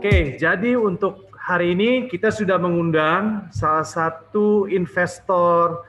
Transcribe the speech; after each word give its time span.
Oke, 0.00 0.40
jadi 0.40 0.80
untuk 0.80 1.28
hari 1.36 1.76
ini 1.76 2.08
kita 2.08 2.32
sudah 2.32 2.56
mengundang 2.56 3.52
salah 3.52 3.84
satu 3.84 4.64
investor 4.64 5.84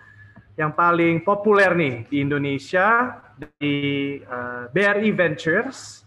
yang 0.60 0.76
paling 0.76 1.24
populer 1.24 1.72
nih 1.72 1.96
di 2.12 2.20
Indonesia 2.20 3.16
di 3.56 4.20
uh, 4.20 4.68
eh, 4.68 4.76
BRI 4.76 5.16
Ventures. 5.16 6.04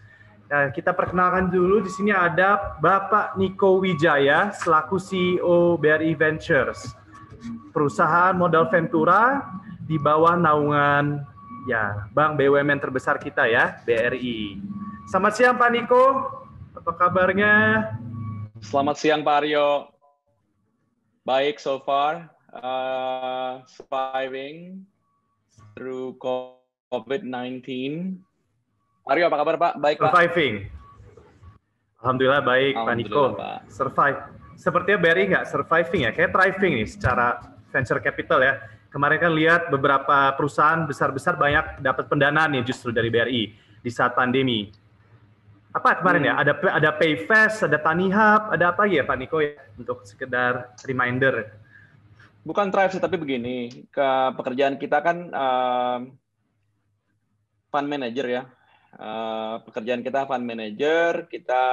Uh, 0.52 0.68
kita 0.76 0.92
perkenalkan 0.92 1.48
dulu 1.48 1.80
di 1.80 1.88
sini 1.88 2.12
ada 2.12 2.76
Bapak 2.76 3.40
Niko 3.40 3.80
Wijaya 3.80 4.52
selaku 4.52 5.00
CEO 5.00 5.80
BRI 5.80 6.12
Ventures, 6.12 6.92
perusahaan 7.72 8.36
modal 8.36 8.68
Ventura 8.68 9.48
di 9.80 9.96
bawah 9.96 10.36
naungan 10.36 11.24
ya 11.64 12.04
bank 12.12 12.36
BUMN 12.36 12.84
terbesar 12.84 13.16
kita 13.16 13.48
ya 13.48 13.80
BRI. 13.80 14.60
Selamat 15.08 15.32
siang 15.40 15.56
Pak 15.56 15.70
Niko, 15.72 16.04
apa 16.74 16.90
kabarnya? 16.98 17.54
Selamat 18.58 18.96
siang 18.98 19.22
Pak 19.22 19.36
Aryo. 19.46 19.94
Baik 21.24 21.56
so 21.62 21.80
far, 21.80 22.28
uh, 22.50 23.62
surviving 23.70 24.82
through 25.72 26.18
COVID-19. 26.20 27.64
Aryo 29.06 29.24
apa 29.30 29.36
kabar 29.40 29.54
Pak? 29.56 29.72
Baik 29.78 29.96
Pak. 30.02 30.10
Surviving. 30.10 30.54
Alhamdulillah 32.02 32.42
baik 32.44 32.74
Alhamdulillah, 32.76 32.84
Pak 32.84 32.94
Niko. 33.00 33.24
Pak. 33.38 33.58
Survive. 33.70 34.18
Sepertinya 34.54 34.98
BRI 35.00 35.24
nggak 35.34 35.46
surviving 35.48 36.02
ya, 36.06 36.10
kayak 36.12 36.30
thriving 36.34 36.72
nih 36.82 36.88
secara 36.90 37.40
venture 37.70 38.02
capital 38.02 38.42
ya. 38.42 38.54
Kemarin 38.90 39.18
kan 39.18 39.32
lihat 39.34 39.62
beberapa 39.74 40.30
perusahaan 40.38 40.86
besar-besar 40.86 41.34
banyak 41.34 41.82
dapat 41.82 42.06
pendanaan 42.06 42.54
nih 42.54 42.62
justru 42.62 42.94
dari 42.94 43.10
BRI 43.10 43.42
di 43.82 43.90
saat 43.90 44.14
pandemi 44.14 44.70
apa 45.74 45.98
kemarin 45.98 46.22
ya? 46.22 46.34
hmm. 46.38 46.38
ya? 46.38 46.42
Ada 46.46 46.52
ada 46.78 46.90
Payfest, 46.94 47.66
ada 47.66 47.78
Tanihub, 47.82 48.42
ada 48.54 48.64
apa 48.70 48.86
ya 48.86 49.02
Pak 49.02 49.16
Niko 49.18 49.42
ya 49.42 49.58
untuk 49.74 50.06
sekedar 50.06 50.78
reminder. 50.86 51.50
Bukan 52.46 52.70
drive 52.70 52.94
sih, 52.94 53.02
tapi 53.02 53.18
begini, 53.18 53.88
ke 53.90 54.08
pekerjaan 54.38 54.76
kita 54.78 55.00
kan 55.02 55.16
uh, 55.34 55.98
fund 57.74 57.88
manager 57.90 58.26
ya. 58.30 58.42
Uh, 58.94 59.58
pekerjaan 59.66 60.06
kita 60.06 60.22
fund 60.30 60.46
manager, 60.46 61.26
kita 61.26 61.64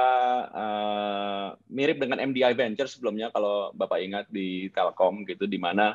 uh, 0.50 1.46
mirip 1.70 2.02
dengan 2.02 2.18
MDI 2.18 2.58
Venture 2.58 2.90
sebelumnya 2.90 3.30
kalau 3.30 3.70
Bapak 3.70 4.02
ingat 4.02 4.26
di 4.32 4.66
Telkom 4.74 5.22
gitu, 5.28 5.46
di 5.46 5.60
mana 5.60 5.94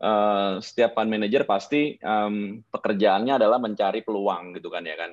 uh, 0.00 0.56
setiap 0.64 0.96
fund 0.96 1.12
manager 1.12 1.44
pasti 1.44 2.00
um, 2.00 2.64
pekerjaannya 2.72 3.36
adalah 3.36 3.60
mencari 3.60 4.00
peluang 4.00 4.56
gitu 4.56 4.72
kan 4.72 4.88
ya 4.88 4.96
kan 4.96 5.12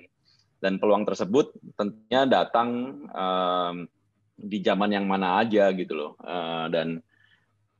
dan 0.61 0.77
peluang 0.77 1.03
tersebut 1.03 1.51
tentunya 1.73 2.29
datang 2.29 2.69
um, 3.11 3.75
di 4.37 4.61
zaman 4.61 4.93
yang 4.93 5.09
mana 5.09 5.41
aja 5.41 5.73
gitu 5.73 5.97
loh. 5.97 6.11
Uh, 6.21 6.69
dan 6.69 7.01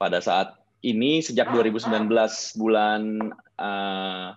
pada 0.01 0.17
saat 0.17 0.57
ini 0.81 1.21
sejak 1.21 1.53
2019 1.53 2.09
bulan 2.57 3.31
uh, 3.61 4.33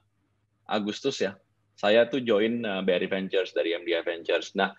Agustus 0.69 1.25
ya 1.25 1.37
saya 1.75 2.07
tuh 2.07 2.23
join 2.23 2.63
uh, 2.63 2.81
BRI 2.87 3.11
Ventures 3.11 3.51
dari 3.51 3.75
MDI 3.75 4.07
Ventures. 4.07 4.55
Nah 4.55 4.71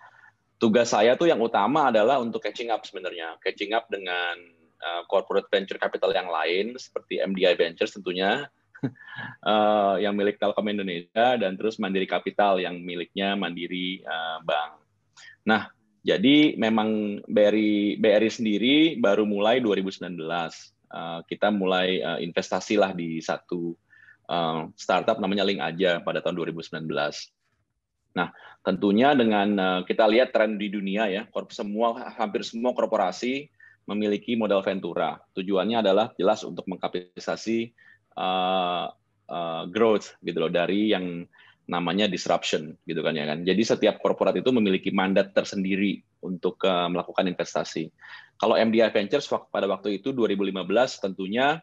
tugas 0.55 0.95
saya 0.95 1.19
tuh 1.19 1.27
yang 1.27 1.43
utama 1.43 1.91
adalah 1.91 2.23
untuk 2.23 2.39
catching 2.39 2.71
up 2.71 2.87
sebenarnya. 2.87 3.35
Catching 3.43 3.75
up 3.75 3.85
dengan 3.91 4.39
uh, 4.79 5.03
corporate 5.11 5.51
venture 5.51 5.77
capital 5.77 6.15
yang 6.15 6.31
lain 6.31 6.79
seperti 6.79 7.19
MDI 7.19 7.59
Ventures 7.59 7.93
tentunya 7.93 8.47
uh, 9.45 9.95
yang 10.03 10.13
milik 10.13 10.37
Telkom 10.37 10.67
Indonesia 10.69 11.35
dan 11.37 11.57
terus 11.57 11.77
Mandiri 11.77 12.07
Capital 12.09 12.61
yang 12.61 12.81
miliknya 12.81 13.33
Mandiri 13.33 14.03
uh, 14.05 14.41
Bank. 14.41 14.81
Nah, 15.45 15.69
jadi 16.05 16.53
memang 16.57 17.21
BRI 17.25 17.97
BRI 17.97 18.29
sendiri 18.29 18.75
baru 19.01 19.25
mulai 19.25 19.57
2019. 19.61 20.21
Uh, 20.85 21.19
kita 21.25 21.49
mulai 21.49 21.99
uh, 21.99 22.21
investasi 22.21 22.77
lah 22.77 22.93
di 22.93 23.17
satu 23.19 23.73
uh, 24.29 24.69
startup 24.77 25.17
namanya 25.17 25.41
Link 25.41 25.61
aja 25.61 26.01
pada 26.05 26.21
tahun 26.21 26.45
2019. 26.45 26.85
Nah, 28.15 28.31
tentunya 28.63 29.11
dengan 29.11 29.47
uh, 29.59 29.81
kita 29.83 30.07
lihat 30.07 30.31
tren 30.31 30.55
di 30.55 30.71
dunia 30.71 31.09
ya, 31.11 31.27
semua 31.51 32.13
hampir 32.15 32.45
semua 32.47 32.71
korporasi 32.71 33.49
memiliki 33.85 34.33
modal 34.33 34.65
ventura. 34.65 35.21
Tujuannya 35.37 35.81
adalah 35.81 36.13
jelas 36.17 36.41
untuk 36.41 36.65
mengkapitalisasi 36.65 37.73
uh, 38.17 39.63
growth 39.69 40.15
gitu 40.23 40.37
loh 40.41 40.51
dari 40.51 40.91
yang 40.91 41.27
namanya 41.65 42.05
disruption 42.05 42.77
gitu 42.85 43.01
kan 43.01 43.17
ya 43.17 43.25
kan. 43.25 43.41
Jadi 43.41 43.61
setiap 43.65 43.97
korporat 43.97 44.37
itu 44.37 44.53
memiliki 44.53 44.93
mandat 44.93 45.33
tersendiri 45.33 46.01
untuk 46.21 46.61
uh, 46.61 46.85
melakukan 46.89 47.25
investasi. 47.25 47.89
Kalau 48.37 48.53
MDI 48.53 48.91
Ventures 48.93 49.25
pada 49.49 49.65
waktu 49.65 49.97
itu 50.01 50.13
2015 50.13 50.53
tentunya 51.01 51.57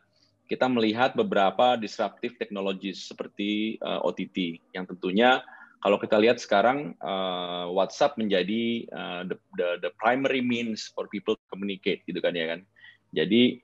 kita 0.51 0.67
melihat 0.67 1.15
beberapa 1.15 1.79
disruptive 1.79 2.35
technologies 2.37 3.07
seperti 3.07 3.79
uh, 3.79 4.03
OTT 4.03 4.59
yang 4.75 4.85
tentunya 4.85 5.41
kalau 5.83 5.99
kita 5.99 6.15
lihat 6.19 6.39
sekarang 6.39 6.95
uh, 7.03 7.67
WhatsApp 7.75 8.15
menjadi 8.15 8.87
uh, 8.91 9.23
the, 9.27 9.37
the 9.59 9.69
the 9.89 9.91
primary 9.99 10.39
means 10.39 10.87
for 10.95 11.11
people 11.11 11.35
to 11.35 11.45
communicate 11.51 12.07
gitu 12.07 12.23
kan 12.23 12.35
ya 12.39 12.55
kan. 12.55 12.61
Jadi 13.11 13.59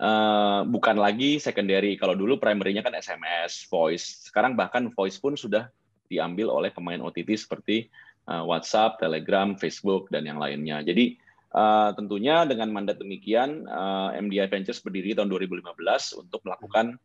uh, 0.00 0.62
bukan 0.68 0.96
lagi 0.96 1.40
secondary. 1.40 1.96
Kalau 1.96 2.16
dulu 2.16 2.36
primary-nya 2.36 2.84
kan 2.84 2.96
SMS, 2.96 3.68
voice. 3.68 4.28
Sekarang 4.28 4.56
bahkan 4.56 4.88
voice 4.92 5.16
pun 5.20 5.36
sudah 5.36 5.68
diambil 6.06 6.52
oleh 6.52 6.70
pemain 6.70 7.00
OTT 7.02 7.34
seperti 7.34 7.90
uh, 8.30 8.46
WhatsApp, 8.46 9.00
Telegram, 9.02 9.56
Facebook, 9.58 10.08
dan 10.12 10.28
yang 10.28 10.38
lainnya. 10.38 10.84
Jadi 10.84 11.18
uh, 11.56 11.90
tentunya 11.96 12.46
dengan 12.46 12.70
mandat 12.70 13.00
demikian, 13.00 13.66
uh, 13.66 14.14
MDI 14.14 14.46
Ventures 14.48 14.82
berdiri 14.82 15.16
tahun 15.16 15.32
2015 15.32 15.72
untuk 16.20 16.40
melakukan 16.46 16.98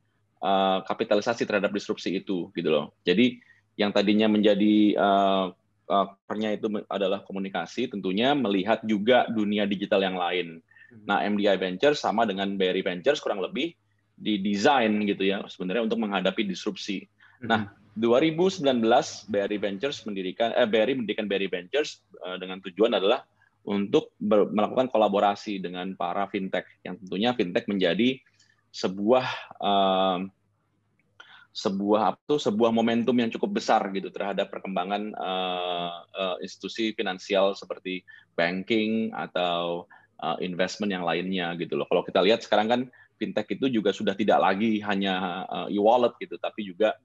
kapitalisasi 0.90 1.46
terhadap 1.46 1.70
disrupsi 1.70 2.18
itu, 2.18 2.50
gitu 2.58 2.70
loh. 2.74 2.98
Jadi 3.06 3.38
yang 3.78 3.94
tadinya 3.94 4.26
menjadi 4.26 4.98
uh, 4.98 5.54
itu 6.50 6.68
adalah 6.90 7.22
komunikasi, 7.22 7.92
tentunya 7.92 8.34
melihat 8.34 8.82
juga 8.82 9.30
dunia 9.30 9.70
digital 9.70 10.02
yang 10.02 10.18
lain. 10.18 10.64
Nah, 11.08 11.24
MDI 11.24 11.58
Ventures 11.58 12.04
sama 12.04 12.28
dengan 12.28 12.56
BRI 12.60 12.84
Ventures 12.84 13.24
kurang 13.24 13.40
lebih 13.40 13.74
didesain 14.22 14.92
gitu 15.08 15.26
ya 15.26 15.42
sebenarnya 15.50 15.88
untuk 15.88 16.00
menghadapi 16.04 16.46
disrupsi. 16.46 17.08
Hmm. 17.42 17.48
Nah, 17.50 17.62
2019 17.98 18.64
BRI 19.28 19.58
Ventures 19.60 20.04
mendirikan 20.08 20.56
eh 20.56 20.68
BRI 20.68 20.96
mendirikan 20.96 21.28
BRI 21.28 21.50
Ventures 21.52 22.04
uh, 22.24 22.38
dengan 22.40 22.64
tujuan 22.64 22.96
adalah 22.96 23.26
untuk 23.62 24.18
melakukan 24.26 24.90
kolaborasi 24.90 25.62
dengan 25.62 25.94
para 25.94 26.26
fintech 26.26 26.66
yang 26.82 26.98
tentunya 26.98 27.30
fintech 27.38 27.70
menjadi 27.70 28.18
sebuah 28.74 29.28
uh, 29.62 30.26
sebuah 31.52 32.16
apa 32.16 32.20
tuh 32.24 32.40
sebuah 32.40 32.72
momentum 32.72 33.12
yang 33.20 33.28
cukup 33.28 33.60
besar 33.60 33.84
gitu 33.92 34.08
terhadap 34.08 34.48
perkembangan 34.48 35.12
uh, 35.20 35.94
uh, 36.16 36.38
institusi 36.40 36.96
finansial 36.96 37.52
seperti 37.54 38.08
banking 38.40 39.12
atau 39.12 39.86
uh, 40.22 40.38
investment 40.40 40.94
yang 40.94 41.04
lainnya 41.04 41.58
gitu 41.58 41.76
loh. 41.76 41.90
Kalau 41.90 42.06
kita 42.06 42.22
lihat 42.22 42.46
sekarang 42.46 42.68
kan 42.70 42.82
fintech 43.18 43.50
itu 43.54 43.70
juga 43.70 43.92
sudah 43.92 44.16
tidak 44.16 44.40
lagi 44.42 44.82
hanya 44.86 45.46
uh, 45.50 45.68
e-wallet 45.68 46.16
gitu, 46.22 46.38
tapi 46.38 46.66
juga 46.66 46.96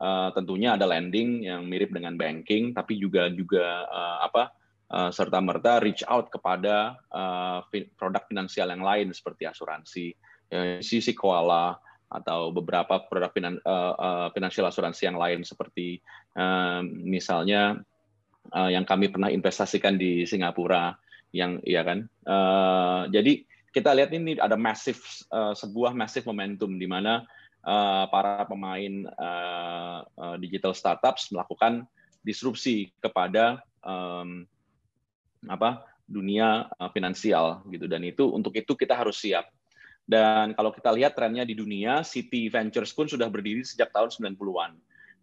uh, 0.00 0.32
tentunya 0.32 0.74
ada 0.76 0.88
lending 0.88 1.46
yang 1.46 1.68
mirip 1.68 1.92
dengan 1.92 2.16
banking, 2.16 2.72
tapi 2.72 2.98
juga 2.98 3.28
juga 3.32 3.86
uh, 3.88 4.18
apa 4.24 4.52
uh, 4.92 5.10
serta 5.12 5.38
merta 5.40 5.80
reach 5.80 6.04
out 6.08 6.28
kepada 6.28 7.00
uh, 7.12 7.64
produk 7.96 8.24
finansial 8.28 8.68
yang 8.68 8.84
lain 8.84 9.12
seperti 9.12 9.48
asuransi, 9.48 10.12
sisi 10.84 11.16
koala 11.16 11.80
atau 12.12 12.52
beberapa 12.52 13.00
produk 13.08 13.32
finan, 13.32 13.56
uh, 13.64 13.94
uh, 13.96 14.28
finansial 14.36 14.68
asuransi 14.68 15.08
yang 15.08 15.16
lain 15.16 15.40
seperti 15.48 16.04
uh, 16.36 16.84
misalnya 16.84 17.80
uh, 18.52 18.68
yang 18.68 18.84
kami 18.84 19.08
pernah 19.08 19.32
investasikan 19.32 19.96
di 19.96 20.28
Singapura 20.28 20.92
yang 21.32 21.58
iya 21.64 21.82
kan. 21.82 22.06
Uh, 22.22 23.08
jadi 23.08 23.42
kita 23.72 23.90
lihat 23.96 24.12
ini 24.12 24.36
ada 24.36 24.54
masif 24.54 25.24
uh, 25.32 25.56
sebuah 25.56 25.96
masif 25.96 26.28
momentum 26.28 26.76
di 26.76 26.84
mana 26.84 27.24
uh, 27.64 28.04
para 28.12 28.44
pemain 28.44 29.08
uh, 29.16 30.04
uh, 30.04 30.36
digital 30.36 30.76
startups 30.76 31.32
melakukan 31.32 31.88
disrupsi 32.20 32.92
kepada 33.00 33.64
um, 33.82 34.44
apa 35.48 35.88
dunia 36.06 36.68
uh, 36.76 36.92
finansial 36.92 37.64
gitu 37.72 37.88
dan 37.88 38.04
itu 38.04 38.28
untuk 38.28 38.52
itu 38.54 38.76
kita 38.76 38.92
harus 38.92 39.18
siap. 39.18 39.48
Dan 40.02 40.52
kalau 40.58 40.74
kita 40.74 40.90
lihat 40.92 41.14
trennya 41.14 41.46
di 41.46 41.54
dunia, 41.54 42.02
City 42.02 42.50
Ventures 42.50 42.90
pun 42.90 43.06
sudah 43.06 43.30
berdiri 43.30 43.62
sejak 43.62 43.94
tahun 43.94 44.34
90-an. 44.34 44.74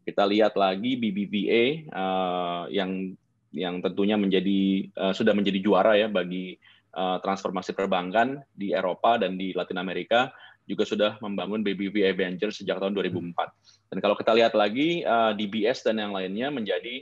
Kita 0.07 0.23
lihat 0.23 0.55
lagi 0.55 0.95
BBVA 0.95 1.91
uh, 1.91 2.63
yang 2.71 3.13
yang 3.55 3.81
tentunya 3.81 4.15
menjadi 4.15 4.89
uh, 4.93 5.13
sudah 5.13 5.33
menjadi 5.33 5.59
juara 5.61 5.97
ya 5.97 6.07
bagi 6.09 6.57
uh, 6.93 7.17
transformasi 7.21 7.73
perbankan 7.73 8.41
di 8.53 8.73
Eropa 8.73 9.17
dan 9.17 9.37
di 9.37 9.53
Latin 9.53 9.81
Amerika 9.81 10.29
juga 10.69 10.85
sudah 10.85 11.11
membangun 11.17 11.65
BBVA 11.65 12.13
Ventures 12.13 12.61
sejak 12.61 12.77
tahun 12.77 12.93
2004. 12.93 13.89
Dan 13.89 13.97
kalau 14.05 14.13
kita 14.13 14.37
lihat 14.37 14.53
lagi 14.53 15.01
uh, 15.01 15.33
DBS 15.33 15.81
dan 15.81 15.97
yang 15.97 16.13
lainnya 16.13 16.53
menjadi 16.53 17.01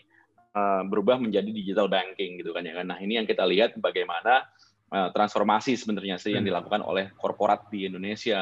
uh, 0.55 0.87
berubah 0.87 1.19
menjadi 1.19 1.51
digital 1.51 1.91
banking 1.91 2.39
gitu 2.39 2.55
kan 2.55 2.63
ya 2.63 2.79
kan. 2.79 2.87
Nah, 2.87 2.97
ini 3.03 3.19
yang 3.19 3.27
kita 3.27 3.43
lihat 3.43 3.75
bagaimana 3.75 4.47
uh, 4.95 5.11
transformasi 5.11 5.75
sebenarnya 5.75 6.15
sih 6.15 6.31
yang 6.31 6.47
hmm. 6.47 6.51
dilakukan 6.55 6.79
oleh 6.79 7.11
korporat 7.19 7.67
di 7.67 7.91
Indonesia, 7.91 8.39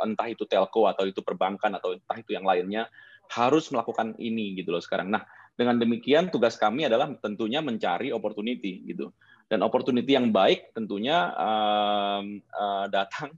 entah 0.00 0.28
itu 0.32 0.48
telco 0.48 0.88
atau 0.88 1.04
itu 1.04 1.20
perbankan 1.20 1.76
atau 1.76 1.92
entah 1.92 2.16
itu 2.16 2.32
yang 2.32 2.48
lainnya 2.48 2.88
harus 3.28 3.68
melakukan 3.68 4.16
ini 4.16 4.56
gitu 4.56 4.72
loh 4.72 4.80
sekarang. 4.80 5.12
Nah, 5.12 5.20
dengan 5.56 5.80
demikian 5.80 6.28
tugas 6.28 6.60
kami 6.60 6.84
adalah 6.84 7.08
tentunya 7.18 7.64
mencari 7.64 8.12
opportunity 8.12 8.84
gitu. 8.84 9.10
Dan 9.48 9.64
opportunity 9.64 10.12
yang 10.12 10.30
baik 10.30 10.76
tentunya 10.76 11.32
uh, 11.32 12.20
uh, 12.52 12.86
datang 12.92 13.32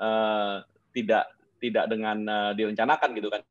uh, 0.00 0.64
tidak 0.96 1.28
tidak 1.58 1.90
dengan 1.92 2.24
uh, 2.24 2.52
direncanakan 2.56 3.10
gitu 3.14 3.28
kan. 3.28 3.42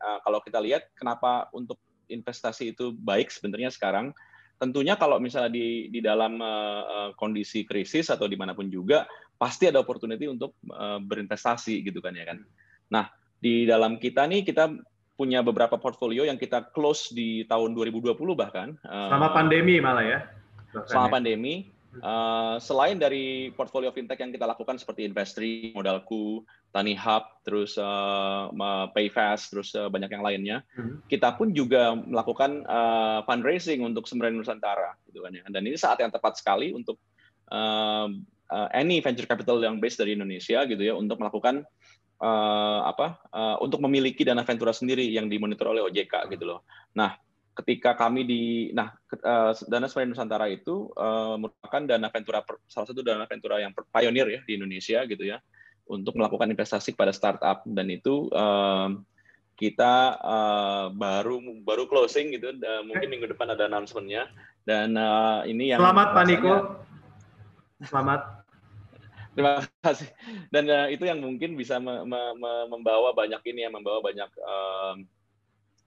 Uh, 0.00 0.18
kalau 0.24 0.40
kita 0.40 0.58
lihat 0.62 0.88
kenapa 0.96 1.52
untuk 1.52 1.76
investasi 2.08 2.72
itu 2.72 2.94
baik 2.96 3.28
sebenarnya 3.28 3.68
sekarang 3.68 4.14
tentunya 4.56 4.96
kalau 4.96 5.20
misalnya 5.20 5.52
di 5.52 5.92
di 5.92 6.00
dalam 6.00 6.40
uh, 6.40 7.12
kondisi 7.18 7.68
krisis 7.68 8.08
atau 8.08 8.24
di 8.24 8.40
mana 8.40 8.56
pun 8.56 8.72
juga 8.72 9.04
pasti 9.36 9.68
ada 9.68 9.84
opportunity 9.84 10.24
untuk 10.24 10.56
uh, 10.72 10.96
berinvestasi 10.96 11.84
gitu 11.84 12.00
kan 12.00 12.16
ya 12.16 12.24
kan. 12.24 12.40
Nah 12.88 13.12
di 13.36 13.68
dalam 13.68 14.00
kita 14.00 14.24
nih 14.24 14.48
kita 14.48 14.72
punya 15.16 15.40
beberapa 15.40 15.80
portfolio 15.80 16.28
yang 16.28 16.36
kita 16.36 16.70
close 16.76 17.10
di 17.10 17.48
tahun 17.48 17.72
2020 17.72 18.12
bahkan. 18.36 18.76
Selama 18.84 19.32
pandemi 19.32 19.80
malah 19.80 20.04
ya. 20.04 20.20
Bahkan 20.76 20.88
selama 20.92 21.08
ya. 21.08 21.14
pandemi. 21.16 21.54
Uh, 21.96 22.60
selain 22.60 23.00
dari 23.00 23.48
portfolio 23.56 23.88
fintech 23.88 24.20
yang 24.20 24.28
kita 24.28 24.44
lakukan 24.44 24.76
seperti 24.76 25.08
Investri, 25.08 25.72
Modalku, 25.72 26.44
Tani 26.68 26.92
Hub, 26.92 27.40
terus 27.40 27.80
uh, 27.80 28.52
Payfast, 28.92 29.56
terus 29.56 29.72
uh, 29.72 29.88
banyak 29.88 30.12
yang 30.12 30.20
lainnya. 30.20 30.56
Hmm. 30.76 31.00
Kita 31.08 31.32
pun 31.40 31.56
juga 31.56 31.96
melakukan 31.96 32.68
uh, 32.68 33.24
fundraising 33.24 33.80
untuk 33.80 34.04
Sembrani 34.04 34.36
Nusantara, 34.36 34.92
gitu 35.08 35.24
kan 35.24 35.32
ya. 35.32 35.44
Dan 35.48 35.64
ini 35.64 35.80
saat 35.80 35.96
yang 36.04 36.12
tepat 36.12 36.36
sekali 36.36 36.76
untuk 36.76 37.00
uh, 37.48 38.12
uh, 38.52 38.68
any 38.76 39.00
venture 39.00 39.24
capital 39.24 39.56
yang 39.64 39.80
based 39.80 39.96
dari 39.96 40.12
Indonesia, 40.12 40.68
gitu 40.68 40.82
ya, 40.84 40.92
untuk 40.92 41.16
melakukan 41.16 41.64
uh, 42.20 42.80
apa? 42.86 43.20
Uh, 43.32 43.56
untuk 43.64 43.80
memiliki 43.84 44.22
dana 44.22 44.44
ventura 44.46 44.72
sendiri 44.72 45.04
yang 45.08 45.26
dimonitor 45.26 45.72
oleh 45.72 45.82
OJK, 45.84 46.30
gitu 46.32 46.44
loh. 46.44 46.60
Nah, 46.96 47.16
ketika 47.56 47.96
kami 47.96 48.28
di 48.28 48.42
nah 48.76 48.92
uh, 49.24 49.52
dana 49.68 49.88
Sembrani 49.88 50.12
Nusantara 50.12 50.46
itu 50.52 50.92
uh, 50.92 51.40
merupakan 51.40 51.82
dana 51.84 52.08
ventura 52.12 52.44
salah 52.68 52.86
satu 52.88 53.00
dana 53.00 53.24
ventura 53.24 53.60
yang 53.60 53.72
pioneer 53.72 54.28
ya 54.28 54.40
di 54.44 54.56
Indonesia, 54.56 55.00
gitu 55.08 55.24
ya 55.24 55.40
untuk 55.86 56.18
melakukan 56.18 56.50
investasi 56.50 56.98
pada 56.98 57.14
startup 57.14 57.62
dan 57.64 57.86
itu 57.90 58.26
um, 58.34 59.06
kita 59.56 60.18
uh, 60.20 60.86
baru 60.92 61.40
baru 61.64 61.88
closing 61.88 62.34
gitu 62.36 62.52
uh, 62.52 62.82
mungkin 62.84 63.08
minggu 63.08 63.30
depan 63.32 63.54
ada 63.54 63.70
announcementnya 63.70 64.28
dan 64.66 64.98
uh, 64.98 65.46
ini 65.46 65.72
yang 65.72 65.80
selamat 65.80 66.08
Pak 66.12 66.24
Niko 66.26 66.54
selamat 67.86 68.20
terima 69.36 69.60
kasih 69.84 70.08
dan 70.48 70.64
uh, 70.72 70.88
itu 70.88 71.04
yang 71.04 71.20
mungkin 71.20 71.54
bisa 71.60 71.76
me 71.76 72.08
me 72.08 72.20
me 72.40 72.52
membawa 72.72 73.12
banyak 73.12 73.44
ini 73.52 73.68
ya 73.68 73.70
membawa 73.70 74.00
banyak 74.00 74.30
uh, 74.40 74.94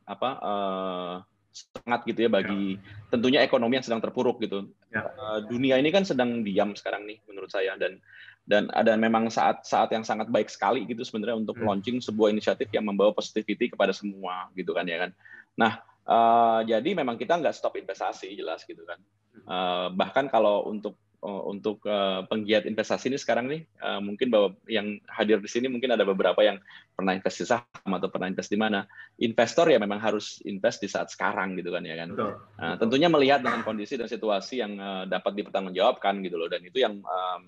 apa 0.06 0.30
uh, 0.40 1.16
semangat 1.50 2.06
gitu 2.06 2.20
ya 2.26 2.30
bagi 2.30 2.78
ya. 2.78 3.10
tentunya 3.10 3.40
ekonomi 3.42 3.82
yang 3.82 3.86
sedang 3.86 4.02
terpuruk 4.06 4.38
gitu 4.40 4.70
ya. 4.94 5.02
uh, 5.18 5.40
dunia 5.50 5.82
ini 5.82 5.90
kan 5.90 6.06
sedang 6.06 6.46
diam 6.46 6.78
sekarang 6.78 7.10
nih 7.10 7.18
menurut 7.26 7.50
saya 7.50 7.74
dan 7.76 7.98
dan 8.46 8.70
ada 8.74 8.98
memang 8.98 9.30
saat 9.30 9.66
saat 9.66 9.94
yang 9.94 10.02
sangat 10.02 10.30
baik 10.30 10.50
sekali 10.50 10.86
gitu 10.90 11.06
sebenarnya 11.06 11.38
untuk 11.38 11.58
hmm. 11.58 11.66
launching 11.66 11.98
sebuah 12.02 12.34
inisiatif 12.34 12.70
yang 12.74 12.86
membawa 12.86 13.14
positivity 13.14 13.70
kepada 13.70 13.94
semua 13.94 14.50
gitu 14.58 14.74
kan 14.74 14.86
ya 14.90 15.06
kan. 15.06 15.12
Nah 15.58 15.74
uh, 16.10 16.62
jadi 16.66 16.98
memang 16.98 17.18
kita 17.18 17.38
nggak 17.38 17.54
stop 17.54 17.78
investasi 17.78 18.34
jelas 18.34 18.66
gitu 18.66 18.82
kan. 18.86 18.98
Uh, 19.46 19.88
bahkan 19.94 20.26
kalau 20.30 20.66
untuk 20.66 20.98
untuk 21.24 21.84
uh, 21.84 22.24
penggiat 22.32 22.64
investasi 22.64 23.12
ini 23.12 23.20
sekarang 23.20 23.52
nih 23.52 23.68
uh, 23.84 24.00
mungkin 24.00 24.32
bahwa 24.32 24.56
yang 24.72 25.04
hadir 25.12 25.44
di 25.44 25.52
sini 25.52 25.68
mungkin 25.68 25.92
ada 25.92 26.08
beberapa 26.08 26.40
yang 26.40 26.64
pernah 26.96 27.12
investasi 27.12 27.48
saham 27.52 27.92
atau 27.92 28.08
pernah 28.08 28.32
invest 28.32 28.48
di 28.48 28.60
mana. 28.60 28.88
Investor 29.20 29.68
ya 29.68 29.80
memang 29.84 30.00
harus 30.00 30.40
invest 30.48 30.80
di 30.80 30.88
saat 30.88 31.12
sekarang 31.12 31.60
gitu 31.60 31.76
kan 31.76 31.84
ya 31.84 32.00
kan. 32.00 32.16
Betul. 32.16 32.32
Uh, 32.56 32.76
tentunya 32.80 33.12
melihat 33.12 33.44
dengan 33.44 33.68
kondisi 33.68 34.00
dan 34.00 34.08
situasi 34.08 34.64
yang 34.64 34.80
uh, 34.80 35.04
dapat 35.08 35.36
dipertanggungjawabkan 35.36 36.24
gitu 36.24 36.40
loh 36.40 36.48
dan 36.48 36.64
itu 36.64 36.80
yang 36.80 37.04
um, 37.04 37.42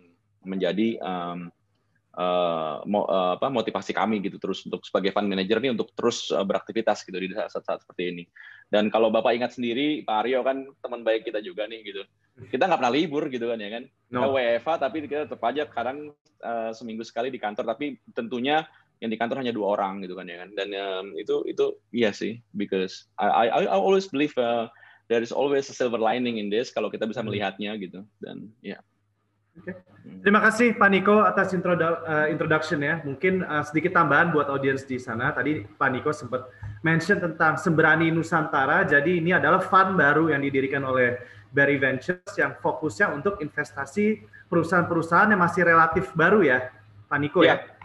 menjadi 0.44 1.00
um, 1.00 1.48
uh, 2.18 2.84
mo, 2.84 3.08
uh, 3.08 3.40
apa, 3.40 3.48
motivasi 3.48 3.96
kami 3.96 4.20
gitu 4.24 4.42
terus 4.42 4.64
untuk 4.68 4.84
sebagai 4.84 5.16
fund 5.16 5.32
manager 5.32 5.64
nih 5.64 5.72
untuk 5.72 5.94
terus 5.96 6.28
uh, 6.34 6.44
beraktivitas 6.44 7.08
gitu 7.08 7.16
di 7.16 7.32
saat-saat 7.32 7.88
seperti 7.88 8.04
ini. 8.12 8.24
Dan 8.72 8.88
kalau 8.88 9.12
Bapak 9.12 9.36
ingat 9.36 9.56
sendiri, 9.56 10.04
Pak 10.04 10.28
Aryo 10.28 10.44
kan 10.44 10.68
teman 10.80 11.04
baik 11.04 11.28
kita 11.28 11.44
juga 11.44 11.68
nih 11.68 11.84
gitu. 11.84 12.02
Kita 12.48 12.68
nggak 12.68 12.80
pernah 12.80 12.94
libur 12.96 13.28
gitu 13.28 13.52
kan 13.52 13.60
ya 13.60 13.70
kan. 13.70 13.84
No. 14.12 14.20
Kita 14.24 14.30
WFA 14.32 14.74
tapi 14.80 14.98
kita 15.06 15.28
tetap 15.28 15.44
aja 15.44 15.64
kadang 15.68 16.16
uh, 16.44 16.72
seminggu 16.72 17.04
sekali 17.04 17.28
di 17.30 17.40
kantor 17.40 17.68
tapi 17.76 18.00
tentunya 18.16 18.64
yang 19.02 19.10
di 19.10 19.18
kantor 19.18 19.42
hanya 19.42 19.52
dua 19.52 19.76
orang 19.76 20.00
gitu 20.04 20.16
kan 20.16 20.28
ya 20.28 20.48
kan. 20.48 20.50
Dan 20.56 20.68
um, 20.76 21.06
itu 21.20 21.44
itu 21.48 21.76
iya 21.92 22.16
sih 22.16 22.40
because 22.56 23.12
I 23.20 23.52
I, 23.52 23.68
I 23.68 23.76
always 23.76 24.08
believe 24.08 24.32
uh, 24.40 24.72
there 25.12 25.20
is 25.20 25.36
always 25.36 25.68
a 25.68 25.76
silver 25.76 26.00
lining 26.00 26.40
in 26.40 26.48
this 26.48 26.72
kalau 26.72 26.88
kita 26.88 27.04
bisa 27.04 27.20
hmm. 27.20 27.28
melihatnya 27.28 27.76
gitu 27.76 28.08
dan 28.24 28.48
ya. 28.64 28.80
Yeah. 28.80 28.82
Okay. 29.52 29.76
Terima 30.24 30.40
kasih 30.40 30.80
Pak 30.80 30.90
Niko 30.90 31.22
atas 31.22 31.52
introdu 31.52 31.84
uh, 32.08 32.28
introduction 32.32 32.80
ya. 32.82 33.04
Mungkin 33.04 33.44
uh, 33.44 33.62
sedikit 33.68 33.94
tambahan 33.94 34.32
buat 34.32 34.48
audiens 34.48 34.88
di 34.88 34.96
sana. 34.98 35.36
Tadi 35.36 35.66
Pak 35.66 35.90
Niko 35.92 36.10
sempat 36.16 36.48
mention 36.82 37.20
tentang 37.20 37.60
Sembrani 37.60 38.10
Nusantara. 38.10 38.88
Jadi 38.88 39.20
ini 39.20 39.36
adalah 39.36 39.60
fund 39.60 40.00
baru 40.00 40.32
yang 40.32 40.42
didirikan 40.42 40.88
oleh 40.88 41.20
Berry 41.52 41.76
Ventures 41.76 42.32
yang 42.40 42.56
fokusnya 42.64 43.12
untuk 43.12 43.44
investasi 43.44 44.24
perusahaan-perusahaan 44.48 45.36
yang 45.36 45.42
masih 45.44 45.68
relatif 45.68 46.16
baru 46.16 46.48
ya, 46.48 46.72
Pak 47.12 47.20
Niko 47.20 47.44
ya. 47.44 47.60
ya. 47.60 47.76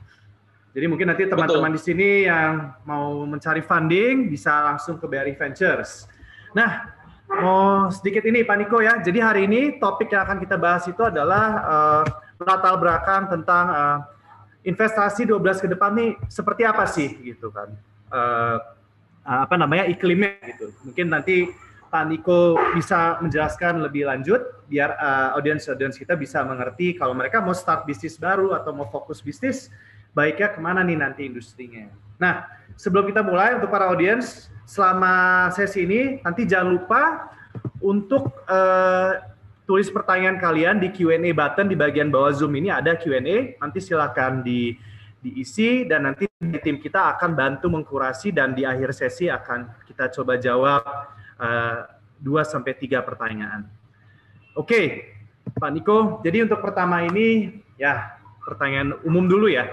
Jadi 0.76 0.86
mungkin 0.86 1.08
nanti 1.08 1.24
teman-teman 1.26 1.72
di 1.72 1.80
sini 1.80 2.28
yang 2.28 2.78
mau 2.84 3.24
mencari 3.26 3.64
funding 3.64 4.28
bisa 4.30 4.70
langsung 4.70 5.00
ke 5.00 5.08
Berry 5.08 5.34
Ventures. 5.34 6.06
Nah, 6.52 6.95
mau 7.30 7.90
sedikit 7.90 8.22
ini 8.26 8.46
Pak 8.46 8.56
Niko 8.56 8.78
ya. 8.78 9.02
Jadi 9.02 9.18
hari 9.18 9.50
ini 9.50 9.82
topik 9.82 10.14
yang 10.14 10.26
akan 10.26 10.38
kita 10.38 10.56
bahas 10.56 10.86
itu 10.86 11.02
adalah 11.02 11.44
uh, 11.66 12.02
latar 12.38 12.74
belakang 12.78 13.26
tentang 13.30 13.64
uh, 13.70 13.98
investasi 14.66 15.26
12 15.26 15.62
ke 15.62 15.68
depan 15.70 15.94
nih 15.94 16.10
seperti 16.30 16.62
apa 16.66 16.84
sih 16.86 17.08
gitu 17.22 17.50
kan. 17.50 17.70
Uh, 18.10 18.58
apa 19.26 19.58
namanya 19.58 19.90
iklimnya 19.90 20.38
gitu. 20.46 20.70
Mungkin 20.86 21.10
nanti 21.10 21.50
Pak 21.90 22.04
Niko 22.06 22.58
bisa 22.74 23.18
menjelaskan 23.22 23.82
lebih 23.82 24.06
lanjut 24.06 24.42
biar 24.66 24.94
uh, 24.98 25.38
audiens-audiens 25.38 25.94
kita 25.94 26.18
bisa 26.18 26.42
mengerti 26.42 26.98
kalau 26.98 27.14
mereka 27.14 27.38
mau 27.38 27.54
start 27.54 27.86
bisnis 27.86 28.18
baru 28.18 28.54
atau 28.54 28.74
mau 28.74 28.86
fokus 28.90 29.22
bisnis 29.22 29.70
baiknya 30.14 30.54
ke 30.54 30.58
mana 30.58 30.82
nih 30.82 30.98
nanti 30.98 31.26
industrinya. 31.26 31.86
Nah, 32.16 32.48
sebelum 32.74 33.06
kita 33.06 33.20
mulai 33.22 33.54
untuk 33.54 33.70
para 33.70 33.86
audiens 33.92 34.48
selama 34.66 35.46
sesi 35.54 35.86
ini 35.86 36.00
nanti 36.26 36.42
jangan 36.42 36.74
lupa 36.74 37.30
untuk 37.78 38.34
uh, 38.50 39.14
tulis 39.62 39.86
pertanyaan 39.90 40.42
kalian 40.42 40.82
di 40.82 40.90
Q&A 40.90 41.30
button 41.30 41.70
di 41.70 41.78
bagian 41.78 42.10
bawah 42.10 42.34
Zoom 42.34 42.58
ini 42.58 42.74
ada 42.74 42.98
Q&A. 42.98 43.58
Nanti 43.62 43.78
silakan 43.78 44.42
di 44.42 44.74
diisi 45.22 45.86
dan 45.86 46.10
nanti 46.10 46.26
tim 46.62 46.78
kita 46.78 47.16
akan 47.16 47.34
bantu 47.34 47.66
mengkurasi 47.70 48.30
dan 48.30 48.54
di 48.54 48.62
akhir 48.62 48.94
sesi 48.94 49.26
akan 49.26 49.70
kita 49.86 50.10
coba 50.14 50.38
jawab 50.38 50.82
uh, 51.38 51.86
2 52.22 52.42
sampai 52.46 52.74
3 52.78 53.02
pertanyaan. 53.02 53.66
Oke, 54.54 54.66
okay, 54.66 54.86
Pak 55.58 55.70
Niko. 55.74 56.22
Jadi 56.22 56.46
untuk 56.46 56.62
pertama 56.62 57.02
ini 57.02 57.58
ya 57.78 58.18
pertanyaan 58.42 58.98
umum 59.02 59.26
dulu 59.26 59.50
ya. 59.50 59.66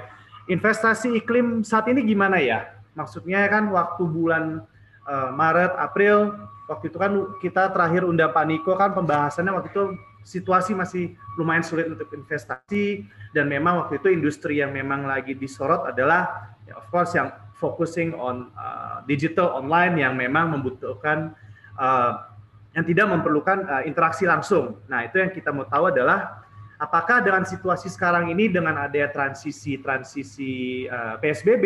Investasi 0.50 1.24
iklim 1.24 1.64
saat 1.64 1.88
ini 1.88 2.04
gimana 2.04 2.42
ya? 2.42 2.78
Maksudnya 2.98 3.48
kan 3.48 3.72
waktu 3.72 4.04
bulan 4.04 4.66
uh, 5.08 5.30
Maret, 5.34 5.74
April, 5.80 6.36
waktu 6.68 6.90
itu 6.90 6.98
kan 6.98 7.12
kita 7.44 7.72
terakhir 7.76 8.08
undang 8.08 8.32
Pak 8.32 8.46
Niko 8.48 8.74
kan 8.76 8.96
pembahasannya 8.96 9.52
waktu 9.52 9.70
itu 9.72 9.84
situasi 10.24 10.72
masih 10.72 11.14
lumayan 11.36 11.64
sulit 11.64 11.92
untuk 11.92 12.08
investasi 12.16 13.04
dan 13.36 13.52
memang 13.52 13.84
waktu 13.84 14.00
itu 14.00 14.08
industri 14.16 14.64
yang 14.64 14.72
memang 14.72 15.04
lagi 15.04 15.36
disorot 15.36 15.84
adalah 15.84 16.56
ya 16.64 16.80
of 16.80 16.88
course 16.88 17.12
yang 17.12 17.28
focusing 17.60 18.16
on 18.16 18.52
uh, 18.56 19.04
digital 19.08 19.60
online 19.60 20.00
yang 20.00 20.16
memang 20.16 20.56
membutuhkan 20.56 21.36
uh, 21.80 22.32
yang 22.74 22.84
tidak 22.84 23.06
memerlukan 23.08 23.64
uh, 23.70 23.84
interaksi 23.86 24.26
langsung. 24.26 24.82
Nah, 24.90 25.06
itu 25.06 25.22
yang 25.22 25.30
kita 25.30 25.54
mau 25.54 25.64
tahu 25.64 25.94
adalah 25.94 26.44
apakah 26.82 27.22
dengan 27.22 27.46
situasi 27.46 27.88
sekarang 27.88 28.34
ini 28.34 28.50
dengan 28.50 28.76
adanya 28.82 29.14
transisi 29.14 29.78
transisi 29.80 30.84
uh, 30.90 31.22
PSBB 31.22 31.66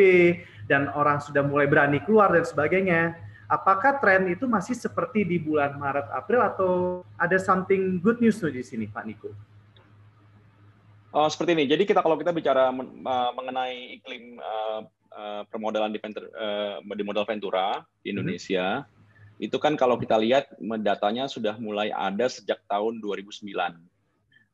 dan 0.67 0.91
orang 0.93 1.23
sudah 1.23 1.41
mulai 1.41 1.65
berani 1.65 2.03
keluar 2.03 2.29
dan 2.35 2.43
sebagainya, 2.43 3.15
Apakah 3.47 3.95
tren 4.03 4.27
itu 4.27 4.43
masih 4.43 4.75
seperti 4.75 5.23
di 5.23 5.39
bulan 5.39 5.79
Maret 5.79 6.11
April 6.11 6.43
atau 6.43 6.71
ada 7.15 7.39
something 7.39 7.95
good 8.03 8.19
news 8.19 8.43
tuh 8.43 8.51
di 8.51 8.59
sini 8.59 8.91
Pak 8.91 9.03
Niko? 9.07 9.31
Oh, 11.15 11.31
seperti 11.31 11.55
ini. 11.55 11.63
Jadi 11.63 11.87
kita 11.87 12.03
kalau 12.03 12.19
kita 12.19 12.35
bicara 12.35 12.67
mengenai 13.31 13.97
iklim 13.97 14.35
uh, 14.43 14.83
uh, 15.15 15.41
permodalan 15.47 15.95
di, 15.95 15.99
uh, 16.03 16.83
di 16.83 17.03
modal 17.07 17.23
Ventura 17.23 17.87
di 18.03 18.11
mhm. 18.11 18.13
Indonesia, 18.19 18.83
hmm. 18.83 19.47
itu 19.47 19.57
kan 19.63 19.79
kalau 19.79 19.95
kita 19.95 20.19
lihat 20.19 20.51
datanya 20.83 21.31
sudah 21.31 21.55
mulai 21.55 21.87
ada 21.95 22.27
sejak 22.27 22.59
tahun 22.67 22.99
2009. 22.99 23.47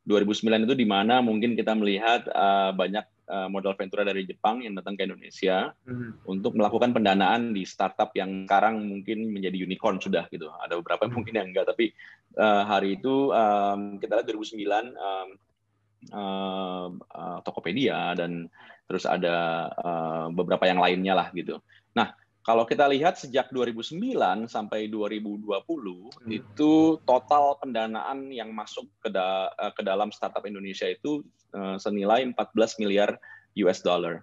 2009 0.06 0.70
itu 0.70 0.74
di 0.78 0.86
mana 0.86 1.18
mungkin 1.18 1.58
kita 1.58 1.74
melihat 1.74 2.30
uh, 2.30 2.70
banyak 2.70 3.02
uh, 3.28 3.48
modal 3.48 3.76
ventura 3.76 4.04
dari 4.04 4.24
Jepang 4.28 4.60
yang 4.64 4.76
datang 4.76 4.96
ke 4.96 5.06
Indonesia 5.06 5.72
hmm. 5.86 6.24
untuk 6.28 6.56
melakukan 6.56 6.92
pendanaan 6.92 7.56
di 7.56 7.64
startup 7.64 8.12
yang 8.16 8.44
sekarang 8.48 8.84
mungkin 8.84 9.32
menjadi 9.32 9.64
unicorn 9.64 10.00
sudah 10.00 10.28
gitu. 10.28 10.50
Ada 10.62 10.76
beberapa 10.80 11.08
yang 11.08 11.14
mungkin 11.14 11.34
yang 11.36 11.48
enggak, 11.52 11.66
tapi 11.68 11.92
uh, 12.36 12.62
hari 12.68 13.00
itu 13.00 13.32
um, 13.32 14.00
kita 14.00 14.20
lihat 14.20 14.26
2009 14.28 14.94
um, 14.96 15.28
uh, 16.12 16.86
uh, 16.92 17.38
Tokopedia 17.44 18.12
dan 18.18 18.48
terus 18.84 19.08
ada 19.08 19.68
uh, 19.80 20.26
beberapa 20.28 20.68
yang 20.68 20.80
lainnya 20.80 21.16
lah 21.16 21.28
gitu. 21.32 21.60
Nah, 21.96 22.12
kalau 22.44 22.68
kita 22.68 22.84
lihat 22.92 23.16
sejak 23.16 23.48
2009 23.48 23.96
sampai 24.52 24.92
2020 24.92 25.48
hmm. 25.48 26.28
itu 26.28 27.00
total 27.08 27.56
pendanaan 27.56 28.28
yang 28.28 28.52
masuk 28.52 28.84
ke, 29.00 29.08
da 29.08 29.48
eh, 29.56 29.72
ke 29.72 29.80
dalam 29.80 30.12
startup 30.12 30.44
Indonesia 30.44 30.84
itu 30.84 31.24
uh, 31.56 31.80
senilai 31.80 32.20
14 32.36 32.80
miliar 32.84 33.16
US 33.64 33.80
dollar. 33.80 34.20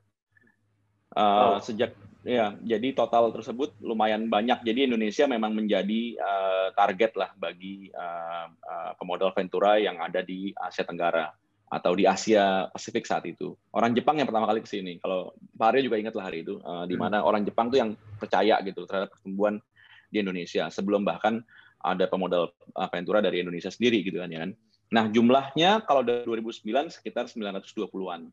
Uh, 1.18 1.58
oh. 1.58 1.66
Sejak 1.66 1.98
ya, 2.22 2.54
jadi 2.62 2.94
total 2.94 3.34
tersebut 3.34 3.74
lumayan 3.82 4.30
banyak. 4.30 4.62
Jadi 4.70 4.86
Indonesia 4.86 5.26
memang 5.26 5.58
menjadi 5.58 6.16
uh, 6.22 6.68
target 6.78 7.18
lah 7.18 7.34
bagi 7.42 7.90
uh, 7.90 8.46
uh, 8.54 8.92
pemodal 9.02 9.34
ventura 9.34 9.82
yang 9.82 9.98
ada 9.98 10.22
di 10.22 10.54
Asia 10.54 10.86
Tenggara 10.86 11.41
atau 11.72 11.96
di 11.96 12.04
Asia 12.04 12.68
Pasifik 12.68 13.08
saat 13.08 13.24
itu. 13.24 13.56
Orang 13.72 13.96
Jepang 13.96 14.20
yang 14.20 14.28
pertama 14.28 14.44
kali 14.44 14.60
ke 14.60 14.68
sini. 14.68 15.00
Kalau 15.00 15.32
Pak 15.56 15.72
Arya 15.72 15.88
juga 15.88 15.96
ingatlah 16.04 16.28
hari 16.28 16.44
itu, 16.44 16.60
uh, 16.60 16.84
di 16.84 17.00
hmm. 17.00 17.02
mana 17.02 17.18
orang 17.24 17.48
Jepang 17.48 17.72
tuh 17.72 17.80
yang 17.80 17.96
percaya 18.20 18.60
gitu 18.60 18.84
terhadap 18.84 19.16
pertumbuhan 19.16 19.64
di 20.12 20.20
Indonesia 20.20 20.68
sebelum 20.68 21.08
bahkan 21.08 21.40
ada 21.80 22.06
pemodal 22.12 22.52
Ventura 22.92 23.24
dari 23.24 23.40
Indonesia 23.40 23.72
sendiri 23.72 24.04
gitu 24.04 24.20
kan 24.20 24.30
ya 24.30 24.44
kan. 24.44 24.52
Nah, 24.92 25.08
jumlahnya 25.08 25.88
kalau 25.88 26.04
dari 26.04 26.28
2009 26.28 26.92
sekitar 26.92 27.32
920-an. 27.32 28.28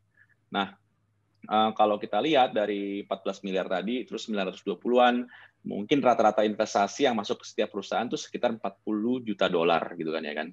Nah, 0.51 0.75
uh, 1.47 1.71
kalau 1.71 1.95
kita 1.95 2.19
lihat 2.19 2.51
dari 2.51 3.07
14 3.07 3.47
miliar 3.47 3.71
tadi 3.71 4.03
terus 4.03 4.27
920-an, 4.27 5.23
mungkin 5.63 6.03
rata-rata 6.03 6.43
investasi 6.43 7.07
yang 7.07 7.15
masuk 7.15 7.39
ke 7.39 7.45
setiap 7.47 7.71
perusahaan 7.71 8.03
itu 8.03 8.19
sekitar 8.19 8.59
40 8.59 9.23
juta 9.23 9.47
dolar 9.47 9.95
gitu 9.95 10.11
kan 10.11 10.23
ya 10.27 10.35
kan. 10.35 10.51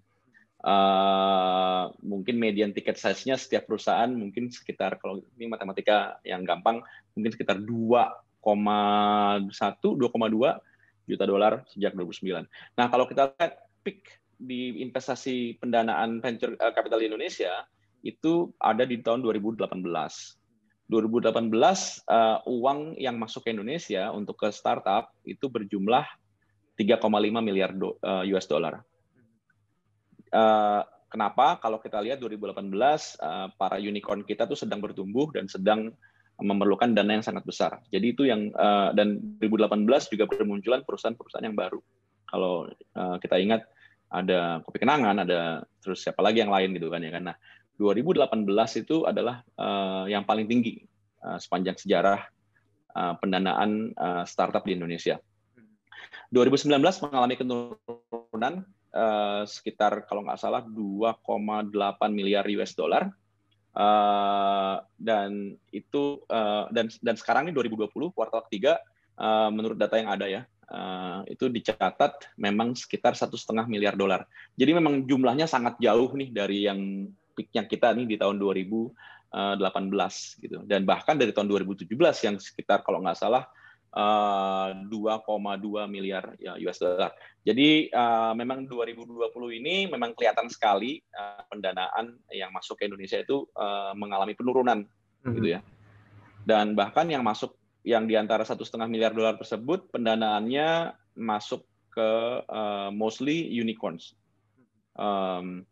Uh, 0.67 1.95
mungkin 2.03 2.43
median 2.43 2.75
tiket 2.75 2.99
size-nya 2.99 3.39
setiap 3.39 3.71
perusahaan 3.71 4.11
mungkin 4.11 4.51
sekitar 4.51 4.99
kalau 4.99 5.23
ini 5.39 5.47
matematika 5.47 6.19
yang 6.27 6.43
gampang 6.43 6.83
mungkin 7.15 7.31
sekitar 7.31 7.63
2,1 7.63 9.47
2,2 9.47 10.11
juta 11.07 11.25
dolar 11.25 11.63
sejak 11.71 11.95
2009. 11.95 12.51
Nah, 12.75 12.87
kalau 12.91 13.07
kita 13.07 13.31
lihat 13.39 13.63
peak 13.87 14.19
di 14.37 14.83
investasi 14.83 15.57
pendanaan 15.63 16.19
venture 16.19 16.59
eh, 16.59 16.73
capital 16.75 16.99
Indonesia 16.99 17.63
itu 18.03 18.51
ada 18.59 18.83
di 18.83 18.99
tahun 18.99 19.23
2018. 19.23 19.71
2018 20.91 21.51
uh, 22.07 22.43
uang 22.47 22.95
yang 22.99 23.19
masuk 23.19 23.47
ke 23.47 23.51
Indonesia 23.51 24.11
untuk 24.15 24.39
ke 24.39 24.55
startup 24.55 25.11
itu 25.27 25.51
berjumlah 25.51 26.07
3,5 26.79 27.03
miliar 27.43 27.75
do, 27.75 27.99
uh, 28.03 28.23
US 28.31 28.47
dollar 28.47 28.87
Eh, 30.37 30.81
kenapa 31.09 31.57
kalau 31.63 31.81
kita 31.81 32.03
lihat 32.05 32.21
2018 32.21 32.53
uh, 32.53 32.69
eh, 32.69 33.49
para 33.57 33.81
unicorn 33.81 34.21
kita 34.27 34.45
tuh 34.45 34.59
sedang 34.59 34.85
bertumbuh 34.85 35.33
dan 35.33 35.49
sedang 35.49 35.95
memerlukan 36.37 36.93
dana 36.93 37.17
yang 37.17 37.25
sangat 37.25 37.49
besar. 37.49 37.81
Jadi 37.89 38.13
itu 38.13 38.29
yang 38.29 38.53
uh, 38.53 38.93
dan 38.93 39.17
2018 39.41 40.13
juga 40.13 40.29
bermunculan 40.29 40.85
perusahaan-perusahaan 40.85 41.49
yang 41.49 41.57
baru. 41.57 41.81
Kalau 42.29 42.69
uh, 42.69 43.17
kita 43.17 43.41
ingat 43.41 43.65
ada 44.13 44.61
Kopi 44.61 44.85
Kenangan, 44.85 45.25
ada 45.25 45.65
terus 45.81 46.05
siapa 46.05 46.21
lagi 46.21 46.45
yang 46.45 46.53
lain 46.53 46.77
gitu 46.77 46.93
kan 46.93 47.01
ya 47.01 47.09
kan. 47.17 47.33
Nah, 47.33 47.37
2018 47.81 48.45
itu 48.85 49.09
adalah 49.09 49.41
uh, 49.57 50.05
yang 50.05 50.29
paling 50.29 50.45
tinggi 50.45 50.85
uh, 51.25 51.41
sepanjang 51.41 51.81
sejarah 51.81 52.21
uh, 52.93 53.17
pendanaan 53.17 53.97
uh, 53.97 54.29
startup 54.29 54.69
di 54.69 54.77
Indonesia. 54.77 55.17
2019 56.29 56.77
mengalami 57.09 57.35
penurunan 57.41 58.69
uh, 58.97 59.45
sekitar 59.45 60.09
kalau 60.09 60.25
nggak 60.25 60.41
salah 60.41 60.65
2,8 60.65 61.69
miliar 62.09 62.49
US 62.57 62.73
dollar. 62.73 63.13
Uh, 63.77 64.81
dan 64.97 65.53
itu 65.69 66.25
uh, 66.33 66.65
dan 66.73 66.89
dan 67.05 67.13
sekarang 67.13 67.45
ini 67.45 67.53
2020 67.53 67.93
kuartal 68.17 68.49
ketiga 68.49 68.81
uh, 69.21 69.53
menurut 69.53 69.77
data 69.77 70.01
yang 70.01 70.09
ada 70.09 70.25
ya 70.25 70.49
uh, 70.73 71.21
itu 71.29 71.53
dicatat 71.53 72.25
memang 72.41 72.73
sekitar 72.73 73.13
satu 73.13 73.37
setengah 73.37 73.69
miliar 73.69 73.93
dolar. 73.93 74.25
Jadi 74.57 74.73
memang 74.73 75.05
jumlahnya 75.05 75.45
sangat 75.45 75.77
jauh 75.77 76.11
nih 76.17 76.33
dari 76.33 76.65
yang 76.65 77.13
peaknya 77.37 77.69
kita 77.69 77.93
nih 77.93 78.07
di 78.09 78.17
tahun 78.17 78.41
2018 78.41 78.97
gitu. 80.41 80.65
Dan 80.65 80.89
bahkan 80.89 81.21
dari 81.21 81.37
tahun 81.37 81.53
2017 81.53 81.85
yang 82.25 82.37
sekitar 82.41 82.81
kalau 82.81 83.05
nggak 83.05 83.19
salah 83.21 83.45
2,2 83.97 84.93
eh, 84.93 85.89
miliar 85.89 86.25
ya, 86.37 86.61
US 86.69 86.77
dollar. 86.77 87.17
Jadi 87.41 87.89
uh, 87.89 88.37
memang 88.37 88.69
2020 88.69 89.33
ini 89.57 89.89
memang 89.89 90.13
kelihatan 90.13 90.53
sekali 90.53 91.01
uh, 91.17 91.41
pendanaan 91.49 92.21
yang 92.29 92.53
masuk 92.53 92.77
ke 92.77 92.85
Indonesia 92.85 93.17
itu 93.17 93.49
uh, 93.57 93.97
mengalami 93.97 94.37
penurunan 94.37 94.85
hmm. 95.25 95.35
gitu 95.41 95.49
ya. 95.57 95.61
Dan 96.45 96.77
bahkan 96.77 97.09
yang 97.09 97.25
masuk 97.25 97.57
yang 97.89 98.05
di 98.05 98.21
antara 98.21 98.45
satu 98.45 98.67
setengah 98.69 98.91
miliar 98.91 99.17
dolar 99.17 99.41
tersebut 99.41 99.89
pendanaannya 99.89 100.93
masuk 101.17 101.65
ke 101.89 102.11
uh, 102.45 102.93
mostly 102.93 103.49
unicorns. 103.49 104.13
Um, 104.93 105.65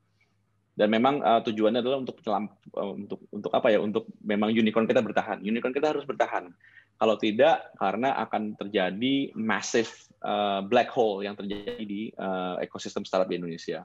dan 0.74 0.90
memang 0.90 1.22
uh, 1.22 1.44
tujuannya 1.44 1.84
adalah 1.84 2.02
untuk 2.02 2.18
uh, 2.24 2.92
untuk 2.96 3.20
untuk 3.28 3.52
apa 3.52 3.68
ya? 3.68 3.78
Untuk 3.84 4.08
memang 4.24 4.50
unicorn 4.50 4.88
kita 4.88 5.04
bertahan. 5.04 5.44
Unicorn 5.44 5.76
kita 5.76 5.92
harus 5.92 6.08
bertahan 6.08 6.48
kalau 6.94 7.18
tidak, 7.18 7.74
karena 7.74 8.14
akan 8.22 8.54
terjadi 8.54 9.34
massive 9.34 9.90
uh, 10.22 10.62
black 10.62 10.88
hole 10.94 11.26
yang 11.26 11.34
terjadi 11.34 11.82
di 11.82 12.08
uh, 12.14 12.56
ekosistem 12.62 13.02
startup 13.02 13.26
di 13.26 13.36
Indonesia. 13.38 13.82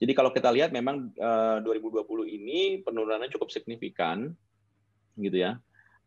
Jadi 0.00 0.12
kalau 0.16 0.32
kita 0.32 0.48
lihat 0.48 0.72
memang 0.72 1.12
uh, 1.20 1.60
2020 1.60 2.08
ini 2.40 2.80
penurunannya 2.80 3.28
cukup 3.28 3.52
signifikan, 3.52 4.32
gitu 5.20 5.36
ya. 5.36 5.60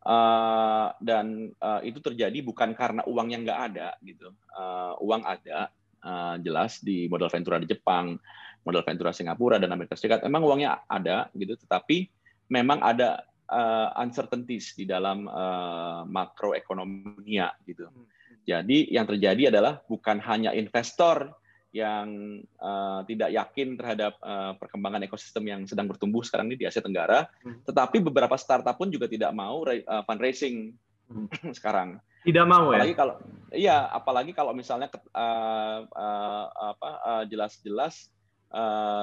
Uh, 0.03 0.91
dan 0.99 1.53
uh, 1.61 1.79
itu 1.85 2.01
terjadi 2.01 2.43
bukan 2.43 2.75
karena 2.75 3.05
uang 3.05 3.29
yang 3.29 3.45
nggak 3.45 3.61
ada, 3.71 3.93
gitu. 4.01 4.33
Uh, 4.57 4.97
uang 5.05 5.21
ada, 5.21 5.69
uh, 6.01 6.35
jelas 6.41 6.81
di 6.81 7.05
modal 7.05 7.29
ventura 7.29 7.61
di 7.61 7.69
Jepang, 7.69 8.17
modal 8.65 8.81
ventura 8.81 9.13
Singapura 9.13 9.61
dan 9.61 9.69
Amerika 9.69 9.93
Serikat. 9.93 10.25
Memang 10.25 10.41
uangnya 10.41 10.81
ada, 10.89 11.29
gitu. 11.37 11.53
Tetapi 11.53 12.09
memang 12.49 12.81
ada 12.81 13.21
uh, 13.53 13.93
uncertainties 14.01 14.73
di 14.73 14.89
dalam 14.89 15.29
uh, 15.29 16.01
makroekonominya 16.09 17.53
gitu. 17.69 17.85
Hmm, 17.85 18.09
hmm. 18.09 18.41
Jadi 18.49 18.89
yang 18.89 19.05
terjadi 19.05 19.53
adalah 19.53 19.79
bukan 19.85 20.17
hanya 20.25 20.51
investor 20.57 21.37
yang 21.73 22.37
uh, 22.61 23.01
tidak 23.09 23.33
yakin 23.33 23.73
terhadap 23.77 24.13
uh, 24.21 24.53
perkembangan 24.61 25.01
ekosistem 25.09 25.49
yang 25.49 25.61
sedang 25.65 25.89
bertumbuh 25.89 26.21
sekarang 26.21 26.53
ini 26.53 26.61
di 26.61 26.65
Asia 26.69 26.85
Tenggara, 26.85 27.25
hmm. 27.41 27.65
tetapi 27.65 27.97
beberapa 28.01 28.37
startup 28.37 28.77
pun 28.77 28.93
juga 28.93 29.09
tidak 29.09 29.33
mau 29.33 29.65
uh, 29.65 30.03
fundraising 30.05 30.73
hmm. 31.09 31.27
sekarang. 31.57 31.97
Tidak 32.23 32.45
mau 32.47 32.71
apalagi 32.71 32.95
ya? 32.95 32.97
kalau 32.97 33.15
iya, 33.51 33.77
apalagi 33.91 34.31
kalau 34.31 34.53
misalnya 34.55 34.87
uh, 35.11 35.83
uh, 35.83 36.45
apa 36.71 36.89
jelas-jelas 37.27 38.07
uh, 38.07 38.22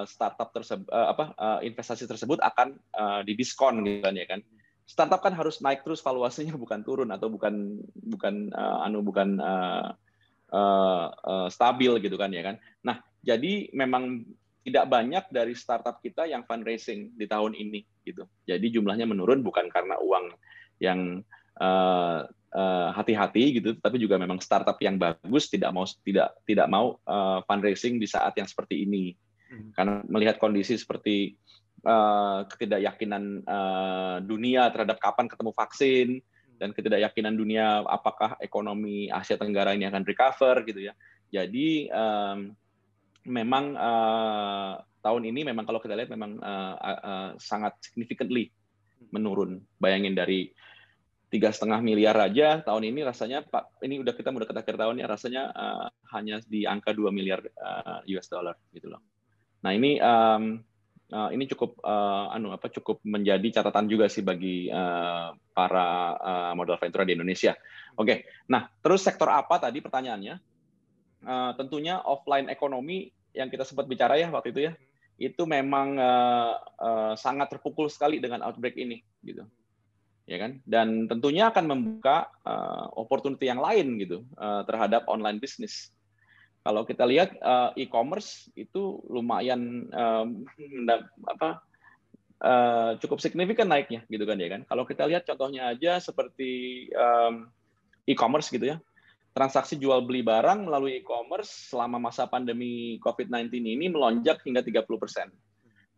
startup 0.06 0.54
tersebut 0.54 0.86
uh, 0.94 1.10
apa 1.10 1.34
uh, 1.34 1.58
investasi 1.66 2.06
tersebut 2.06 2.38
akan 2.38 2.78
uh, 2.94 3.20
didiskon 3.26 3.82
gitu 3.82 4.06
kan 4.06 4.14
ya 4.14 4.26
kan? 4.30 4.40
Startup 4.86 5.18
kan 5.18 5.34
harus 5.34 5.58
naik 5.58 5.82
terus 5.82 5.98
valuasinya 6.02 6.54
bukan 6.62 6.86
turun 6.86 7.10
atau 7.10 7.26
bukan 7.26 7.82
bukan 8.14 8.54
uh, 8.54 8.86
anu 8.86 9.02
bukan 9.02 9.42
uh, 9.42 9.90
uh, 10.54 11.06
uh, 11.10 11.48
stabil 11.50 11.98
gitu 11.98 12.14
kan 12.14 12.30
ya 12.30 12.46
kan? 12.46 12.56
Nah 12.86 13.02
jadi 13.26 13.74
memang 13.74 14.22
tidak 14.62 14.86
banyak 14.86 15.24
dari 15.34 15.56
startup 15.56 15.98
kita 15.98 16.30
yang 16.30 16.46
fundraising 16.46 17.10
di 17.18 17.26
tahun 17.26 17.58
ini 17.58 17.82
gitu. 18.06 18.28
Jadi 18.46 18.70
jumlahnya 18.70 19.08
menurun 19.08 19.42
bukan 19.42 19.66
karena 19.66 19.98
uang 19.98 20.30
yang 20.80 21.20
hati-hati 22.96 23.60
gitu, 23.60 23.76
tapi 23.78 24.00
juga 24.00 24.16
memang 24.16 24.40
startup 24.40 24.76
yang 24.80 24.96
bagus 24.96 25.52
tidak 25.52 25.70
mau 25.76 25.84
tidak 26.04 26.32
tidak 26.48 26.68
mau 26.72 26.96
fundraising 27.44 28.00
di 28.00 28.08
saat 28.08 28.32
yang 28.36 28.48
seperti 28.48 28.84
ini 28.84 29.12
Hmm. 29.50 29.74
Karena 29.74 29.94
melihat 30.06 30.38
kondisi 30.38 30.78
seperti 30.78 31.34
uh, 31.82 32.46
ketidakyakinan 32.46 33.42
uh, 33.44 34.16
dunia 34.22 34.70
terhadap 34.70 35.02
kapan 35.02 35.26
ketemu 35.26 35.50
vaksin 35.52 36.08
dan 36.60 36.70
ketidakyakinan 36.70 37.34
dunia 37.34 37.82
apakah 37.88 38.38
ekonomi 38.38 39.10
Asia 39.10 39.34
Tenggara 39.34 39.74
ini 39.74 39.90
akan 39.90 40.06
recover 40.06 40.62
gitu 40.68 40.86
ya. 40.86 40.94
Jadi 41.30 41.90
um, 41.90 42.54
memang 43.26 43.74
uh, 43.74 44.78
tahun 45.00 45.22
ini 45.32 45.50
memang 45.50 45.64
kalau 45.64 45.80
kita 45.80 45.96
lihat 45.96 46.12
memang 46.12 46.38
uh, 46.38 46.74
uh, 46.78 47.30
sangat 47.40 47.74
significantly 47.80 48.52
menurun. 49.10 49.64
Bayangin 49.80 50.12
dari 50.12 50.52
tiga 51.30 51.54
setengah 51.54 51.78
miliar 51.78 52.18
aja 52.18 52.58
tahun 52.60 52.90
ini 52.90 53.06
rasanya 53.06 53.46
pak 53.46 53.78
ini 53.86 54.02
udah 54.02 54.18
kita 54.18 54.34
udah 54.34 54.50
ke 54.50 54.54
akhir 54.66 54.74
tahun 54.74 54.98
ya 54.98 55.06
rasanya 55.06 55.42
uh, 55.54 55.86
hanya 56.10 56.42
di 56.42 56.66
angka 56.66 56.90
2 56.90 57.06
miliar 57.14 57.38
uh, 57.40 58.02
US 58.04 58.26
dollar 58.28 58.58
gitu 58.74 58.90
loh. 58.90 59.00
Nah 59.60 59.72
ini 59.76 60.00
um, 60.00 60.60
uh, 61.12 61.30
ini 61.34 61.44
cukup 61.50 61.76
uh, 61.84 62.32
anu 62.32 62.54
apa 62.54 62.70
cukup 62.72 63.02
menjadi 63.04 63.60
catatan 63.60 63.90
juga 63.90 64.06
sih 64.08 64.24
bagi 64.24 64.70
uh, 64.70 65.34
para 65.52 65.88
uh, 66.16 66.52
modal 66.56 66.80
ventura 66.80 67.04
di 67.04 67.12
Indonesia. 67.18 67.52
Oke, 67.98 68.06
okay. 68.06 68.18
nah 68.48 68.70
terus 68.80 69.04
sektor 69.04 69.28
apa 69.28 69.60
tadi 69.60 69.82
pertanyaannya? 69.82 70.34
Uh, 71.20 71.52
tentunya 71.60 72.00
offline 72.00 72.48
ekonomi 72.48 73.12
yang 73.36 73.52
kita 73.52 73.68
sempat 73.68 73.84
bicara 73.84 74.16
ya 74.16 74.32
waktu 74.32 74.56
itu 74.56 74.60
ya, 74.70 74.72
itu 75.20 75.42
memang 75.44 76.00
uh, 76.00 76.56
uh, 76.80 77.12
sangat 77.12 77.52
terpukul 77.52 77.92
sekali 77.92 78.24
dengan 78.24 78.40
outbreak 78.40 78.72
ini, 78.80 79.04
gitu, 79.20 79.44
ya 80.24 80.40
kan? 80.40 80.64
Dan 80.64 81.12
tentunya 81.12 81.52
akan 81.52 81.64
membuka 81.68 82.32
uh, 82.40 82.88
opportunity 82.96 83.52
yang 83.52 83.60
lain 83.60 84.00
gitu 84.00 84.24
uh, 84.40 84.64
terhadap 84.64 85.04
online 85.12 85.36
business 85.36 85.92
kalau 86.60 86.84
kita 86.84 87.08
lihat 87.08 87.32
uh, 87.40 87.72
e-commerce 87.72 88.52
itu 88.52 89.00
lumayan 89.08 89.88
um, 89.90 90.44
apa 91.24 91.64
uh, 92.44 92.90
cukup 93.00 93.16
signifikan 93.20 93.68
naiknya 93.68 94.04
gitu 94.12 94.28
kan 94.28 94.36
ya 94.36 94.48
kan. 94.52 94.60
Kalau 94.68 94.84
kita 94.84 95.08
lihat 95.08 95.24
contohnya 95.24 95.72
aja 95.72 95.96
seperti 96.00 96.84
e-commerce 98.04 98.52
gitu 98.52 98.76
ya. 98.76 98.76
Transaksi 99.30 99.78
jual 99.78 100.02
beli 100.04 100.26
barang 100.26 100.66
melalui 100.66 101.00
e-commerce 101.00 101.70
selama 101.70 102.02
masa 102.02 102.26
pandemi 102.26 102.98
COVID-19 102.98 103.62
ini 103.62 103.86
melonjak 103.86 104.42
hingga 104.42 104.60
30%. 104.60 104.84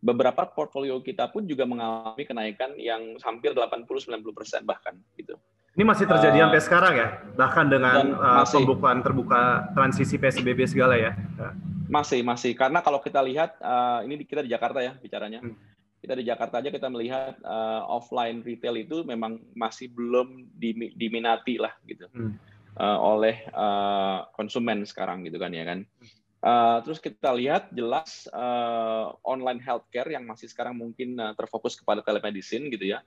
Beberapa 0.03 0.47
portfolio 0.51 0.99
kita 0.99 1.31
pun 1.31 1.47
juga 1.47 1.63
mengalami 1.63 2.23
kenaikan 2.27 2.75
yang 2.75 3.15
hampir 3.23 3.55
80-90% 3.55 4.67
bahkan 4.67 4.99
gitu. 5.15 5.39
Ini 5.73 5.83
masih 5.89 6.05
terjadi 6.05 6.37
uh, 6.37 6.41
sampai 6.45 6.61
sekarang 6.61 6.93
ya, 6.93 7.07
bahkan 7.33 7.65
dengan 7.65 8.13
uh, 8.13 8.45
pembukaan 8.45 9.01
terbuka 9.01 9.73
transisi 9.73 10.21
PSBB 10.21 10.69
segala 10.69 10.93
ya. 10.93 11.17
Masih, 11.89 12.21
masih. 12.21 12.53
Karena 12.53 12.85
kalau 12.85 13.01
kita 13.01 13.17
lihat, 13.25 13.57
uh, 13.57 14.05
ini 14.05 14.21
kita 14.21 14.45
di 14.45 14.53
Jakarta 14.53 14.85
ya 14.85 14.93
bicaranya. 15.01 15.41
Hmm. 15.41 15.57
Kita 15.97 16.13
di 16.13 16.29
Jakarta 16.29 16.61
aja 16.61 16.69
kita 16.69 16.93
melihat 16.93 17.41
uh, 17.41 17.89
offline 17.89 18.45
retail 18.45 18.75
itu 18.75 19.01
memang 19.07 19.39
masih 19.57 19.89
belum 19.89 20.51
diminati 20.99 21.55
lah 21.55 21.71
gitu 21.87 22.11
hmm. 22.11 22.35
uh, 22.75 22.99
oleh 22.99 23.47
uh, 23.55 24.27
konsumen 24.35 24.83
sekarang 24.83 25.25
gitu 25.25 25.41
kan 25.41 25.55
ya 25.55 25.63
kan. 25.65 25.89
Uh, 26.43 26.83
terus 26.83 26.99
kita 26.99 27.31
lihat 27.31 27.71
jelas 27.71 28.27
uh, 28.35 29.15
online 29.23 29.63
healthcare 29.63 30.11
yang 30.11 30.27
masih 30.27 30.51
sekarang 30.51 30.75
mungkin 30.75 31.15
uh, 31.15 31.31
terfokus 31.39 31.79
kepada 31.79 32.03
telemedicine 32.03 32.67
gitu 32.67 32.91
ya 32.91 32.99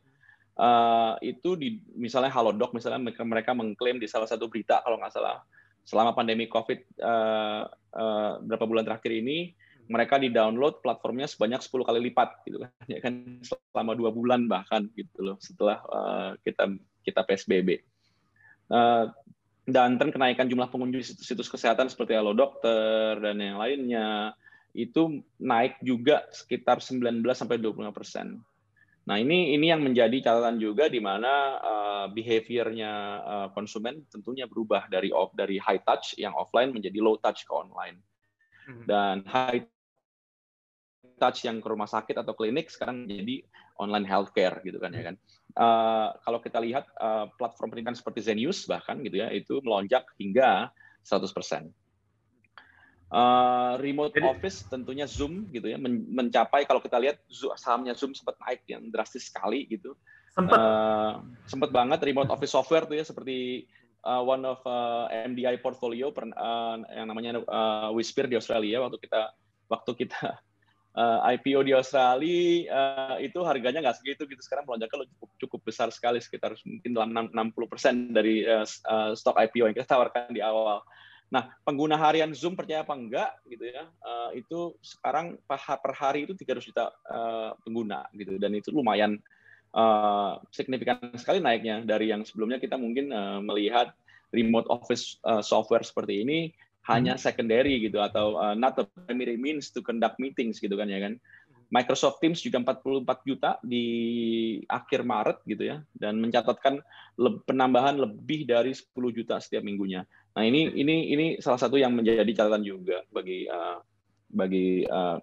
uh, 0.61 1.15
itu 1.21 1.57
di 1.57 1.81
misalnya 1.97 2.33
Halodoc 2.33 2.73
misalnya 2.73 3.01
mereka, 3.11 3.23
mereka 3.23 3.51
mengklaim 3.53 4.01
di 4.01 4.09
salah 4.09 4.29
satu 4.29 4.49
berita 4.49 4.81
kalau 4.83 5.01
nggak 5.01 5.15
salah 5.15 5.41
selama 5.87 6.13
pandemi 6.17 6.51
COVID 6.51 6.99
uh, 6.99 7.63
uh, 7.95 8.33
berapa 8.43 8.65
bulan 8.67 8.85
terakhir 8.85 9.13
ini 9.15 9.55
mereka 9.87 10.19
di 10.19 10.35
download 10.35 10.83
platformnya 10.83 11.31
sebanyak 11.31 11.63
10 11.63 11.87
kali 11.87 12.01
lipat 12.11 12.43
gitu 12.43 12.59
kan 12.59 12.71
ya 12.93 12.99
kan 12.99 13.15
selama 13.71 13.93
dua 13.95 14.11
bulan 14.11 14.51
bahkan 14.51 14.91
gitu 14.99 15.23
loh 15.23 15.37
setelah 15.39 15.79
uh, 15.87 16.31
kita 16.43 16.75
kita 17.07 17.23
PSBB 17.23 17.79
uh, 18.75 19.07
dan 19.67 19.99
tren 19.99 20.15
kenaikan 20.15 20.47
jumlah 20.47 20.71
pengunjung 20.71 21.03
situs-situs 21.03 21.51
kesehatan 21.51 21.91
seperti 21.91 22.15
Halo 22.15 22.35
Dokter 22.35 23.19
dan 23.19 23.39
yang 23.43 23.59
lainnya 23.59 24.35
itu 24.77 25.25
naik 25.41 25.81
juga 25.83 26.23
sekitar 26.31 26.79
19 26.85 27.25
sampai 27.33 27.57
25 27.57 27.97
persen. 27.97 28.39
Nah 29.07 29.23
ini 29.23 29.55
ini 29.55 29.71
yang 29.71 29.87
menjadi 29.87 30.19
catatan 30.19 30.59
juga 30.59 30.91
di 30.91 30.99
mana 30.99 31.63
uh, 31.63 32.07
behaviornya 32.11 32.93
uh, 33.23 33.49
konsumen 33.55 34.03
tentunya 34.11 34.51
berubah 34.51 34.91
dari 34.91 35.15
off 35.15 35.31
dari 35.31 35.63
high 35.63 35.79
touch 35.87 36.19
yang 36.19 36.35
offline 36.35 36.75
menjadi 36.75 36.99
low 36.99 37.15
touch 37.23 37.47
ke 37.47 37.53
online 37.55 38.03
hmm. 38.67 38.85
dan 38.91 39.23
high 39.31 39.63
touch 41.23 41.47
yang 41.47 41.63
ke 41.63 41.69
rumah 41.71 41.87
sakit 41.87 42.19
atau 42.19 42.35
klinik 42.35 42.67
sekarang 42.67 43.07
menjadi 43.07 43.47
online 43.79 44.05
healthcare 44.11 44.59
gitu 44.67 44.83
kan 44.83 44.91
ya 44.91 45.03
kan. 45.07 45.17
Uh, 45.57 46.09
kalau 46.27 46.43
kita 46.43 46.59
lihat 46.59 46.85
uh, 46.99 47.31
platform 47.39 47.73
pendidikan 47.73 47.97
seperti 47.97 48.27
Zenius 48.27 48.67
bahkan 48.67 49.01
gitu 49.07 49.23
ya 49.23 49.31
itu 49.31 49.63
melonjak 49.63 50.03
hingga 50.19 50.75
100 51.07 51.31
persen. 51.31 51.63
Uh, 53.07 53.79
remote 53.79 54.11
Jadi, 54.19 54.27
office 54.27 54.67
tentunya 54.67 55.07
Zoom 55.07 55.47
gitu 55.55 55.71
ya 55.71 55.79
men 55.79 56.11
mencapai 56.11 56.67
kalau 56.67 56.83
kita 56.83 56.99
lihat 56.99 57.23
sahamnya 57.55 57.95
Zoom 57.95 58.19
sempat 58.19 58.35
naik 58.43 58.67
yang 58.67 58.91
drastis 58.91 59.31
sekali 59.31 59.63
gitu. 59.71 59.95
Sempat 60.35 60.59
uh, 60.59 61.23
sempat 61.47 61.71
banget 61.71 62.03
remote 62.03 62.35
office 62.35 62.51
software 62.51 62.83
tuh 62.83 62.99
ya 62.99 63.07
seperti 63.07 63.71
uh, 64.03 64.23
one 64.27 64.43
of 64.43 64.59
uh, 64.67 65.07
MDI 65.11 65.63
portfolio 65.63 66.11
per, 66.11 66.31
uh, 66.35 66.83
yang 66.91 67.07
namanya 67.07 67.43
uh, 67.47 67.95
Whisper 67.95 68.27
di 68.27 68.35
Australia 68.39 68.83
waktu 68.83 68.99
kita 68.99 69.35
waktu 69.71 69.91
kita 69.99 70.43
uh, 70.99 71.19
IPO 71.31 71.67
di 71.67 71.73
Australia 71.75 72.43
uh, 72.71 73.17
itu 73.23 73.39
harganya 73.43 73.83
nggak 73.83 73.99
segitu 74.03 74.27
gitu 74.27 74.43
sekarang 74.43 74.67
melonjaknya 74.67 75.07
cukup 75.15 75.31
cukup 75.47 75.61
besar 75.67 75.89
sekali 75.91 76.19
sekitar 76.23 76.55
mungkin 76.67 76.91
dalam 76.91 77.11
60% 77.31 78.11
dari 78.15 78.47
uh, 78.47 78.67
uh, 78.67 79.15
stok 79.15 79.39
IPO 79.47 79.71
yang 79.71 79.77
kita 79.77 79.95
tawarkan 79.95 80.35
di 80.35 80.43
awal. 80.43 80.83
Nah, 81.37 81.53
pengguna 81.69 82.01
harian 82.01 82.33
Zoom 82.33 82.57
percaya 82.57 82.81
apa 82.81 82.97
enggak 82.97 83.29
gitu 83.45 83.69
ya, 83.69 83.85
uh, 84.01 84.33
itu 84.33 84.73
sekarang 84.81 85.37
per 85.45 85.93
hari 85.93 86.25
itu 86.25 86.33
300 86.33 86.65
juta 86.73 86.89
uh, 87.13 87.53
pengguna 87.61 88.09
gitu 88.17 88.41
dan 88.41 88.57
itu 88.57 88.73
lumayan 88.73 89.21
uh, 89.77 90.41
signifikan 90.49 90.97
sekali 91.21 91.45
naiknya 91.45 91.85
dari 91.85 92.09
yang 92.09 92.25
sebelumnya 92.25 92.57
kita 92.57 92.81
mungkin 92.81 93.13
uh, 93.13 93.45
melihat 93.45 93.93
remote 94.33 94.65
office 94.73 95.21
uh, 95.29 95.45
software 95.45 95.85
seperti 95.85 96.25
ini 96.25 96.57
hanya 96.89 97.19
hmm. 97.19 97.23
secondary 97.23 97.85
gitu 97.85 98.01
atau 98.01 98.41
uh, 98.41 98.57
not 98.57 98.81
the 98.81 98.89
primary 99.05 99.37
means 99.37 99.69
to 99.69 99.85
conduct 99.85 100.17
meetings 100.17 100.57
gitu 100.57 100.73
kan 100.73 100.89
ya 100.89 101.05
kan. 101.05 101.21
Microsoft 101.67 102.23
Teams 102.23 102.39
juga 102.39 102.63
44 102.63 103.27
juta 103.27 103.59
di 103.59 103.85
akhir 104.71 105.03
Maret 105.03 105.43
gitu 105.51 105.67
ya 105.67 105.83
dan 105.99 106.23
mencatatkan 106.23 106.79
penambahan 107.43 107.99
lebih 107.99 108.47
dari 108.47 108.71
10 108.71 108.95
juta 109.11 109.43
setiap 109.43 109.67
minggunya. 109.67 110.07
Nah 110.37 110.45
ini 110.45 110.69
ini 110.77 111.17
ini 111.17 111.27
salah 111.41 111.57
satu 111.57 111.81
yang 111.81 111.97
menjadi 111.97 112.29
catatan 112.29 112.61
juga 112.61 113.01
bagi 113.09 113.49
uh, 113.49 113.81
bagi 114.29 114.85
uh, 114.85 115.17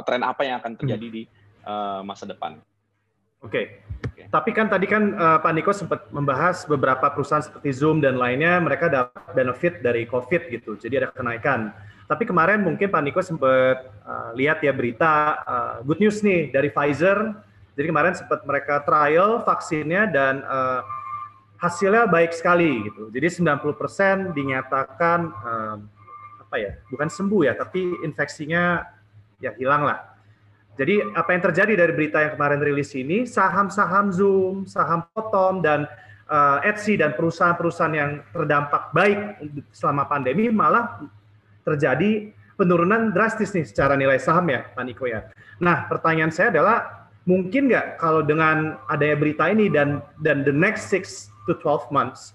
tren 0.00 0.24
apa 0.24 0.42
yang 0.48 0.56
akan 0.64 0.80
terjadi 0.80 1.06
di 1.12 1.22
uh, 1.68 2.00
masa 2.00 2.24
depan. 2.24 2.56
Oke. 3.44 3.52
Okay. 3.52 3.64
Okay. 4.16 4.24
Tapi 4.32 4.50
kan 4.56 4.72
tadi 4.72 4.88
kan 4.88 5.12
uh, 5.12 5.38
Pak 5.44 5.52
Niko 5.52 5.76
sempat 5.76 6.08
membahas 6.08 6.64
beberapa 6.64 7.12
perusahaan 7.12 7.44
seperti 7.44 7.68
Zoom 7.76 8.00
dan 8.00 8.16
lainnya 8.16 8.56
mereka 8.64 8.88
dapat 8.88 9.28
benefit 9.36 9.84
dari 9.84 10.08
COVID 10.08 10.48
gitu. 10.48 10.80
Jadi 10.80 11.04
ada 11.04 11.12
kenaikan. 11.12 11.76
Tapi 12.08 12.24
kemarin 12.24 12.64
mungkin 12.64 12.88
Pak 12.88 13.02
Niko 13.04 13.20
sempat 13.20 13.92
uh, 14.08 14.30
lihat 14.32 14.64
ya 14.64 14.72
berita 14.72 15.42
uh, 15.44 15.74
good 15.84 16.00
news 16.00 16.24
nih 16.24 16.48
dari 16.48 16.72
Pfizer. 16.72 17.36
Jadi 17.76 17.92
kemarin 17.92 18.16
sempat 18.16 18.40
mereka 18.48 18.80
trial 18.88 19.44
vaksinnya 19.44 20.08
dan 20.08 20.40
uh, 20.48 20.80
hasilnya 21.56 22.08
baik 22.08 22.32
sekali 22.36 22.88
gitu. 22.88 23.08
Jadi 23.12 23.42
90% 23.42 24.36
dinyatakan 24.36 25.18
um, 25.32 25.78
apa 26.46 26.56
ya? 26.60 26.72
Bukan 26.92 27.08
sembuh 27.08 27.42
ya, 27.48 27.52
tapi 27.56 27.96
infeksinya 28.04 28.84
ya 29.40 29.52
hilang 29.56 29.84
lah. 29.88 30.16
Jadi 30.76 31.00
apa 31.16 31.32
yang 31.32 31.42
terjadi 31.48 31.72
dari 31.72 31.92
berita 31.96 32.20
yang 32.20 32.36
kemarin 32.36 32.60
rilis 32.60 32.92
ini, 32.92 33.24
saham-saham 33.24 34.12
Zoom, 34.12 34.68
saham 34.68 35.08
Potom 35.16 35.64
dan 35.64 35.88
uh, 36.28 36.60
Etsy 36.60 37.00
dan 37.00 37.16
perusahaan-perusahaan 37.16 37.96
yang 37.96 38.20
terdampak 38.28 38.92
baik 38.92 39.40
selama 39.72 40.04
pandemi 40.04 40.52
malah 40.52 41.00
terjadi 41.64 42.28
penurunan 42.60 43.08
drastis 43.08 43.56
nih 43.56 43.64
secara 43.64 43.96
nilai 43.96 44.20
saham 44.20 44.44
ya, 44.52 44.68
Pak 44.68 44.84
Niko 44.84 45.08
ya. 45.08 45.32
Nah, 45.64 45.88
pertanyaan 45.88 46.28
saya 46.28 46.52
adalah 46.52 47.08
mungkin 47.24 47.72
nggak 47.72 47.96
kalau 47.96 48.20
dengan 48.20 48.76
adanya 48.86 49.16
berita 49.18 49.48
ini 49.48 49.72
dan 49.72 50.04
dan 50.22 50.44
the 50.44 50.52
next 50.54 50.92
six 50.92 51.32
to 51.46 51.54
12 51.56 51.94
months, 51.94 52.34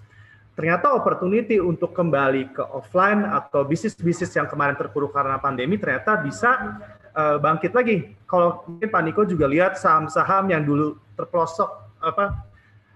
ternyata 0.56 0.92
opportunity 0.96 1.60
untuk 1.60 1.92
kembali 1.92 2.56
ke 2.56 2.64
offline 2.72 3.28
atau 3.28 3.64
bisnis-bisnis 3.68 4.32
yang 4.36 4.48
kemarin 4.48 4.76
terpuruk 4.76 5.12
karena 5.12 5.40
pandemi 5.40 5.76
ternyata 5.76 6.20
bisa 6.20 6.80
uh, 7.16 7.38
bangkit 7.40 7.72
lagi. 7.72 8.16
Kalau 8.28 8.64
mungkin 8.68 8.90
Pak 8.90 9.02
Niko 9.04 9.22
juga 9.28 9.46
lihat 9.48 9.80
saham-saham 9.80 10.52
yang 10.52 10.64
dulu 10.64 10.96
terpelosok 11.16 11.70
apa 12.02 12.52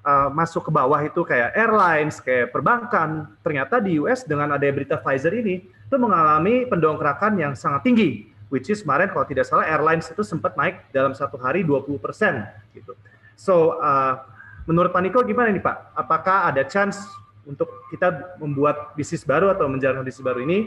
uh, 0.06 0.30
masuk 0.32 0.69
ke 0.69 0.71
bawah 0.71 1.01
itu 1.01 1.21
kayak 1.25 1.58
airlines, 1.58 2.21
kayak 2.21 2.54
perbankan, 2.54 3.34
ternyata 3.41 3.82
di 3.82 3.97
US 3.99 4.23
dengan 4.23 4.56
ada 4.56 4.63
berita 4.69 5.01
Pfizer 5.01 5.34
ini 5.34 5.65
itu 5.65 5.95
mengalami 5.97 6.65
pendongkrakan 6.65 7.38
yang 7.38 7.54
sangat 7.54 7.86
tinggi, 7.86 8.30
which 8.49 8.69
is 8.69 8.82
kemarin 8.86 9.10
kalau 9.10 9.25
tidak 9.25 9.45
salah 9.45 9.65
airlines 9.65 10.10
itu 10.10 10.21
sempat 10.25 10.58
naik 10.58 10.86
dalam 10.93 11.13
satu 11.13 11.38
hari 11.41 11.65
20 11.65 11.97
persen 12.01 12.45
gitu. 12.73 12.93
So 13.36 13.78
uh, 13.82 14.35
Menurut 14.65 14.89
Pak 14.89 15.01
Niko 15.06 15.21
gimana 15.21 15.54
nih 15.54 15.62
Pak? 15.62 15.93
Apakah 15.93 16.49
ada 16.49 16.65
chance 16.65 17.06
untuk 17.45 17.86
kita 17.93 18.38
membuat 18.41 18.97
bisnis 18.97 19.21
baru 19.21 19.54
atau 19.54 19.69
menjalankan 19.69 20.01
bisnis 20.01 20.25
baru 20.25 20.41
ini 20.41 20.65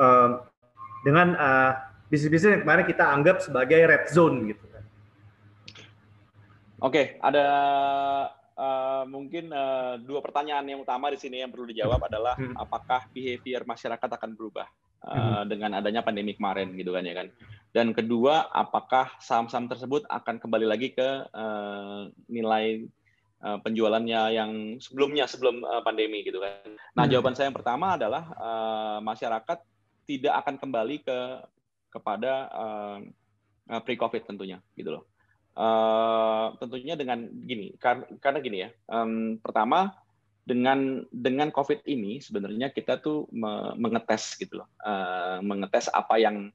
um, 0.00 0.40
dengan 1.04 1.36
uh, 1.36 1.72
bisnis-bisnis 2.08 2.60
yang 2.60 2.62
kemarin 2.64 2.88
kita 2.88 3.04
anggap 3.04 3.44
sebagai 3.44 3.80
red 3.84 4.08
zone 4.08 4.48
gitu 4.48 4.64
kan? 4.72 4.84
Oke, 6.80 7.20
ada 7.20 7.46
uh, 8.56 9.04
mungkin 9.04 9.52
uh, 9.52 10.00
dua 10.00 10.24
pertanyaan 10.24 10.64
yang 10.64 10.80
utama 10.80 11.12
di 11.12 11.20
sini 11.20 11.44
yang 11.44 11.52
perlu 11.52 11.68
dijawab 11.68 12.00
adalah 12.08 12.40
hmm. 12.40 12.56
apakah 12.56 13.08
behavior 13.12 13.68
masyarakat 13.68 14.08
akan 14.08 14.30
berubah 14.32 14.68
uh, 15.04 15.44
dengan 15.44 15.76
adanya 15.76 16.00
pandemi 16.00 16.32
kemarin 16.32 16.72
gitu 16.80 16.96
kan 16.96 17.04
ya 17.04 17.14
kan. 17.16 17.28
Dan 17.74 17.90
kedua, 17.90 18.48
apakah 18.54 19.18
saham-saham 19.18 19.66
tersebut 19.66 20.06
akan 20.06 20.38
kembali 20.38 20.64
lagi 20.64 20.94
ke 20.94 21.26
uh, 21.34 22.06
nilai 22.30 22.86
uh, 23.44 23.58
penjualannya 23.60 24.20
yang 24.32 24.50
sebelumnya 24.80 25.28
sebelum 25.28 25.60
uh, 25.62 25.84
pandemi 25.84 26.24
gitu 26.24 26.40
kan. 26.40 26.64
Nah, 26.96 27.04
hmm. 27.04 27.12
jawaban 27.12 27.36
saya 27.36 27.52
yang 27.52 27.58
pertama 27.60 28.00
adalah 28.00 28.24
uh, 28.40 28.98
masyarakat 29.04 29.58
tidak 30.08 30.34
akan 30.40 30.56
kembali 30.56 30.96
ke 31.04 31.18
kepada 31.92 32.32
uh, 32.50 32.98
pre-COVID 33.84 34.24
tentunya 34.24 34.58
gitu 34.74 34.96
loh. 35.00 35.04
Uh, 35.54 36.50
tentunya 36.58 36.98
dengan 36.98 37.30
gini, 37.30 37.78
karena, 37.78 38.04
karena 38.18 38.38
gini 38.42 38.58
ya. 38.66 38.70
Um, 38.90 39.38
pertama, 39.38 39.94
dengan 40.44 41.06
dengan 41.08 41.48
COVID 41.54 41.86
ini 41.88 42.20
sebenarnya 42.20 42.74
kita 42.74 43.00
tuh 43.00 43.24
mengetes 43.78 44.36
gitu 44.36 44.60
loh, 44.60 44.68
uh, 44.84 45.40
mengetes 45.40 45.88
apa 45.88 46.20
yang 46.20 46.52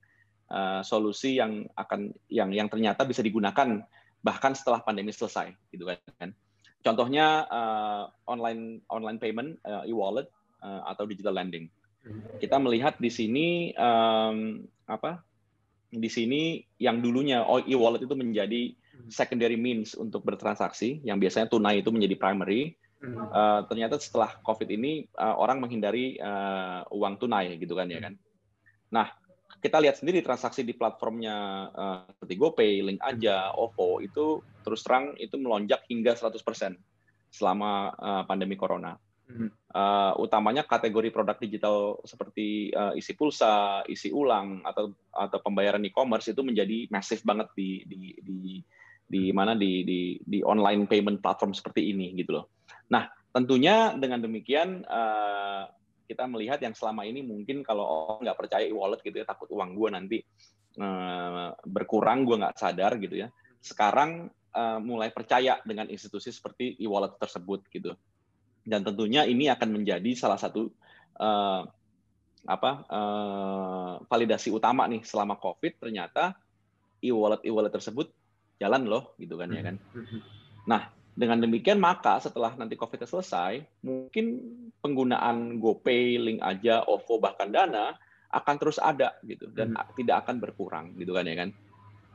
uh, 0.52 0.84
solusi 0.86 1.42
yang 1.42 1.66
akan 1.74 2.14
yang 2.30 2.54
yang 2.54 2.68
ternyata 2.70 3.02
bisa 3.08 3.26
digunakan 3.26 3.82
bahkan 4.20 4.54
setelah 4.54 4.84
pandemi 4.84 5.16
selesai 5.16 5.56
gitu 5.72 5.90
kan. 5.90 6.36
Contohnya 6.80 7.44
uh, 7.50 8.08
online 8.30 8.80
online 8.88 9.20
payment, 9.20 9.60
uh, 9.68 9.84
e-wallet 9.84 10.32
uh, 10.64 10.88
atau 10.88 11.04
digital 11.04 11.36
lending. 11.36 11.68
Kita 12.40 12.56
melihat 12.58 12.96
di 12.98 13.12
sini 13.12 13.48
um, 13.76 14.64
apa? 14.88 15.20
Di 15.90 16.08
sini 16.08 16.64
yang 16.80 17.04
dulunya 17.04 17.44
e-wallet 17.68 18.06
itu 18.06 18.16
menjadi 18.16 18.72
secondary 19.12 19.60
means 19.60 19.98
untuk 19.98 20.24
bertransaksi, 20.24 21.04
yang 21.04 21.20
biasanya 21.20 21.52
tunai 21.52 21.84
itu 21.84 21.92
menjadi 21.92 22.16
primary 22.16 22.80
Uh, 23.00 23.64
ternyata 23.72 23.96
setelah 23.96 24.36
COVID 24.44 24.68
ini 24.76 25.08
uh, 25.16 25.40
orang 25.40 25.64
menghindari 25.64 26.20
uh, 26.20 26.84
uang 26.92 27.16
tunai 27.16 27.56
gitu 27.56 27.72
kan 27.72 27.88
ya 27.88 28.04
kan. 28.04 28.20
Nah 28.92 29.08
kita 29.64 29.80
lihat 29.80 30.04
sendiri 30.04 30.20
transaksi 30.20 30.68
di 30.68 30.76
platformnya 30.76 31.36
uh, 31.72 32.00
seperti 32.12 32.36
GoPay, 32.36 32.74
Link 32.84 33.00
Aja, 33.00 33.56
OVO 33.56 34.04
itu 34.04 34.44
terus 34.70 34.86
terang 34.86 35.18
itu 35.18 35.34
melonjak 35.42 35.82
hingga 35.90 36.14
100% 36.14 36.38
selama 37.34 37.90
uh, 37.98 38.24
pandemi 38.30 38.54
corona. 38.54 38.94
Uh, 39.30 40.18
utamanya 40.18 40.66
kategori 40.66 41.14
produk 41.14 41.38
digital 41.38 42.02
seperti 42.02 42.74
uh, 42.74 42.98
isi 42.98 43.14
pulsa, 43.14 43.86
isi 43.86 44.10
ulang 44.10 44.66
atau 44.66 44.90
atau 45.14 45.38
pembayaran 45.46 45.86
e-commerce 45.86 46.34
itu 46.34 46.42
menjadi 46.42 46.90
masif 46.90 47.22
banget 47.22 47.46
di 47.54 47.86
di 47.86 48.18
di 48.26 48.58
di 49.06 49.30
mana 49.30 49.54
di 49.54 49.86
di 49.86 50.18
di 50.18 50.42
online 50.42 50.90
payment 50.90 51.22
platform 51.22 51.54
seperti 51.54 51.94
ini 51.94 52.18
gitu 52.18 52.42
loh. 52.42 52.58
Nah, 52.90 53.06
tentunya 53.30 53.94
dengan 53.94 54.26
demikian 54.26 54.82
uh, 54.90 55.70
kita 56.10 56.26
melihat 56.26 56.58
yang 56.66 56.74
selama 56.74 57.06
ini 57.06 57.22
mungkin 57.22 57.62
kalau 57.62 58.18
nggak 58.26 58.34
percaya 58.34 58.66
e-wallet 58.66 58.98
gitu 59.06 59.22
ya, 59.22 59.30
takut 59.30 59.46
uang 59.54 59.78
gue 59.78 59.90
nanti 59.94 60.18
uh, 60.82 61.54
berkurang, 61.70 62.26
gue 62.26 62.42
nggak 62.42 62.58
sadar 62.58 62.98
gitu 62.98 63.14
ya. 63.14 63.30
Sekarang 63.62 64.34
uh, 64.54 64.80
mulai 64.82 65.10
percaya 65.14 65.60
dengan 65.66 65.90
institusi 65.90 66.34
seperti 66.34 66.78
e-wallet 66.82 67.18
tersebut 67.18 67.66
gitu. 67.70 67.94
Dan 68.64 68.86
tentunya 68.86 69.26
ini 69.26 69.50
akan 69.50 69.82
menjadi 69.82 70.12
salah 70.14 70.38
satu 70.38 70.70
uh, 71.18 71.62
apa 72.48 72.72
uh, 72.88 73.94
validasi 74.08 74.50
utama 74.50 74.88
nih 74.88 75.04
selama 75.04 75.36
COVID 75.38 75.84
ternyata 75.84 76.38
e-wallet 77.04 77.44
e-wallet 77.44 77.74
tersebut 77.74 78.08
jalan 78.60 78.88
loh 78.88 79.16
gitu 79.20 79.40
kan 79.40 79.50
ya 79.52 79.64
kan. 79.64 79.76
Nah, 80.68 80.92
dengan 81.16 81.40
demikian 81.44 81.80
maka 81.80 82.20
setelah 82.24 82.56
nanti 82.56 82.76
COVID 82.80 83.04
selesai, 83.04 83.64
mungkin 83.84 84.40
penggunaan 84.80 85.60
GoPay, 85.60 86.20
Link 86.20 86.40
aja, 86.40 86.84
OVO 86.88 87.20
bahkan 87.20 87.52
Dana 87.52 87.96
akan 88.30 88.56
terus 88.62 88.78
ada 88.78 89.18
gitu 89.26 89.50
dan 89.50 89.74
hmm. 89.74 89.98
tidak 89.98 90.24
akan 90.28 90.38
berkurang 90.38 90.86
gitu 90.96 91.16
kan 91.18 91.26
ya 91.26 91.36
kan. 91.36 91.50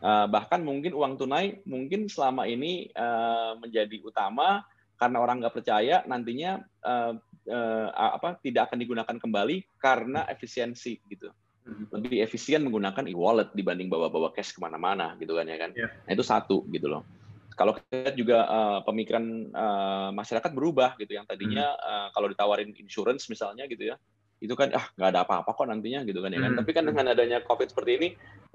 Uh, 0.04 0.28
bahkan 0.28 0.60
mungkin 0.60 0.92
uang 0.92 1.16
tunai 1.16 1.64
mungkin 1.64 2.12
selama 2.12 2.44
ini 2.44 2.92
uh, 2.92 3.56
menjadi 3.56 4.04
utama 4.04 4.60
karena 5.00 5.16
orang 5.16 5.40
nggak 5.40 5.56
percaya 5.56 6.04
nantinya 6.04 6.60
uh, 6.84 7.16
uh, 7.48 7.88
apa 7.88 8.36
tidak 8.44 8.68
akan 8.68 8.84
digunakan 8.84 9.16
kembali 9.16 9.64
karena 9.80 10.28
efisiensi 10.28 11.00
gitu 11.08 11.32
hmm. 11.64 11.88
lebih 11.88 12.20
efisien 12.20 12.60
menggunakan 12.68 13.08
e-wallet 13.08 13.48
dibanding 13.56 13.88
bawa-bawa 13.88 14.28
cash 14.36 14.52
ke 14.52 14.60
mana-mana 14.60 15.16
gitu 15.16 15.40
kan 15.40 15.48
ya 15.48 15.56
kan. 15.56 15.72
Yeah. 15.72 15.88
Nah 16.04 16.12
itu 16.12 16.20
satu 16.20 16.68
gitu 16.68 16.84
loh 16.92 17.08
kalau 17.54 17.72
kita 17.78 18.12
juga 18.18 18.44
uh, 18.50 18.80
pemikiran 18.82 19.24
uh, 19.54 20.10
masyarakat 20.10 20.50
berubah 20.50 20.98
gitu 20.98 21.14
yang 21.14 21.24
tadinya 21.24 21.70
uh, 21.78 22.08
kalau 22.10 22.26
ditawarin 22.26 22.74
insurance 22.76 23.30
misalnya 23.30 23.64
gitu 23.70 23.94
ya 23.94 23.96
itu 24.42 24.54
kan 24.58 24.70
ah 24.74 24.86
nggak 24.98 25.08
ada 25.14 25.20
apa-apa 25.26 25.50
kok 25.54 25.66
nantinya 25.70 26.02
gitu 26.02 26.20
kan 26.20 26.30
ya 26.34 26.40
kan 26.42 26.52
hmm. 26.54 26.58
tapi 26.62 26.70
kan 26.74 26.84
dengan 26.86 27.06
adanya 27.14 27.38
covid 27.46 27.70
seperti 27.70 27.92
ini 27.98 28.08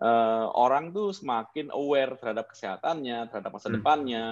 uh, 0.04 0.52
orang 0.54 0.92
tuh 0.92 1.15
semakin 1.15 1.72
aware 1.72 2.20
terhadap 2.20 2.52
kesehatannya 2.52 3.32
terhadap 3.32 3.52
masa 3.52 3.68
hmm. 3.72 3.76
depannya 3.80 4.24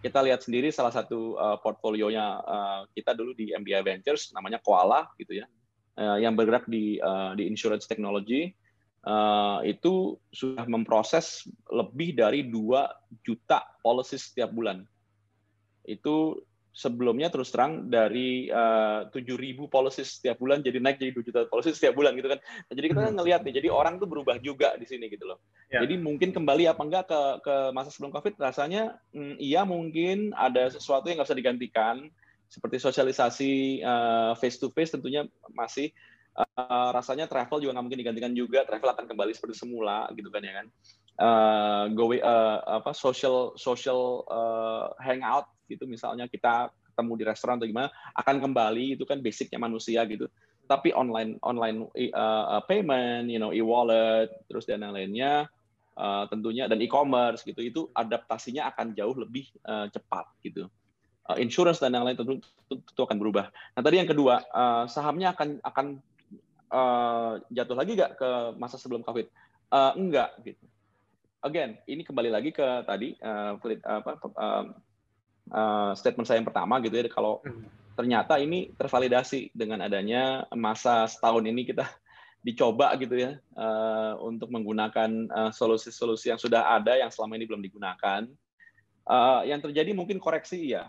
kita 0.00 0.18
lihat 0.24 0.40
sendiri 0.44 0.72
salah 0.72 0.92
satu 0.92 1.36
uh, 1.36 1.58
portfolionya 1.60 2.26
uh, 2.40 2.80
kita 2.96 3.12
dulu 3.12 3.36
di 3.36 3.52
MBI 3.52 3.84
Ventures 3.84 4.32
namanya 4.32 4.60
Koala 4.60 5.08
gitu 5.20 5.36
ya 5.40 5.46
uh, 6.00 6.16
yang 6.16 6.36
bergerak 6.36 6.64
di 6.68 6.96
uh, 7.00 7.36
di 7.36 7.44
insurance 7.48 7.84
technology 7.84 8.52
uh, 9.04 9.60
itu 9.64 10.16
sudah 10.32 10.64
memproses 10.68 11.48
lebih 11.68 12.16
dari 12.16 12.48
2 12.48 13.24
juta 13.24 13.64
policy 13.80 14.16
setiap 14.20 14.52
bulan. 14.52 14.84
Itu 15.84 16.44
sebelumnya 16.70 17.28
terus 17.34 17.50
terang 17.50 17.90
dari 17.90 18.46
uh, 18.46 19.10
7.000 19.10 19.58
policy 19.66 20.06
setiap 20.06 20.38
bulan 20.38 20.62
jadi 20.62 20.78
naik 20.78 21.02
jadi 21.02 21.10
2 21.18 21.26
juta 21.26 21.40
policy 21.50 21.74
setiap 21.74 21.98
bulan 21.98 22.14
gitu 22.14 22.30
kan. 22.30 22.38
Nah, 22.38 22.74
jadi 22.78 22.86
kita 22.94 23.00
kan 23.10 23.14
ngelihat 23.18 23.40
nih, 23.42 23.54
jadi 23.58 23.68
orang 23.74 23.98
tuh 23.98 24.06
berubah 24.06 24.38
juga 24.38 24.78
di 24.78 24.86
sini 24.86 25.10
gitu 25.10 25.26
loh. 25.26 25.42
Ya. 25.66 25.82
Jadi 25.82 25.98
mungkin 25.98 26.30
kembali 26.30 26.70
apa 26.70 26.82
enggak 26.82 27.04
ke 27.10 27.20
ke 27.42 27.54
masa 27.74 27.90
sebelum 27.90 28.14
Covid 28.14 28.38
rasanya 28.38 28.98
mm, 29.10 29.42
iya 29.42 29.66
mungkin 29.66 30.30
ada 30.38 30.70
sesuatu 30.70 31.10
yang 31.10 31.18
nggak 31.18 31.28
bisa 31.30 31.38
digantikan 31.38 31.96
seperti 32.50 32.82
sosialisasi 32.82 33.52
uh, 33.86 34.32
face 34.34 34.58
to 34.58 34.74
face 34.74 34.90
tentunya 34.90 35.22
masih 35.54 35.94
uh, 36.34 36.90
rasanya 36.90 37.30
travel 37.30 37.62
juga 37.62 37.78
nggak 37.78 37.84
mungkin 37.86 38.00
digantikan 38.02 38.32
juga 38.34 38.66
travel 38.66 38.90
akan 38.90 39.06
kembali 39.06 39.32
seperti 39.34 39.54
semula 39.54 40.10
gitu 40.18 40.34
kan 40.34 40.42
ya 40.42 40.52
kan 40.58 40.66
uh, 41.22 41.84
go 41.94 42.10
uh, 42.10 42.18
apa 42.82 42.90
social 42.90 43.54
social 43.54 44.26
uh, 44.26 44.90
hangout 44.98 45.46
gitu 45.70 45.86
misalnya 45.86 46.26
kita 46.26 46.74
ketemu 46.90 47.12
di 47.14 47.24
restoran 47.24 47.56
atau 47.62 47.70
gimana 47.70 47.88
akan 48.18 48.36
kembali 48.42 48.98
itu 48.98 49.06
kan 49.06 49.22
basicnya 49.22 49.62
manusia 49.62 50.02
gitu 50.10 50.26
tapi 50.66 50.90
online 50.94 51.38
online 51.46 51.86
uh, 52.14 52.62
payment 52.66 53.30
you 53.30 53.38
know 53.38 53.54
e-wallet 53.54 54.30
terus 54.50 54.66
dan 54.66 54.82
yang 54.82 54.94
lainnya 54.94 55.46
uh, 55.94 56.26
tentunya 56.26 56.66
dan 56.66 56.82
e-commerce 56.82 57.46
gitu 57.46 57.62
itu 57.62 57.80
adaptasinya 57.94 58.70
akan 58.74 58.94
jauh 58.98 59.14
lebih 59.14 59.46
uh, 59.66 59.86
cepat 59.90 60.26
gitu 60.42 60.66
uh, 61.30 61.36
insurance 61.38 61.78
dan 61.78 61.94
yang 61.94 62.02
lain 62.02 62.18
tentu, 62.18 62.42
tentu 62.66 63.02
akan 63.06 63.18
berubah. 63.22 63.46
Nah 63.78 63.82
tadi 63.86 64.02
yang 64.02 64.10
kedua 64.10 64.42
uh, 64.50 64.84
sahamnya 64.90 65.30
akan 65.30 65.62
akan 65.62 65.86
uh, 66.74 67.32
jatuh 67.54 67.76
lagi 67.78 67.94
nggak 67.94 68.18
ke 68.18 68.30
masa 68.58 68.74
sebelum 68.80 69.06
COVID? 69.06 69.30
Uh, 69.70 69.92
enggak 69.94 70.34
gitu. 70.42 70.66
Again, 71.40 71.80
ini 71.88 72.04
kembali 72.04 72.28
lagi 72.28 72.50
ke 72.52 72.84
tadi 72.84 73.16
uh, 73.22 73.56
uh, 75.50 75.92
statement 75.98 76.26
saya 76.26 76.40
yang 76.40 76.48
pertama 76.48 76.80
gitu 76.80 76.96
ya. 76.96 77.06
Kalau 77.10 77.44
hmm. 77.44 77.94
ternyata 77.94 78.40
ini 78.40 78.72
tervalidasi 78.74 79.52
dengan 79.52 79.84
adanya 79.84 80.46
masa 80.56 81.04
setahun 81.06 81.44
ini 81.44 81.68
kita 81.68 81.84
dicoba 82.46 82.96
gitu 82.96 83.20
ya 83.20 83.36
uh, 83.58 84.16
untuk 84.24 84.48
menggunakan 84.48 85.28
solusi-solusi 85.52 86.30
uh, 86.30 86.30
yang 86.34 86.40
sudah 86.40 86.72
ada 86.72 86.96
yang 86.96 87.12
selama 87.12 87.36
ini 87.36 87.44
belum 87.44 87.62
digunakan. 87.62 88.24
Uh, 89.10 89.42
yang 89.42 89.58
terjadi 89.58 89.90
mungkin 89.90 90.22
koreksi 90.22 90.70
ya, 90.70 90.86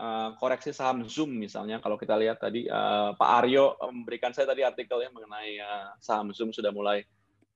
Eh, 0.00 0.28
koreksi 0.40 0.72
saham 0.72 1.04
Zoom 1.04 1.36
misalnya 1.36 1.76
kalau 1.76 2.00
kita 2.00 2.16
lihat 2.16 2.40
tadi 2.40 2.64
uh, 2.64 3.12
Pak 3.20 3.30
Aryo 3.44 3.76
memberikan 3.92 4.32
saya 4.32 4.48
tadi 4.48 4.64
artikel 4.64 4.96
yang 5.04 5.12
mengenai 5.12 5.60
uh, 5.60 5.92
saham 6.00 6.32
Zoom 6.32 6.56
sudah 6.56 6.72
mulai 6.72 7.04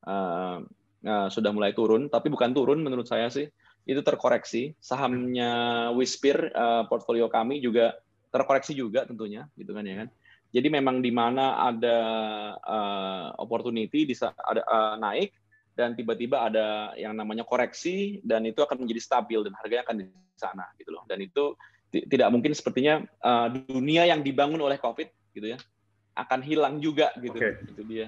uh, 0.04 0.60
uh, 1.08 1.28
sudah 1.32 1.56
mulai 1.56 1.72
turun 1.72 2.12
tapi 2.12 2.28
bukan 2.28 2.52
turun 2.52 2.84
menurut 2.84 3.08
saya 3.08 3.32
sih 3.32 3.48
itu 3.84 4.00
terkoreksi 4.00 4.72
sahamnya 4.80 5.88
Wispir 5.92 6.52
uh, 6.52 6.88
portfolio 6.88 7.28
kami 7.28 7.60
juga 7.60 7.96
terkoreksi 8.32 8.72
juga 8.72 9.04
tentunya 9.04 9.46
gitu 9.54 9.76
kan 9.76 9.84
ya 9.84 10.04
kan 10.04 10.08
jadi 10.54 10.68
memang 10.70 11.02
di 11.02 11.10
mana 11.10 11.60
ada 11.60 11.98
uh, 12.62 13.26
opportunity 13.38 14.08
bisa 14.08 14.32
ada 14.40 14.62
uh, 14.64 14.96
naik 14.96 15.36
dan 15.74 15.98
tiba-tiba 15.98 16.46
ada 16.46 16.94
yang 16.94 17.18
namanya 17.18 17.42
koreksi 17.42 18.22
dan 18.22 18.46
itu 18.46 18.62
akan 18.62 18.86
menjadi 18.86 19.00
stabil 19.02 19.42
dan 19.42 19.52
harganya 19.58 19.82
akan 19.84 19.96
di 20.00 20.06
sana 20.38 20.64
gitu 20.78 20.94
loh 20.94 21.02
dan 21.10 21.18
itu 21.20 21.58
tidak 21.90 22.28
mungkin 22.30 22.54
sepertinya 22.54 23.02
uh, 23.22 23.50
dunia 23.50 24.06
yang 24.06 24.22
dibangun 24.22 24.58
oleh 24.58 24.78
COVID 24.78 25.34
gitu 25.34 25.54
ya 25.54 25.58
akan 26.14 26.40
hilang 26.46 26.78
juga 26.78 27.10
gitu. 27.18 27.34
Okay. 27.34 27.58
Itu 27.74 27.82
dia. 27.86 28.06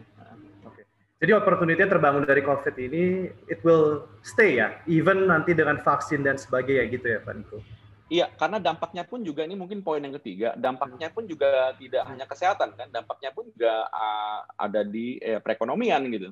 Okay. 0.62 0.85
Jadi 1.16 1.32
opportunity 1.32 1.80
terbangun 1.80 2.28
dari 2.28 2.44
COVID 2.44 2.76
ini 2.76 3.32
it 3.48 3.64
will 3.64 4.04
stay 4.20 4.60
ya, 4.60 4.76
even 4.84 5.24
nanti 5.32 5.56
dengan 5.56 5.80
vaksin 5.80 6.20
dan 6.20 6.36
sebagainya 6.36 6.92
gitu 6.92 7.06
ya 7.08 7.24
Pak 7.24 7.34
Niko. 7.40 7.58
Iya, 8.06 8.30
karena 8.38 8.62
dampaknya 8.62 9.02
pun 9.02 9.24
juga 9.24 9.42
ini 9.42 9.58
mungkin 9.58 9.82
poin 9.82 9.98
yang 9.98 10.14
ketiga, 10.20 10.54
dampaknya 10.54 11.10
pun 11.10 11.26
juga 11.26 11.74
tidak 11.74 12.06
hanya 12.06 12.28
kesehatan 12.28 12.70
kan, 12.78 12.88
dampaknya 12.92 13.34
pun 13.34 13.50
juga 13.50 13.88
uh, 13.90 14.46
ada 14.60 14.86
di 14.86 15.18
eh, 15.18 15.42
perekonomian 15.42 16.06
gitu. 16.12 16.30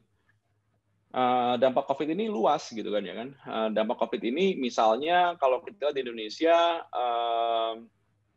Uh, 1.15 1.55
dampak 1.59 1.87
COVID 1.87 2.15
ini 2.15 2.31
luas 2.31 2.71
gitu 2.71 2.87
kan 2.93 3.03
ya 3.03 3.15
kan. 3.19 3.29
Uh, 3.43 3.69
dampak 3.75 3.99
COVID 3.99 4.23
ini 4.23 4.55
misalnya 4.55 5.35
kalau 5.41 5.65
kita 5.67 5.91
di 5.91 6.07
Indonesia, 6.07 6.85
uh, 6.93 7.75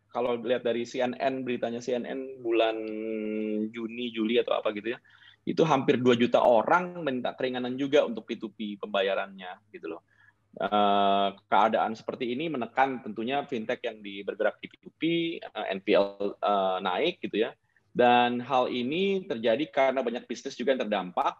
kalau 0.09 0.39
lihat 0.41 0.63
dari 0.63 0.87
CNN 0.87 1.43
beritanya 1.45 1.83
CNN 1.83 2.41
bulan 2.41 2.77
Juni 3.69 4.09
Juli 4.15 4.41
atau 4.41 4.57
apa 4.57 4.73
gitu 4.73 4.97
ya, 4.97 4.99
itu 5.47 5.63
hampir 5.63 5.95
2 5.95 6.19
juta 6.19 6.43
orang 6.43 6.99
minta 6.99 7.31
keringanan 7.31 7.79
juga 7.79 8.03
untuk 8.03 8.27
P2P 8.27 8.83
pembayarannya 8.83 9.71
gitu 9.71 9.95
loh 9.95 10.03
Eh, 10.57 11.29
keadaan 11.53 11.93
seperti 11.93 12.33
ini 12.33 12.49
menekan 12.49 13.05
tentunya 13.05 13.45
fintech 13.45 13.77
yang 13.85 14.01
di 14.01 14.25
bergerak 14.25 14.57
di 14.57 14.65
P2P, 14.65 15.01
eh, 15.37 15.65
NPL 15.77 16.33
eh, 16.33 16.77
naik 16.81 17.21
gitu 17.21 17.45
ya. 17.45 17.53
Dan 17.93 18.41
hal 18.41 18.65
ini 18.73 19.21
terjadi 19.29 19.69
karena 19.69 20.01
banyak 20.01 20.25
bisnis 20.25 20.57
juga 20.57 20.77
yang 20.77 20.85
terdampak, 20.85 21.33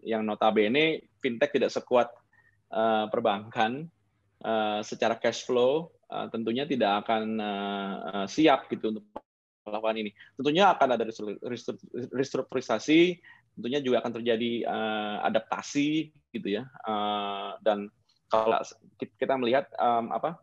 yang 0.00 0.24
notabene 0.24 1.04
fintech 1.20 1.52
tidak 1.52 1.68
sekuat 1.68 2.08
perbankan 3.12 3.84
secara 4.80 5.20
cash 5.20 5.44
flow, 5.44 5.92
tentunya 6.32 6.64
tidak 6.64 7.04
akan 7.04 7.36
siap 8.24 8.72
gitu 8.72 8.96
untuk 8.96 9.04
melakukan 9.70 9.96
ini. 10.02 10.10
Tentunya 10.34 10.74
akan 10.74 10.88
ada 10.98 11.04
restrukturisasi, 12.12 13.00
tentunya 13.54 13.80
juga 13.80 14.02
akan 14.02 14.12
terjadi 14.18 14.66
adaptasi 15.24 16.10
gitu 16.34 16.48
ya, 16.60 16.66
dan 17.62 17.90
kalau 18.30 18.62
kita 19.18 19.34
melihat 19.34 19.66
um, 19.74 20.14
apa 20.14 20.38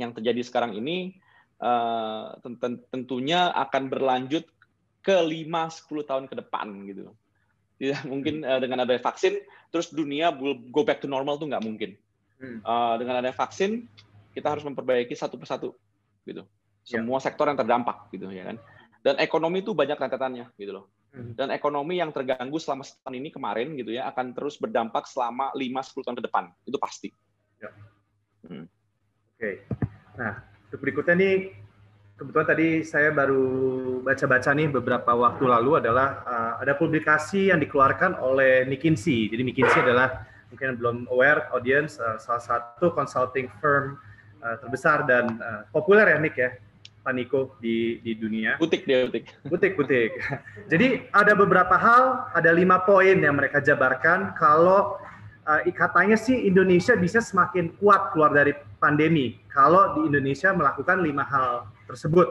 yang 0.00 0.16
terjadi 0.16 0.40
sekarang 0.40 0.72
ini 0.72 1.20
uh, 1.60 2.32
tentunya 2.88 3.52
akan 3.52 3.92
berlanjut 3.92 4.48
ke 5.04 5.14
5-10 5.14 6.08
tahun 6.08 6.24
ke 6.26 6.34
depan 6.40 6.66
gitu. 6.88 7.12
Tidak 7.78 8.06
mungkin 8.10 8.42
uh, 8.42 8.58
dengan 8.58 8.88
ada 8.88 8.96
vaksin 8.96 9.38
terus 9.68 9.92
dunia 9.92 10.32
will 10.32 10.56
go 10.72 10.80
back 10.80 11.04
to 11.04 11.06
normal 11.06 11.36
tuh 11.36 11.52
nggak 11.52 11.62
mungkin. 11.62 11.92
Uh, 12.38 12.94
dengan 12.96 13.18
ada 13.20 13.34
vaksin 13.34 13.90
kita 14.32 14.48
harus 14.48 14.64
memperbaiki 14.64 15.12
satu 15.12 15.36
persatu 15.36 15.76
gitu. 16.24 16.48
Ya. 16.88 17.04
Semua 17.04 17.20
sektor 17.20 17.44
yang 17.44 17.58
terdampak 17.60 18.08
gitu 18.10 18.32
ya 18.32 18.48
kan. 18.48 18.56
Dan 19.04 19.14
ekonomi 19.20 19.60
itu 19.60 19.76
banyak 19.76 20.00
rentetannya 20.00 20.48
gitu 20.56 20.72
loh. 20.72 20.84
Hmm. 21.12 21.32
Dan 21.36 21.48
ekonomi 21.52 22.00
yang 22.00 22.12
terganggu 22.12 22.56
selama 22.60 22.84
setahun 22.84 23.14
ini 23.16 23.28
kemarin 23.32 23.72
gitu 23.76 23.92
ya 23.92 24.08
akan 24.12 24.36
terus 24.36 24.60
berdampak 24.60 25.04
selama 25.08 25.52
5-10 25.56 26.04
tahun 26.04 26.16
ke 26.16 26.24
depan. 26.24 26.44
Itu 26.64 26.76
pasti. 26.80 27.08
Ya. 27.60 27.70
Hmm. 28.44 28.64
Oke. 29.36 29.68
Nah, 30.16 30.32
untuk 30.68 30.80
berikutnya 30.84 31.14
nih 31.16 31.36
kebetulan 32.18 32.48
tadi 32.50 32.68
saya 32.82 33.14
baru 33.14 33.46
baca-baca 34.02 34.50
nih 34.50 34.68
beberapa 34.74 35.14
waktu 35.14 35.44
lalu 35.46 35.78
adalah 35.78 36.08
uh, 36.26 36.52
ada 36.58 36.74
publikasi 36.74 37.54
yang 37.54 37.62
dikeluarkan 37.62 38.18
oleh 38.18 38.66
McKinsey. 38.66 39.30
Jadi 39.30 39.42
McKinsey 39.46 39.80
adalah 39.86 40.26
mungkin 40.50 40.74
belum 40.80 40.96
aware 41.12 41.46
audience 41.54 42.00
uh, 42.02 42.18
salah 42.18 42.42
satu 42.42 42.90
consulting 42.90 43.46
firm 43.62 44.00
uh, 44.42 44.56
terbesar 44.58 45.06
dan 45.06 45.38
uh, 45.38 45.62
populer 45.70 46.10
ya 46.10 46.18
Nick 46.18 46.36
ya 46.36 46.50
Paniko 47.08 47.56
di 47.56 48.04
di 48.04 48.12
dunia. 48.12 48.60
Butik 48.60 48.84
dia 48.84 49.08
butik. 49.08 49.24
Butik 49.48 49.72
butik. 49.80 50.12
Jadi 50.72 51.08
ada 51.08 51.32
beberapa 51.32 51.72
hal, 51.80 52.28
ada 52.36 52.52
lima 52.52 52.84
poin 52.84 53.16
yang 53.16 53.32
mereka 53.40 53.64
jabarkan 53.64 54.36
kalau 54.36 55.00
uh, 55.48 55.64
katanya 55.72 56.20
sih 56.20 56.36
Indonesia 56.44 56.92
bisa 57.00 57.24
semakin 57.24 57.72
kuat 57.80 58.12
keluar 58.12 58.36
dari 58.36 58.52
pandemi 58.76 59.40
kalau 59.48 59.96
di 59.96 60.12
Indonesia 60.12 60.52
melakukan 60.52 61.00
lima 61.00 61.24
hal 61.24 61.64
tersebut. 61.88 62.28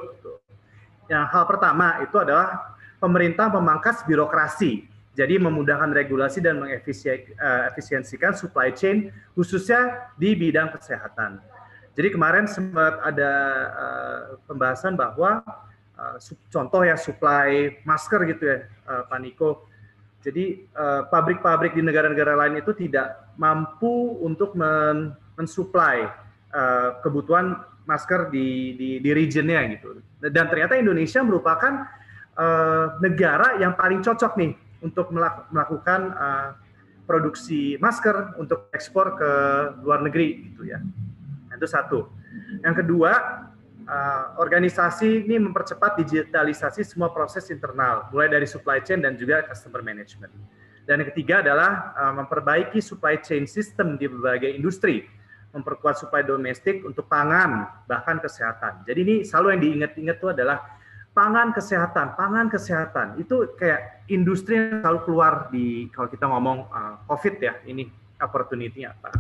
Yang 1.10 1.26
hal 1.34 1.44
pertama 1.50 1.98
itu 2.06 2.14
adalah 2.22 2.78
pemerintah 3.02 3.50
memangkas 3.50 4.06
birokrasi. 4.06 4.86
Jadi 5.18 5.42
memudahkan 5.42 5.90
regulasi 5.90 6.46
dan 6.46 6.62
mengefisiensikan 6.62 8.38
supply 8.38 8.70
chain 8.70 9.10
khususnya 9.34 10.14
di 10.14 10.38
bidang 10.38 10.70
kesehatan. 10.78 11.42
Jadi 11.98 12.14
kemarin 12.14 12.46
sempat 12.46 13.02
ada 13.02 13.32
uh, 13.74 14.22
pembahasan 14.46 14.94
bahwa 14.94 15.42
uh, 15.98 16.18
contoh 16.54 16.86
ya 16.86 16.94
supply 16.94 17.74
masker 17.82 18.22
gitu 18.30 18.44
ya 18.46 18.58
uh, 18.86 19.04
Pak 19.10 19.20
Niko. 19.20 19.66
Jadi 20.22 20.66
pabrik-pabrik 21.08 21.72
uh, 21.72 21.78
di 21.78 21.82
negara-negara 21.88 22.36
lain 22.36 22.60
itu 22.60 22.76
tidak 22.76 23.32
mampu 23.40 24.18
untuk 24.22 24.54
men 24.54 25.16
mensuplai 25.38 26.10
uh, 26.52 26.98
kebutuhan 27.06 27.62
masker 27.86 28.34
di, 28.34 28.74
di, 28.76 28.90
di 29.00 29.10
regionnya 29.14 29.62
gitu. 29.78 30.02
Dan 30.20 30.50
ternyata 30.50 30.76
Indonesia 30.76 31.22
merupakan 31.22 31.88
uh, 32.36 32.98
negara 33.00 33.62
yang 33.62 33.78
paling 33.78 34.02
cocok 34.02 34.34
nih 34.36 34.52
untuk 34.82 35.14
melakukan 35.54 36.02
uh, 36.18 36.50
produksi 37.08 37.80
masker 37.80 38.36
untuk 38.42 38.68
ekspor 38.74 39.16
ke 39.16 39.32
luar 39.86 40.04
negeri 40.04 40.52
gitu 40.52 40.68
ya. 40.68 40.82
Itu 41.58 41.66
satu. 41.66 42.06
Yang 42.62 42.86
kedua, 42.86 43.12
uh, 43.88 44.24
organisasi 44.38 45.26
ini 45.26 45.42
mempercepat 45.42 45.98
digitalisasi 46.06 46.86
semua 46.86 47.10
proses 47.10 47.50
internal, 47.50 48.06
mulai 48.14 48.30
dari 48.30 48.46
supply 48.46 48.84
chain 48.84 49.02
dan 49.02 49.18
juga 49.18 49.42
customer 49.48 49.82
management. 49.82 50.32
Dan 50.88 51.04
yang 51.04 51.10
ketiga 51.12 51.44
adalah 51.44 51.92
uh, 52.00 52.14
memperbaiki 52.16 52.80
supply 52.80 53.20
chain 53.20 53.44
system 53.44 54.00
di 54.00 54.08
berbagai 54.08 54.54
industri, 54.56 55.04
memperkuat 55.52 56.00
supply 56.00 56.24
domestik 56.24 56.86
untuk 56.86 57.10
pangan, 57.12 57.84
bahkan 57.90 58.22
kesehatan. 58.22 58.88
Jadi 58.88 59.00
ini 59.04 59.16
selalu 59.28 59.58
yang 59.58 59.62
diingat-ingat 59.64 60.16
itu 60.22 60.30
adalah 60.32 60.78
pangan 61.12 61.52
kesehatan, 61.52 62.14
pangan 62.14 62.48
kesehatan. 62.48 63.18
Itu 63.20 63.58
kayak 63.58 64.06
industri 64.08 64.62
yang 64.62 64.86
selalu 64.86 65.00
keluar 65.04 65.34
di 65.50 65.90
kalau 65.90 66.08
kita 66.08 66.30
ngomong 66.30 66.58
uh, 66.70 66.96
COVID 67.10 67.36
ya, 67.42 67.54
ini 67.66 67.90
opportunity-nya 68.22 68.96
apa. 68.96 69.12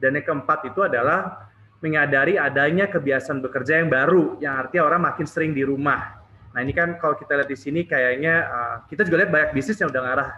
Dan 0.00 0.18
yang 0.18 0.26
keempat 0.26 0.70
itu 0.70 0.80
adalah 0.82 1.50
menyadari 1.82 2.38
adanya 2.38 2.86
kebiasaan 2.86 3.42
bekerja 3.42 3.82
yang 3.82 3.90
baru, 3.90 4.38
yang 4.38 4.54
artinya 4.54 4.86
orang 4.86 5.02
makin 5.02 5.26
sering 5.26 5.50
di 5.50 5.66
rumah. 5.66 6.22
Nah 6.54 6.60
ini 6.62 6.70
kan 6.70 6.94
kalau 7.02 7.18
kita 7.18 7.42
lihat 7.42 7.50
di 7.50 7.58
sini 7.58 7.82
kayaknya 7.82 8.34
uh, 8.46 8.76
kita 8.86 9.02
juga 9.02 9.26
lihat 9.26 9.30
banyak 9.34 9.50
bisnis 9.50 9.82
yang 9.82 9.90
udah 9.90 10.02
ngarah 10.06 10.30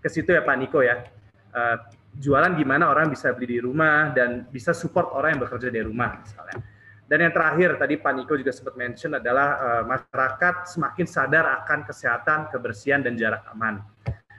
ke 0.00 0.08
situ 0.08 0.32
ya 0.32 0.40
Pak 0.40 0.56
Niko 0.56 0.80
ya. 0.80 1.04
Uh, 1.52 1.76
jualan 2.16 2.56
gimana 2.56 2.88
orang 2.88 3.12
bisa 3.12 3.36
beli 3.36 3.60
di 3.60 3.60
rumah 3.60 4.08
dan 4.16 4.48
bisa 4.48 4.72
support 4.72 5.12
orang 5.12 5.36
yang 5.36 5.42
bekerja 5.44 5.68
di 5.68 5.84
rumah 5.84 6.16
misalnya. 6.16 6.64
Dan 7.06 7.18
yang 7.28 7.32
terakhir 7.36 7.76
tadi 7.76 7.94
Pak 8.00 8.12
Niko 8.16 8.34
juga 8.40 8.56
sempat 8.56 8.74
mention 8.80 9.12
adalah 9.20 9.48
uh, 9.60 9.82
masyarakat 9.84 10.54
semakin 10.64 11.06
sadar 11.06 11.44
akan 11.60 11.84
kesehatan, 11.84 12.48
kebersihan 12.48 13.04
dan 13.04 13.20
jarak 13.20 13.44
aman. 13.52 13.84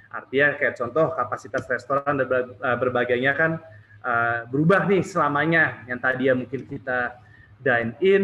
Artinya 0.10 0.58
kayak 0.58 0.74
contoh 0.74 1.14
kapasitas 1.14 1.70
restoran 1.70 2.18
dan 2.18 2.56
berbagainya 2.80 3.38
kan 3.38 3.62
uh, 4.04 4.46
berubah 4.50 4.86
nih 4.90 5.02
selamanya 5.06 5.86
yang 5.90 5.98
tadi 6.02 6.30
ya 6.30 6.34
mungkin 6.38 6.68
kita 6.68 7.18
dine 7.62 7.94
in 8.04 8.24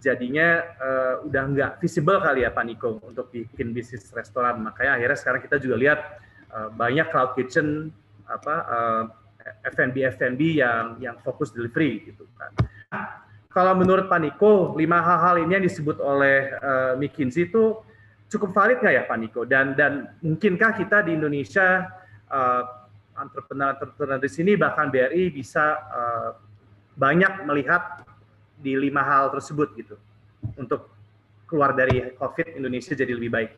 jadinya 0.00 0.62
uh, 0.76 1.14
udah 1.26 1.42
nggak 1.52 1.72
visible 1.80 2.20
kali 2.20 2.44
ya 2.44 2.52
Pak 2.52 2.64
Niko 2.68 3.00
untuk 3.02 3.32
bikin 3.32 3.72
bisnis 3.72 4.08
restoran 4.12 4.60
makanya 4.60 5.00
akhirnya 5.00 5.18
sekarang 5.18 5.40
kita 5.42 5.56
juga 5.56 5.76
lihat 5.80 6.00
uh, 6.52 6.68
banyak 6.72 7.08
cloud 7.08 7.32
kitchen 7.34 7.90
apa 8.26 8.54
uh, 8.66 9.02
F&B 9.72 10.02
F&B 10.18 10.58
yang 10.58 10.98
yang 10.98 11.16
fokus 11.22 11.54
delivery 11.54 12.02
gitu 12.02 12.26
kan. 12.34 12.50
Kalau 13.56 13.72
menurut 13.72 14.12
Pak 14.12 14.20
Niko, 14.20 14.76
lima 14.76 15.00
hal-hal 15.00 15.40
ini 15.40 15.56
yang 15.56 15.64
disebut 15.64 15.96
oleh 15.96 16.52
uh, 16.60 16.92
McKinsey 17.00 17.48
itu 17.48 17.80
cukup 18.28 18.52
valid 18.52 18.84
nggak 18.84 18.94
ya 18.94 19.02
Pak 19.08 19.16
Niko? 19.16 19.48
Dan 19.48 19.72
dan 19.72 20.12
mungkinkah 20.20 20.76
kita 20.76 21.08
di 21.08 21.16
Indonesia 21.16 21.88
uh, 22.28 22.62
entrepreneur-entrepreneur 23.18 24.20
di 24.20 24.30
sini 24.30 24.54
bahkan 24.54 24.92
BRI 24.92 25.32
bisa 25.32 25.64
uh, 25.88 26.30
banyak 26.96 27.44
melihat 27.44 28.06
di 28.56 28.76
lima 28.76 29.04
hal 29.04 29.30
tersebut 29.32 29.76
gitu 29.76 29.96
untuk 30.56 30.88
keluar 31.46 31.76
dari 31.76 32.16
COVID 32.16 32.56
Indonesia 32.56 32.96
jadi 32.96 33.12
lebih 33.12 33.30
baik. 33.30 33.50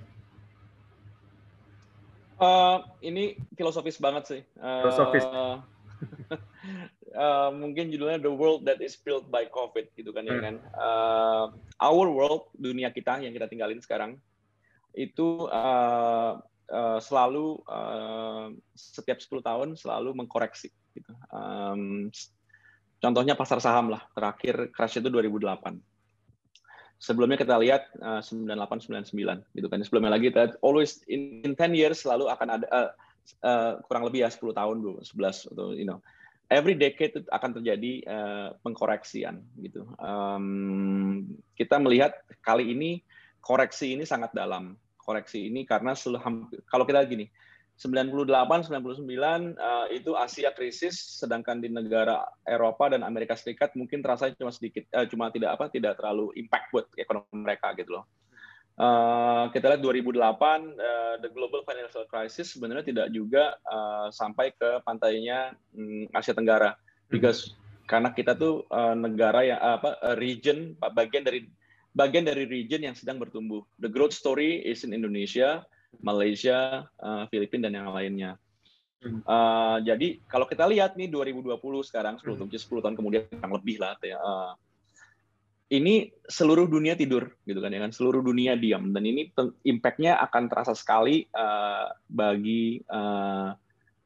Uh, 2.38 2.87
ini 3.03 3.35
filosofis 3.59 3.99
banget 3.99 4.25
sih. 4.31 4.40
Uh, 4.62 4.87
filosofis. 4.87 5.27
uh, 5.27 5.59
mungkin 7.62 7.90
judulnya 7.90 8.23
The 8.23 8.31
World 8.31 8.62
That 8.71 8.79
Is 8.79 8.94
Built 8.94 9.27
by 9.27 9.51
COVID 9.51 9.90
gitu 9.99 10.14
kan 10.14 10.23
ya 10.23 10.35
hmm. 10.35 10.38
ya 10.38 10.47
kan. 10.47 10.57
Uh, 10.77 11.47
our 11.83 12.07
world 12.07 12.47
dunia 12.55 12.94
kita 12.94 13.18
yang 13.18 13.35
kita 13.35 13.51
tinggalin 13.51 13.83
sekarang 13.83 14.23
itu 14.94 15.51
uh, 15.51 16.38
uh, 16.72 17.00
selalu 17.00 17.61
uh, 17.68 18.52
setiap 18.76 19.18
10 19.20 19.42
tahun 19.44 19.68
selalu 19.74 20.14
mengkoreksi 20.16 20.72
gitu. 20.96 21.12
Contohnya 22.98 23.38
pasar 23.38 23.62
saham 23.62 23.94
lah, 23.94 24.02
terakhir 24.11 24.74
crash 24.74 24.98
itu 24.98 25.07
2008. 25.07 25.78
Sebelumnya 26.98 27.38
kita 27.38 27.54
lihat 27.62 27.94
uh, 28.02 28.18
98 28.18 29.14
99 29.14 29.54
gitu 29.54 29.66
kan. 29.70 29.78
Sebelumnya 29.87 30.18
lagi 30.18 30.35
kita 30.35 30.59
always 30.66 30.98
in, 31.07 31.46
in 31.46 31.54
10 31.54 31.78
years 31.78 32.02
selalu 32.02 32.26
akan 32.26 32.59
ada 32.59 32.66
uh, 33.46 33.78
kurang 33.87 34.11
lebih 34.11 34.26
ya 34.26 34.31
10 34.35 34.50
tahun 34.50 34.76
dulu, 34.83 34.98
11 35.07 35.54
atau 35.54 35.74
you 35.74 35.87
know. 35.87 36.02
every 36.48 36.72
decade 36.72 37.12
itu 37.12 37.20
akan 37.28 37.61
terjadi 37.61 37.92
uh, 38.09 38.48
pengkoreksian 38.64 39.37
gitu. 39.61 39.85
Um, 40.00 41.28
kita 41.54 41.76
melihat 41.76 42.16
kali 42.40 42.72
ini 42.72 43.04
koreksi 43.44 43.94
ini 43.94 44.09
sangat 44.09 44.33
dalam. 44.33 44.74
Koreksi 45.09 45.49
ini 45.49 45.64
karena 45.64 45.97
kalau 46.68 46.85
kita 46.85 47.01
gini, 47.09 47.33
98, 47.79 48.27
99 48.68 49.07
uh, 49.55 49.87
itu 49.94 50.11
Asia 50.18 50.51
krisis, 50.51 50.99
sedangkan 51.23 51.62
di 51.62 51.71
negara 51.71 52.27
Eropa 52.42 52.90
dan 52.90 53.07
Amerika 53.07 53.38
Serikat 53.38 53.73
mungkin 53.79 54.03
terasa 54.03 54.35
cuma 54.35 54.51
sedikit, 54.51 54.85
uh, 54.92 55.07
cuma 55.07 55.31
tidak 55.31 55.55
apa, 55.57 55.71
tidak 55.71 55.94
terlalu 55.94 56.35
impact 56.35 56.75
buat 56.75 56.87
ekonomi 56.99 57.38
mereka 57.38 57.71
gitu 57.79 58.03
loh. 58.03 58.05
Uh, 58.79 59.51
kita 59.55 59.75
lihat 59.75 59.83
2008 59.83 60.23
uh, 60.23 61.14
the 61.18 61.31
global 61.35 61.66
financial 61.66 62.07
crisis 62.07 62.55
sebenarnya 62.55 62.87
tidak 62.87 63.07
juga 63.11 63.59
uh, 63.66 64.07
sampai 64.07 64.55
ke 64.55 64.79
pantainya 64.87 65.51
um, 65.75 66.07
Asia 66.14 66.31
Tenggara 66.31 66.79
hmm. 66.79 67.11
because 67.11 67.59
karena 67.90 68.14
kita 68.14 68.38
tuh 68.38 68.71
uh, 68.71 68.94
negara 68.94 69.42
yang 69.42 69.59
uh, 69.59 69.83
apa 69.83 69.99
region 70.14 70.79
bagian 70.94 71.27
dari 71.27 71.51
bagian 71.92 72.24
dari 72.27 72.44
region 72.44 72.85
yang 72.85 72.96
sedang 72.96 73.20
bertumbuh. 73.20 73.64
The 73.81 73.90
growth 73.90 74.14
story 74.16 74.64
is 74.64 74.85
in 74.85 74.92
Indonesia 74.92 75.64
Malaysia 76.05 76.85
uh, 77.01 77.24
Filipina 77.33 77.68
dan 77.68 77.85
yang 77.85 77.90
lainnya. 77.92 78.37
Uh, 79.24 79.79
jadi 79.87 80.18
kalau 80.27 80.42
kita 80.44 80.66
lihat 80.66 80.98
nih 80.98 81.07
2020 81.07 81.55
sekarang 81.87 82.18
10 82.18 82.35
10 82.51 82.83
tahun 82.83 82.98
kemudian 82.98 83.31
yang 83.31 83.55
lebih 83.55 83.79
lah 83.79 83.94
ya 84.03 84.18
uh, 84.18 84.59
ini 85.68 86.11
seluruh 86.27 86.66
dunia 86.66 86.96
tidur 86.96 87.29
gitu 87.44 87.61
kan 87.61 87.68
ya 87.68 87.81
kan? 87.85 87.92
Seluruh 87.92 88.24
dunia 88.24 88.57
diam. 88.57 88.88
Dan 88.88 89.05
ini 89.05 89.29
impactnya 89.68 90.16
akan 90.24 90.48
terasa 90.48 90.72
sekali 90.72 91.29
uh, 91.37 91.92
bagi 92.09 92.81
uh, 92.88 93.53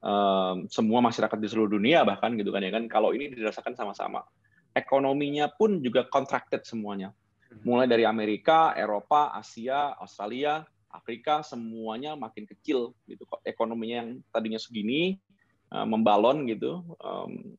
uh, 0.03 0.55
semua 0.67 1.01
masyarakat 1.07 1.39
di 1.39 1.49
seluruh 1.49 1.79
dunia 1.79 2.03
bahkan 2.03 2.35
gitu 2.35 2.51
kan 2.51 2.67
ya 2.67 2.75
kan? 2.75 2.91
Kalau 2.91 3.15
ini 3.15 3.31
dirasakan 3.31 3.79
sama-sama. 3.79 4.27
Ekonominya 4.75 5.53
pun 5.55 5.79
juga 5.85 6.03
contracted 6.11 6.67
semuanya 6.67 7.15
mulai 7.61 7.85
dari 7.85 8.09
Amerika 8.09 8.73
Eropa 8.73 9.33
Asia 9.37 9.93
Australia 10.01 10.65
Afrika 10.93 11.41
semuanya 11.41 12.13
makin 12.13 12.45
kecil 12.45 12.93
gitu 13.09 13.25
ekonominya 13.49 14.05
yang 14.05 14.11
tadinya 14.29 14.61
segini 14.61 15.17
uh, 15.73 15.89
membalon 15.89 16.45
gitu 16.49 16.85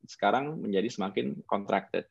sekarang 0.05 0.61
menjadi 0.61 0.89
semakin 0.89 1.41
contracted. 1.49 2.05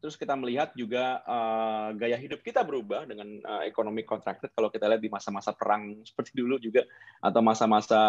Terus 0.00 0.16
kita 0.16 0.32
melihat 0.32 0.72
juga 0.72 1.20
uh, 1.28 1.92
gaya 1.92 2.16
hidup 2.16 2.40
kita 2.40 2.64
berubah 2.64 3.04
dengan 3.04 3.36
uh, 3.44 3.62
ekonomi 3.68 4.00
contracted. 4.02 4.48
Kalau 4.56 4.72
kita 4.72 4.88
lihat 4.88 5.04
di 5.04 5.12
masa-masa 5.12 5.52
perang 5.52 6.00
seperti 6.08 6.32
dulu 6.34 6.56
juga 6.56 6.88
atau 7.20 7.44
masa-masa 7.44 8.00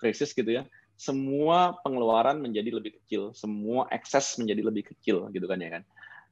krisis 0.00 0.34
gitu 0.34 0.48
ya 0.48 0.64
semua 0.98 1.78
pengeluaran 1.86 2.42
menjadi 2.42 2.74
lebih 2.74 2.98
kecil 3.02 3.30
semua 3.30 3.86
ekses 3.94 4.34
menjadi 4.42 4.66
lebih 4.66 4.90
kecil 4.90 5.30
gitu 5.30 5.46
kan 5.46 5.62
ya 5.62 5.70
kan 5.78 5.82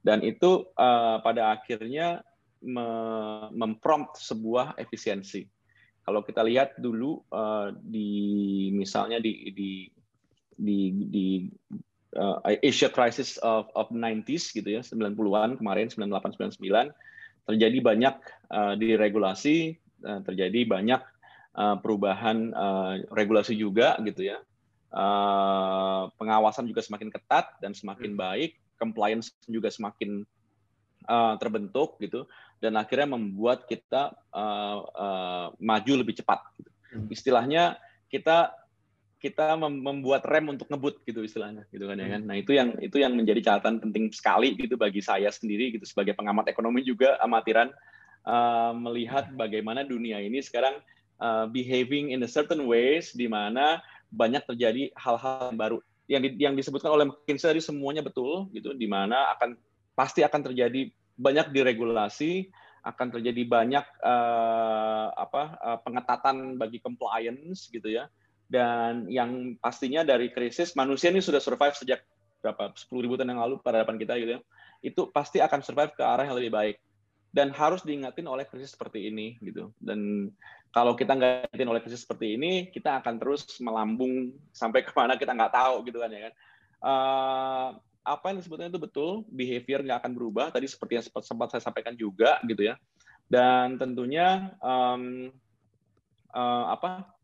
dan 0.02 0.18
itu 0.26 0.66
uh, 0.74 1.22
pada 1.22 1.54
akhirnya 1.54 2.26
me 2.66 2.86
memprompt 3.54 4.18
sebuah 4.18 4.74
efisiensi 4.74 5.46
kalau 6.02 6.22
kita 6.26 6.42
lihat 6.42 6.74
dulu 6.82 7.22
uh, 7.30 7.70
di 7.78 8.70
misalnya 8.74 9.22
di 9.22 9.54
di 9.54 9.70
di, 10.56 10.78
di 11.10 11.26
uh, 12.16 12.40
Asia 12.62 12.88
crisis 12.88 13.36
of, 13.44 13.68
of 13.76 13.92
90s 13.92 14.54
gitu 14.56 14.70
ya, 14.70 14.80
90-an 14.86 15.60
kemarin 15.60 15.90
98 15.92 16.58
99 16.58 16.94
terjadi 17.46 17.78
banyak 17.78 18.14
uh, 18.50 18.74
diregulasi, 18.74 19.76
uh, 20.02 20.20
terjadi 20.24 20.66
banyak 20.66 21.02
perubahan 21.56 22.52
uh, 22.52 23.00
regulasi 23.16 23.56
juga 23.56 23.96
gitu 24.04 24.28
ya. 24.28 24.36
Uh, 24.86 26.08
pengawasan 26.16 26.64
juga 26.70 26.80
semakin 26.80 27.10
ketat 27.10 27.58
dan 27.58 27.74
semakin 27.74 28.14
hmm. 28.14 28.20
baik, 28.22 28.50
compliance 28.78 29.34
juga 29.50 29.68
semakin 29.68 30.24
uh, 31.10 31.34
terbentuk 31.36 31.98
gitu 32.00 32.24
dan 32.62 32.78
akhirnya 32.80 33.18
membuat 33.18 33.68
kita 33.68 34.14
uh, 34.32 34.78
uh, 34.86 35.46
maju 35.58 35.92
lebih 36.00 36.16
cepat. 36.16 36.40
Gitu. 36.56 36.70
Hmm. 36.70 37.06
Istilahnya 37.12 37.62
kita 38.08 38.54
kita 39.16 39.56
membuat 39.58 40.28
rem 40.28 40.52
untuk 40.52 40.68
ngebut 40.68 41.02
gitu 41.08 41.24
istilahnya 41.24 41.64
gitu 41.72 41.88
kan 41.88 41.96
ya 41.98 42.08
kan. 42.16 42.20
Hmm. 42.22 42.28
Nah, 42.30 42.36
itu 42.36 42.52
yang 42.54 42.76
itu 42.78 42.96
yang 43.00 43.16
menjadi 43.16 43.40
catatan 43.52 43.82
penting 43.82 44.12
sekali 44.12 44.54
gitu 44.54 44.76
bagi 44.78 45.02
saya 45.02 45.32
sendiri 45.32 45.74
gitu 45.74 45.84
sebagai 45.88 46.14
pengamat 46.14 46.52
ekonomi 46.52 46.84
juga 46.84 47.16
amatiran 47.18 47.72
uh, 48.28 48.72
melihat 48.76 49.32
bagaimana 49.34 49.82
dunia 49.82 50.20
ini 50.20 50.44
sekarang 50.44 50.78
uh, 51.18 51.48
behaving 51.48 52.12
in 52.12 52.20
a 52.22 52.30
certain 52.30 52.68
ways 52.68 53.12
di 53.16 53.26
mana 53.26 53.80
banyak 54.16 54.42
terjadi 54.48 54.88
hal-hal 54.96 55.52
baru. 55.52 55.78
Yang 56.08 56.22
di, 56.22 56.28
yang 56.48 56.54
disebutkan 56.56 56.88
oleh 56.88 57.04
McKinsey 57.12 57.52
tadi 57.52 57.60
semuanya 57.60 58.00
betul 58.00 58.48
gitu 58.56 58.72
di 58.72 58.88
mana 58.88 59.36
akan 59.36 59.58
pasti 59.92 60.24
akan 60.24 60.40
terjadi 60.40 60.88
banyak 61.16 61.52
diregulasi 61.52 62.48
akan 62.86 63.18
terjadi 63.18 63.42
banyak 63.50 63.82
uh, 63.98 65.10
apa 65.18 65.42
uh, 65.58 65.78
pengetatan 65.82 66.54
bagi 66.54 66.78
compliance 66.78 67.66
gitu 67.66 67.90
ya. 67.90 68.06
Dan 68.46 69.10
yang 69.10 69.58
pastinya 69.58 70.06
dari 70.06 70.30
krisis 70.30 70.78
manusia 70.78 71.10
ini 71.10 71.18
sudah 71.18 71.42
survive 71.42 71.74
sejak 71.74 72.06
berapa 72.38 72.70
10 72.78 72.86
ribu 73.02 73.18
tahun 73.18 73.34
yang 73.34 73.42
lalu 73.42 73.58
pada 73.58 73.82
hadapan 73.82 73.98
kita 73.98 74.14
gitu 74.22 74.30
ya. 74.38 74.40
Itu 74.86 75.10
pasti 75.10 75.42
akan 75.42 75.66
survive 75.66 75.98
ke 75.98 76.02
arah 76.06 76.30
yang 76.30 76.38
lebih 76.38 76.54
baik. 76.54 76.76
Dan 77.34 77.50
harus 77.50 77.82
diingatin 77.82 78.30
oleh 78.30 78.46
krisis 78.46 78.78
seperti 78.78 79.10
ini 79.10 79.34
gitu. 79.42 79.74
Dan 79.82 80.30
kalau 80.74 80.92
kita 80.94 81.12
nggak 81.16 81.50
ingatin 81.50 81.70
oleh 81.70 81.80
krisis 81.82 82.02
seperti 82.02 82.36
ini 82.38 82.68
kita 82.70 83.02
akan 83.02 83.16
terus 83.16 83.46
melambung 83.58 84.34
sampai 84.52 84.84
ke 84.84 84.92
mana 84.92 85.18
kita 85.18 85.32
nggak 85.32 85.52
tahu 85.54 85.86
gitu 85.88 85.98
kan 86.02 86.10
ya 86.12 86.20
kan 86.28 86.32
uh, 86.84 87.68
apa 88.06 88.24
yang 88.30 88.38
disebutnya 88.38 88.70
itu 88.70 88.78
betul 88.78 89.26
behavior 89.28 89.82
nggak 89.82 89.98
akan 90.04 90.12
berubah 90.14 90.46
tadi 90.54 90.70
seperti 90.70 90.92
yang 91.00 91.04
sempat, 91.04 91.22
sempat 91.26 91.48
saya 91.54 91.62
sampaikan 91.64 91.94
juga 91.98 92.38
gitu 92.46 92.62
ya 92.66 92.78
dan 93.26 93.74
tentunya 93.76 94.54
um, 94.62 95.34
uh, 96.30 96.64
apa 96.70 97.16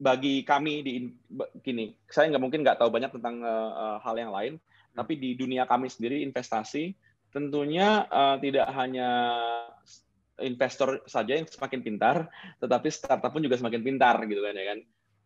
bagi 0.00 0.40
kami 0.48 0.80
di 0.80 1.12
gini, 1.60 1.92
saya 2.08 2.32
nggak 2.32 2.40
mungkin 2.42 2.64
nggak 2.64 2.80
tahu 2.80 2.88
banyak 2.88 3.12
tentang 3.20 3.44
uh, 3.44 4.00
hal 4.00 4.16
yang 4.16 4.32
lain, 4.32 4.56
hmm. 4.56 4.96
tapi 4.96 5.20
di 5.20 5.36
dunia 5.36 5.68
kami 5.68 5.92
sendiri 5.92 6.24
investasi 6.24 6.96
tentunya 7.30 8.08
uh, 8.08 8.40
tidak 8.40 8.72
hanya 8.74 9.10
investor 10.42 11.04
saja 11.06 11.36
yang 11.36 11.46
semakin 11.46 11.80
pintar, 11.80 12.28
tetapi 12.58 12.88
startup 12.88 13.30
pun 13.30 13.44
juga 13.44 13.60
semakin 13.60 13.80
pintar 13.84 14.16
gitu 14.26 14.40
kan 14.44 14.54
ya 14.56 14.66
kan. 14.74 14.78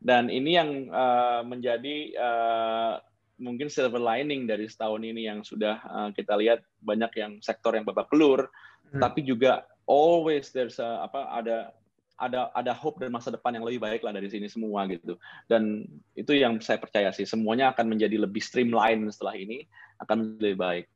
Dan 0.05 0.25
ini 0.29 0.51
yang 0.55 0.71
uh, 0.93 1.41
menjadi 1.47 1.97
uh, 2.19 2.95
mungkin 3.41 3.73
silver 3.73 3.99
lining 3.99 4.47
dari 4.47 4.69
setahun 4.69 5.01
ini 5.01 5.27
yang 5.27 5.41
sudah 5.43 5.81
uh, 5.87 6.09
kita 6.13 6.37
lihat 6.39 6.63
banyak 6.85 7.13
yang 7.19 7.33
sektor 7.41 7.73
yang 7.75 7.89
babak 7.89 8.07
belur, 8.13 8.47
hmm. 8.93 9.01
tapi 9.01 9.25
juga 9.25 9.65
always 9.89 10.53
there's 10.53 10.77
a, 10.81 11.05
apa 11.05 11.29
ada 11.33 11.73
ada 12.15 12.51
ada 12.55 12.73
hope 12.73 13.03
dan 13.03 13.11
masa 13.11 13.35
depan 13.35 13.59
yang 13.59 13.67
lebih 13.67 13.83
baik 13.83 14.07
lah 14.07 14.15
dari 14.15 14.31
sini 14.31 14.47
semua 14.47 14.87
gitu 14.87 15.19
dan 15.51 15.83
itu 16.15 16.31
yang 16.31 16.63
saya 16.63 16.79
percaya 16.79 17.11
sih 17.11 17.27
semuanya 17.27 17.75
akan 17.75 17.91
menjadi 17.91 18.23
lebih 18.23 18.39
streamline 18.39 19.03
setelah 19.11 19.35
ini 19.35 19.67
akan 19.99 20.39
lebih 20.39 20.59
baik 20.59 20.87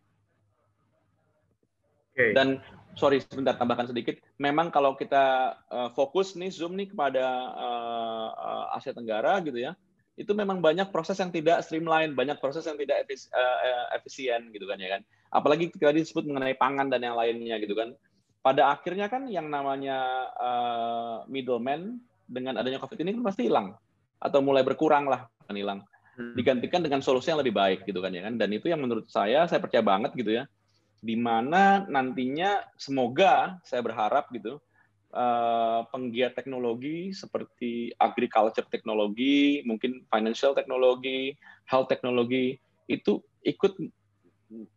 okay. 2.19 2.35
dan 2.35 2.59
sorry 2.99 3.23
sebentar 3.23 3.55
tambahkan 3.55 3.87
sedikit 3.95 4.19
memang 4.43 4.75
kalau 4.75 4.99
kita 4.99 5.55
uh, 5.71 5.95
fokus 5.95 6.35
nih 6.35 6.51
zoom 6.51 6.75
nih 6.75 6.91
kepada 6.91 7.25
uh, 7.55 8.29
uh, 8.35 8.65
Asia 8.75 8.91
Tenggara 8.91 9.39
gitu 9.47 9.63
ya 9.63 9.79
itu 10.19 10.35
memang 10.35 10.59
banyak 10.59 10.91
proses 10.91 11.15
yang 11.23 11.31
tidak 11.31 11.63
streamline, 11.63 12.11
banyak 12.11 12.43
proses 12.43 12.67
yang 12.67 12.75
tidak 12.75 13.07
efis, 13.07 13.31
uh, 13.31 13.87
efisien 13.95 14.51
gitu 14.51 14.67
kan 14.67 14.75
ya 14.83 14.99
kan. 14.99 15.07
Apalagi 15.31 15.71
tadi 15.71 16.03
disebut 16.03 16.27
mengenai 16.27 16.59
pangan 16.59 16.91
dan 16.91 17.07
yang 17.07 17.15
lainnya 17.15 17.55
gitu 17.63 17.79
kan 17.79 17.95
pada 18.49 18.73
akhirnya 18.73 19.11
kan 19.11 19.27
yang 19.27 19.51
namanya 19.51 20.31
uh, 20.39 21.17
middleman 21.27 21.99
dengan 22.25 22.57
adanya 22.57 22.79
COVID 22.81 22.97
ini 23.03 23.19
kan 23.19 23.25
pasti 23.29 23.51
hilang 23.51 23.75
atau 24.25 24.41
mulai 24.41 24.63
berkurang 24.63 25.05
lah 25.11 25.27
kan 25.47 25.53
hilang 25.53 25.85
hmm. 26.17 26.33
digantikan 26.39 26.81
dengan 26.81 27.03
solusi 27.03 27.29
yang 27.29 27.45
lebih 27.45 27.55
baik 27.55 27.85
gitu 27.85 27.99
kan 28.01 28.15
ya 28.15 28.25
kan 28.25 28.39
dan 28.39 28.49
itu 28.55 28.71
yang 28.71 28.81
menurut 28.81 29.05
saya 29.11 29.45
saya 29.51 29.61
percaya 29.61 29.83
banget 29.83 30.15
gitu 30.15 30.33
ya 30.33 30.49
di 30.99 31.15
mana 31.15 31.87
nantinya 31.87 32.63
semoga 32.75 33.59
saya 33.63 33.83
berharap 33.87 34.27
gitu 34.35 34.59
uh, 35.15 35.87
penggiat 35.95 36.35
teknologi 36.35 37.15
seperti 37.15 37.95
agriculture 38.03 38.67
teknologi 38.67 39.63
mungkin 39.63 40.03
financial 40.11 40.59
teknologi 40.59 41.39
health 41.71 41.87
teknologi 41.87 42.59
itu 42.91 43.23
ikut 43.47 43.79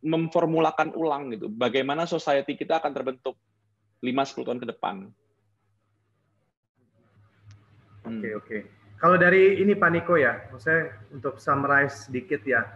memformulakan 0.04 0.94
ulang 0.94 1.32
gitu 1.32 1.48
bagaimana 1.48 2.04
society 2.04 2.54
kita 2.54 2.78
akan 2.78 2.92
terbentuk 2.92 3.34
5-10 4.02 4.46
tahun 4.46 4.60
ke 4.60 4.68
depan. 4.76 4.96
Oke, 8.02 8.18
okay, 8.18 8.32
oke. 8.34 8.46
Okay. 8.50 8.62
Kalau 8.98 9.18
dari 9.18 9.58
ini 9.58 9.74
Pak 9.74 9.90
Niko 9.94 10.14
ya, 10.14 10.46
saya 10.58 10.94
untuk 11.10 11.38
summarize 11.38 12.06
sedikit 12.06 12.42
ya, 12.46 12.66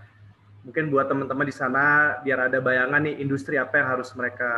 mungkin 0.66 0.90
buat 0.90 1.06
teman-teman 1.06 1.46
di 1.46 1.54
sana 1.54 2.18
biar 2.26 2.50
ada 2.50 2.58
bayangan 2.58 3.06
nih 3.06 3.22
industri 3.22 3.54
apa 3.54 3.78
yang 3.78 3.88
harus 3.94 4.10
mereka 4.18 4.50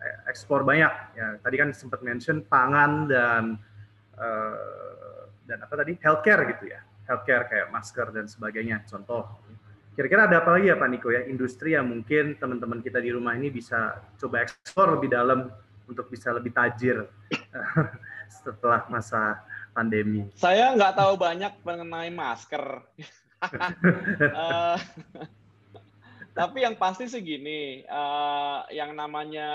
eh, 0.00 0.32
ekspor 0.32 0.64
banyak. 0.64 0.92
Ya, 1.12 1.36
tadi 1.44 1.60
kan 1.60 1.68
sempat 1.76 2.00
mention 2.00 2.40
pangan 2.48 3.04
dan 3.04 3.60
uh, 4.16 5.28
dan 5.44 5.60
apa 5.60 5.74
tadi 5.76 6.00
healthcare 6.00 6.48
gitu 6.56 6.72
ya. 6.72 6.80
healthcare 7.04 7.44
kayak 7.44 7.68
masker 7.68 8.08
dan 8.16 8.24
sebagainya. 8.24 8.80
Contoh. 8.88 9.28
Kira-kira 9.92 10.24
ada 10.24 10.40
apa 10.40 10.56
lagi 10.56 10.72
ya 10.72 10.80
Pak 10.80 10.88
Niko 10.88 11.12
ya 11.12 11.28
industri 11.28 11.76
yang 11.76 11.84
mungkin 11.84 12.40
teman-teman 12.40 12.80
kita 12.80 12.96
di 12.96 13.12
rumah 13.12 13.36
ini 13.36 13.52
bisa 13.52 14.00
coba 14.16 14.40
eksplor 14.40 14.96
lebih 14.96 15.12
dalam 15.12 15.52
untuk 15.84 16.08
bisa 16.08 16.32
lebih 16.32 16.56
tajir 16.56 17.04
setelah 18.40 18.88
masa 18.88 19.44
pandemi. 19.76 20.32
Saya 20.32 20.72
nggak 20.72 20.96
tahu 20.96 21.12
banyak 21.20 21.52
mengenai 21.60 22.08
masker. 22.08 22.64
uh, 23.52 24.76
tapi 26.38 26.66
yang 26.66 26.74
pasti 26.74 27.06
sih 27.06 27.22
gini, 27.22 27.86
uh, 27.86 28.66
yang 28.74 28.92
namanya 28.96 29.48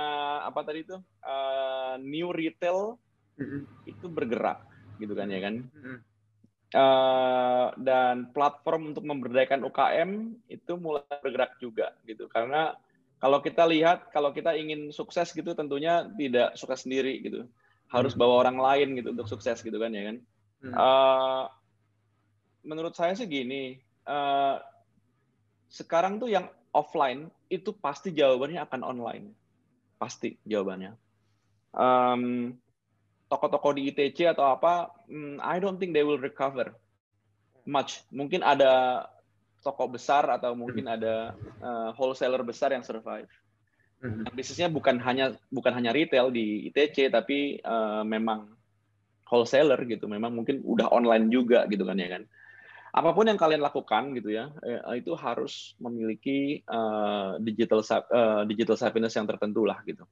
apa 0.48 0.64
tadi 0.64 0.88
itu? 0.88 0.98
Uh, 1.20 2.00
new 2.00 2.32
retail 2.32 2.96
itu 3.88 4.06
bergerak, 4.08 4.64
gitu 5.00 5.14
kan 5.16 5.28
ya 5.28 5.40
kan. 5.44 5.56
Uh, 6.70 7.74
dan 7.82 8.30
platform 8.30 8.94
untuk 8.94 9.02
memberdayakan 9.02 9.66
UKM 9.66 10.38
itu 10.48 10.74
mulai 10.78 11.04
bergerak 11.20 11.58
juga 11.58 11.98
gitu. 12.06 12.30
Karena 12.30 12.78
kalau 13.20 13.44
kita 13.44 13.68
lihat 13.68 14.14
kalau 14.16 14.32
kita 14.32 14.56
ingin 14.56 14.96
sukses 14.96 15.36
gitu 15.36 15.52
tentunya 15.52 16.08
tidak 16.16 16.56
sukses 16.56 16.88
sendiri 16.88 17.20
gitu. 17.20 17.50
Harus 17.90 18.14
hmm. 18.14 18.22
bawa 18.22 18.48
orang 18.48 18.58
lain 18.62 18.88
gitu 19.02 19.12
untuk 19.12 19.28
sukses 19.28 19.60
gitu 19.60 19.76
kan 19.76 19.92
ya 19.92 20.14
kan? 20.14 20.18
Uh, 20.60 21.44
menurut 22.64 22.93
saya 22.95 23.16
sih 23.16 23.26
gini 23.26 23.80
uh, 24.07 24.60
sekarang 25.70 26.18
tuh 26.18 26.32
yang 26.32 26.49
offline 26.74 27.30
itu 27.49 27.74
pasti 27.74 28.14
jawabannya 28.14 28.62
akan 28.66 28.82
online 28.86 29.26
pasti 29.97 30.38
jawabannya 30.45 30.95
um, 31.74 32.53
toko-toko 33.30 33.78
di 33.78 33.93
ITC 33.93 34.34
atau 34.34 34.49
apa, 34.49 34.89
hmm, 35.05 35.38
I 35.39 35.62
don't 35.62 35.78
think 35.78 35.93
they 35.93 36.01
will 36.01 36.20
recover 36.20 36.74
much. 37.70 38.01
Mungkin 38.10 38.41
ada 38.41 39.05
toko 39.62 39.86
besar 39.86 40.26
atau 40.34 40.57
mungkin 40.57 40.89
hmm. 40.89 40.95
ada 40.97 41.16
uh, 41.62 41.89
wholesaler 41.93 42.41
besar 42.41 42.74
yang 42.74 42.82
survive. 42.82 43.30
Hmm. 44.01 44.26
Bisnisnya 44.34 44.72
bukan 44.72 44.97
hanya 44.97 45.38
bukan 45.53 45.76
hanya 45.78 45.93
retail 45.93 46.34
di 46.34 46.72
ITC, 46.74 47.14
tapi 47.14 47.62
uh, 47.62 48.01
memang 48.01 48.49
wholesaler 49.30 49.78
gitu. 49.86 50.10
Memang 50.10 50.34
mungkin 50.34 50.66
udah 50.66 50.89
online 50.89 51.30
juga 51.30 51.70
gitu 51.70 51.86
kan 51.86 52.01
ya 52.01 52.18
kan. 52.18 52.24
Apa 52.90 53.14
pun 53.14 53.30
yang 53.30 53.38
kalian 53.38 53.62
lakukan 53.62 54.18
gitu 54.18 54.34
ya, 54.34 54.50
eh, 54.66 55.02
itu 55.02 55.14
harus 55.14 55.78
memiliki 55.78 56.66
uh, 56.66 57.38
digital 57.38 57.86
uh, 57.86 58.44
digital 58.50 58.76
savviness 58.76 59.14
yang 59.14 59.30
tertentu 59.30 59.62
lah 59.66 59.78
gitu 59.86 60.08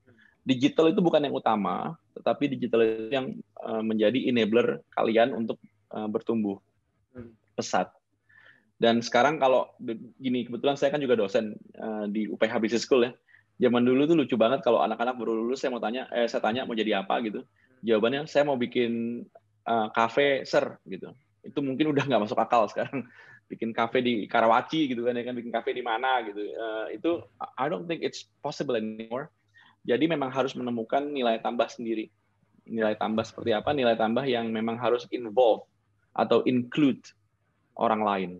digital 0.48 0.88
itu 0.88 1.04
bukan 1.04 1.20
yang 1.28 1.36
utama, 1.36 2.00
tetapi 2.16 2.56
digital 2.56 2.88
itu 2.88 3.12
yang 3.12 3.36
uh, 3.60 3.84
menjadi 3.84 4.32
enabler 4.32 4.80
kalian 4.96 5.36
untuk 5.36 5.60
uh, 5.92 6.08
bertumbuh 6.08 6.56
pesat. 7.60 7.92
Dan 8.80 9.04
sekarang 9.04 9.44
kalau 9.44 9.76
gini, 10.22 10.48
kebetulan 10.48 10.80
saya 10.80 10.96
kan 10.96 11.04
juga 11.04 11.20
dosen 11.20 11.60
uh, 11.76 12.08
di 12.08 12.32
UPH 12.32 12.64
Business 12.64 12.88
School 12.88 13.04
ya. 13.04 13.12
Zaman 13.60 13.84
dulu 13.84 14.08
tuh 14.08 14.16
lucu 14.16 14.38
banget 14.40 14.64
kalau 14.64 14.80
anak-anak 14.86 15.18
baru 15.18 15.34
lulus 15.34 15.66
saya 15.66 15.74
mau 15.74 15.84
tanya, 15.84 16.08
eh 16.14 16.30
saya 16.30 16.40
tanya 16.40 16.64
mau 16.64 16.78
jadi 16.78 17.04
apa 17.04 17.20
gitu. 17.26 17.44
Jawabannya 17.84 18.30
saya 18.30 18.46
mau 18.48 18.56
bikin 18.56 19.26
uh, 19.68 19.90
cafe 19.92 20.48
ser 20.48 20.80
gitu. 20.88 21.12
Itu 21.48 21.64
mungkin 21.64 21.96
udah 21.96 22.04
nggak 22.04 22.22
masuk 22.28 22.40
akal 22.40 22.68
sekarang. 22.68 23.08
Bikin 23.52 23.72
cafe 23.72 24.04
di 24.04 24.28
Karawaci 24.28 24.92
gitu 24.92 25.08
kan 25.08 25.16
ya 25.16 25.24
kan, 25.24 25.32
bikin 25.32 25.56
cafe 25.56 25.72
di 25.72 25.80
mana 25.80 26.20
gitu. 26.28 26.52
Uh, 26.52 26.92
itu 26.92 27.24
I 27.56 27.72
don't 27.72 27.88
think 27.88 28.04
it's 28.04 28.28
possible 28.44 28.76
anymore 28.76 29.32
jadi 29.88 30.04
memang 30.12 30.36
harus 30.36 30.52
menemukan 30.52 31.00
nilai 31.00 31.40
tambah 31.40 31.72
sendiri. 31.72 32.12
Nilai 32.68 33.00
tambah 33.00 33.24
seperti 33.24 33.56
apa? 33.56 33.72
Nilai 33.72 33.96
tambah 33.96 34.28
yang 34.28 34.52
memang 34.52 34.76
harus 34.76 35.08
involve 35.16 35.64
atau 36.12 36.44
include 36.44 37.00
orang 37.80 38.04
lain. 38.04 38.32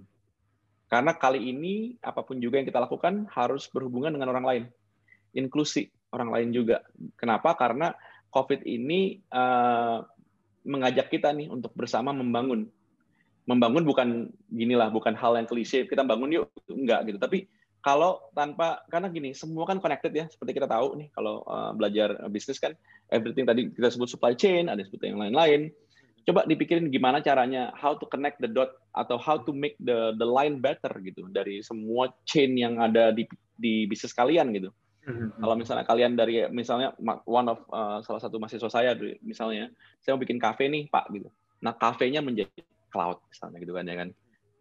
Karena 0.92 1.16
kali 1.16 1.48
ini 1.48 1.96
apa 2.04 2.28
pun 2.28 2.44
juga 2.44 2.60
yang 2.60 2.68
kita 2.68 2.84
lakukan 2.84 3.32
harus 3.32 3.72
berhubungan 3.72 4.12
dengan 4.12 4.36
orang 4.36 4.46
lain. 4.46 4.64
Inklusi 5.32 5.88
orang 6.12 6.36
lain 6.36 6.50
juga. 6.52 6.84
Kenapa? 7.16 7.56
Karena 7.56 7.96
COVID 8.28 8.68
ini 8.68 9.24
uh, 9.32 10.04
mengajak 10.68 11.08
kita 11.08 11.32
nih 11.32 11.48
untuk 11.48 11.72
bersama 11.80 12.12
membangun. 12.12 12.68
Membangun 13.48 13.88
bukan 13.88 14.28
ginilah, 14.52 14.92
bukan 14.92 15.16
hal 15.16 15.40
yang 15.40 15.48
klise. 15.48 15.88
Kita 15.88 16.04
bangun 16.04 16.36
yuk, 16.36 16.52
enggak 16.68 17.08
gitu. 17.08 17.18
Tapi 17.18 17.48
kalau 17.88 18.20
tanpa 18.36 18.84
karena 18.92 19.08
gini 19.08 19.32
semua 19.32 19.64
kan 19.64 19.80
connected 19.80 20.12
ya 20.12 20.28
seperti 20.28 20.60
kita 20.60 20.68
tahu 20.68 21.00
nih 21.00 21.08
kalau 21.16 21.40
uh, 21.48 21.72
belajar 21.72 22.20
bisnis 22.28 22.60
kan 22.60 22.76
everything 23.14 23.48
tadi 23.48 23.72
kita 23.72 23.88
sebut 23.94 24.12
supply 24.12 24.36
chain 24.36 24.68
ada 24.68 24.84
sebut 24.84 25.00
yang 25.08 25.22
lain-lain 25.22 25.72
coba 26.28 26.44
dipikirin 26.44 26.92
gimana 26.92 27.24
caranya 27.24 27.72
how 27.80 27.96
to 27.96 28.04
connect 28.12 28.44
the 28.44 28.50
dot 28.52 28.76
atau 28.92 29.16
how 29.16 29.40
to 29.40 29.56
make 29.56 29.80
the 29.80 30.12
the 30.20 30.28
line 30.28 30.60
better 30.60 30.92
gitu 31.00 31.24
dari 31.32 31.64
semua 31.64 32.12
chain 32.28 32.60
yang 32.60 32.76
ada 32.84 33.16
di 33.16 33.24
di 33.56 33.88
bisnis 33.88 34.12
kalian 34.12 34.52
gitu 34.52 34.68
mm-hmm. 35.08 35.40
kalau 35.40 35.56
misalnya 35.56 35.88
kalian 35.88 36.20
dari 36.20 36.44
misalnya 36.52 36.92
one 37.24 37.48
of 37.48 37.64
uh, 37.72 38.04
salah 38.04 38.20
satu 38.20 38.36
mahasiswa 38.44 38.68
saya 38.68 38.92
misalnya 39.24 39.72
saya 40.04 40.20
mau 40.20 40.22
bikin 40.22 40.44
cafe 40.44 40.68
nih 40.68 40.92
pak 40.92 41.08
gitu 41.16 41.32
nah 41.64 41.72
kafenya 41.72 42.20
menjadi 42.20 42.52
cloud 42.98 43.22
misalnya 43.30 43.58
gitu 43.62 43.74
kan 43.78 43.86
ya 43.86 43.96
kan. 44.02 44.10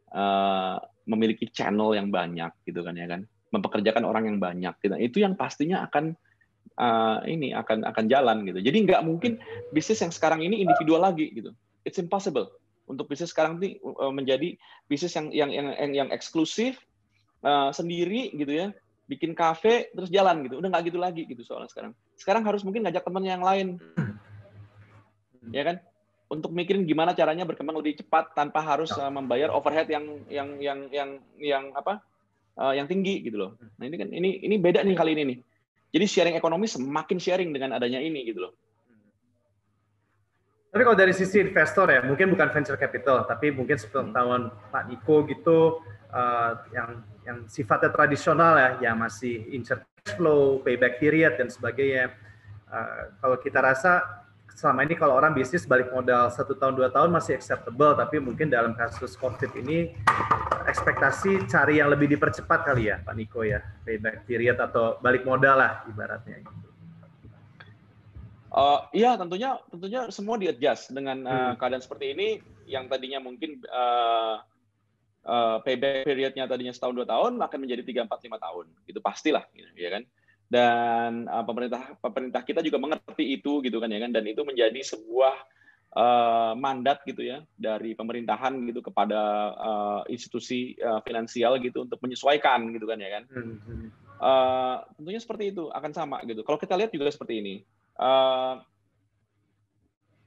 Uh, 0.07 0.77
memiliki 1.09 1.49
channel 1.51 1.97
yang 1.97 2.13
banyak 2.13 2.53
gitu 2.69 2.85
kan 2.85 2.93
ya 2.93 3.09
kan. 3.09 3.25
Mempekerjakan 3.49 4.05
orang 4.05 4.29
yang 4.29 4.37
banyak 4.37 4.75
gitu. 4.85 4.93
itu 5.01 5.25
yang 5.25 5.33
pastinya 5.41 5.89
akan 5.89 6.13
uh, 6.77 7.25
ini 7.25 7.57
akan 7.57 7.87
akan 7.89 8.05
jalan 8.11 8.45
gitu. 8.45 8.61
Jadi 8.61 8.77
nggak 8.85 9.03
mungkin 9.07 9.41
bisnis 9.73 10.05
yang 10.05 10.13
sekarang 10.13 10.45
ini 10.45 10.61
individual 10.61 11.01
lagi 11.03 11.33
gitu. 11.33 11.57
It's 11.89 11.97
impossible. 11.97 12.53
Untuk 12.87 13.11
bisnis 13.11 13.33
sekarang 13.33 13.59
ini 13.59 13.81
uh, 13.83 14.13
menjadi 14.13 14.55
bisnis 14.91 15.17
yang 15.17 15.33
yang 15.33 15.51
yang 15.51 15.67
yang, 15.75 15.93
yang 16.05 16.09
eksklusif 16.13 16.79
uh, 17.47 17.73
sendiri 17.73 18.35
gitu 18.37 18.53
ya. 18.53 18.69
Bikin 19.07 19.39
kafe 19.39 19.95
terus 19.95 20.11
jalan 20.11 20.43
gitu. 20.45 20.59
Udah 20.59 20.69
nggak 20.71 20.91
gitu 20.91 20.99
lagi 20.99 21.23
gitu 21.25 21.43
soalnya 21.47 21.71
sekarang. 21.71 21.93
Sekarang 22.19 22.43
harus 22.43 22.67
mungkin 22.67 22.83
ngajak 22.87 23.07
teman 23.07 23.25
yang 23.25 23.43
lain. 23.43 23.79
Ya 25.55 25.63
kan 25.63 25.79
untuk 26.27 26.51
mikirin 26.51 26.83
gimana 26.83 27.15
caranya 27.15 27.47
berkembang 27.47 27.79
lebih 27.79 28.03
cepat 28.03 28.35
tanpa 28.35 28.59
harus 28.59 28.91
uh, 28.99 29.11
membayar 29.11 29.55
overhead 29.55 29.87
yang 29.87 30.05
yang 30.27 30.49
yang 30.59 30.79
yang 30.91 31.11
yang 31.39 31.65
apa 31.75 32.03
uh, 32.59 32.75
yang 32.75 32.91
tinggi 32.91 33.23
gitu 33.23 33.39
loh. 33.39 33.51
Nah 33.79 33.87
ini 33.87 33.97
kan 33.97 34.09
ini 34.11 34.43
ini 34.43 34.57
beda 34.59 34.83
nih 34.83 34.97
kali 34.99 35.15
ini 35.15 35.23
nih. 35.35 35.39
Jadi 35.95 36.05
sharing 36.05 36.37
ekonomi 36.37 36.67
semakin 36.67 37.19
sharing 37.23 37.51
dengan 37.55 37.79
adanya 37.79 38.03
ini 38.03 38.27
gitu 38.27 38.43
loh. 38.43 38.53
Tapi 40.77 40.83
kalau 40.85 40.99
dari 40.99 41.17
sisi 41.17 41.41
investor 41.41 41.89
ya, 41.89 42.05
mungkin 42.05 42.37
bukan 42.37 42.53
venture 42.53 42.77
capital, 42.77 43.25
tapi 43.25 43.49
mungkin 43.49 43.81
sepengetahuan 43.81 44.53
hmm. 44.53 44.69
Pak 44.69 44.85
Niko 44.93 45.25
gitu, 45.25 45.81
uh, 46.13 46.53
yang 46.75 47.01
yang 47.25 47.39
sifatnya 47.49 47.89
tradisional 47.95 48.61
ya, 48.61 48.71
yang 48.85 49.01
masih 49.01 49.47
insert 49.57 49.89
flow, 50.21 50.61
payback 50.61 51.01
period 51.01 51.41
dan 51.41 51.49
sebagainya. 51.49 52.13
Uh, 52.69 53.09
kalau 53.25 53.41
kita 53.41 53.65
rasa 53.65 54.05
selama 54.57 54.89
ini 54.89 54.97
kalau 54.97 55.21
orang 55.21 55.37
bisnis 55.37 55.69
balik 55.69 55.93
modal 55.93 56.33
satu 56.33 56.57
tahun 56.57 56.81
dua 56.81 56.89
tahun 56.89 57.13
masih 57.13 57.37
acceptable 57.37 57.93
tapi 57.93 58.17
mungkin 58.17 58.49
dalam 58.49 58.73
kasus 58.73 59.13
covid 59.13 59.53
ini 59.53 59.93
ekspektasi 60.65 61.45
cari 61.45 61.85
yang 61.85 61.93
lebih 61.93 62.17
dipercepat 62.17 62.65
kali 62.65 62.89
ya 62.89 63.05
Pak 63.05 63.15
Niko 63.21 63.45
ya 63.45 63.61
payback 63.85 64.25
period 64.25 64.57
atau 64.57 64.97
balik 65.05 65.29
modal 65.29 65.61
lah 65.61 65.85
ibaratnya 65.87 66.41
Uh, 68.57 68.89
iya 68.97 69.21
tentunya 69.21 69.61
tentunya 69.69 70.09
semua 70.09 70.41
di 70.41 70.49
adjust 70.49 70.89
dengan 70.89 71.29
uh, 71.29 71.35
hmm. 71.53 71.55
keadaan 71.61 71.85
seperti 71.85 72.17
ini 72.17 72.41
yang 72.65 72.89
tadinya 72.89 73.21
mungkin 73.21 73.61
uh, 73.69 74.41
uh, 75.29 75.61
payback 75.61 76.09
periodnya 76.09 76.49
tadinya 76.49 76.73
setahun 76.73 76.97
dua 76.97 77.05
tahun 77.05 77.37
akan 77.37 77.59
menjadi 77.61 77.85
tiga 77.85 78.09
empat 78.09 78.17
lima 78.25 78.41
tahun. 78.41 78.73
Itu 78.89 79.05
pastilah 79.05 79.45
gitu, 79.53 79.69
ya 79.77 80.01
kan 80.01 80.09
dan 80.47 81.27
uh, 81.27 81.43
pemerintah 81.43 81.99
pemerintah 81.99 82.43
kita 82.47 82.63
juga 82.63 82.79
mengerti 82.79 83.39
itu 83.39 83.61
gitu 83.63 83.83
kan 83.83 83.91
ya 83.91 84.01
kan. 84.03 84.11
Dan 84.15 84.25
itu 84.31 84.43
menjadi 84.47 84.81
sebuah 84.83 85.35
uh, 85.95 86.53
mandat 86.55 87.03
gitu 87.07 87.27
ya 87.27 87.43
dari 87.59 87.99
pemerintahan 87.99 88.55
gitu 88.71 88.81
kepada 88.81 89.21
uh, 89.55 90.03
institusi 90.07 90.79
uh, 90.79 91.03
finansial 91.03 91.59
gitu 91.59 91.85
untuk 91.87 91.99
menyesuaikan 92.03 92.71
gitu 92.75 92.87
kan 92.87 92.99
ya 92.99 93.11
kan. 93.21 93.23
Uh, 94.17 94.77
tentunya 94.97 95.21
seperti 95.21 95.53
itu 95.53 95.69
akan 95.69 95.93
sama 95.93 96.23
gitu. 96.25 96.41
Kalau 96.47 96.57
kita 96.57 96.75
lihat 96.79 96.91
juga 96.95 97.11
seperti 97.11 97.35
ini 97.43 97.55
uh, 98.01 98.63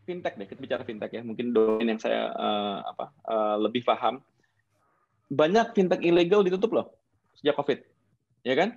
fintech 0.05 0.37
deh 0.37 0.47
kita 0.49 0.59
bicara 0.59 0.83
fintech 0.83 1.11
ya. 1.15 1.21
Mungkin 1.23 1.55
domain 1.55 1.95
yang 1.95 2.01
saya 2.01 2.31
uh, 2.35 2.77
apa 2.83 3.05
uh, 3.27 3.57
lebih 3.59 3.87
paham. 3.87 4.21
Banyak 5.29 5.77
fintech 5.77 6.01
ilegal 6.01 6.41
ditutup 6.41 6.73
loh 6.73 6.99
sejak 7.39 7.55
covid 7.55 7.79
ya 8.43 8.55
kan 8.59 8.75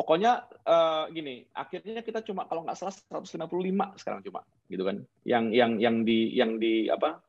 pokoknya 0.00 0.48
uh, 0.64 1.04
gini, 1.12 1.44
akhirnya 1.52 2.00
kita 2.00 2.24
cuma 2.24 2.48
kalau 2.48 2.64
nggak 2.64 2.80
salah 2.80 2.96
155 3.20 4.00
sekarang 4.00 4.24
cuma, 4.24 4.40
gitu 4.72 4.80
kan, 4.88 5.04
yang 5.28 5.52
yang 5.52 5.76
yang 5.76 6.00
di 6.08 6.32
yang 6.32 6.56
di 6.56 6.88
apa, 6.88 7.20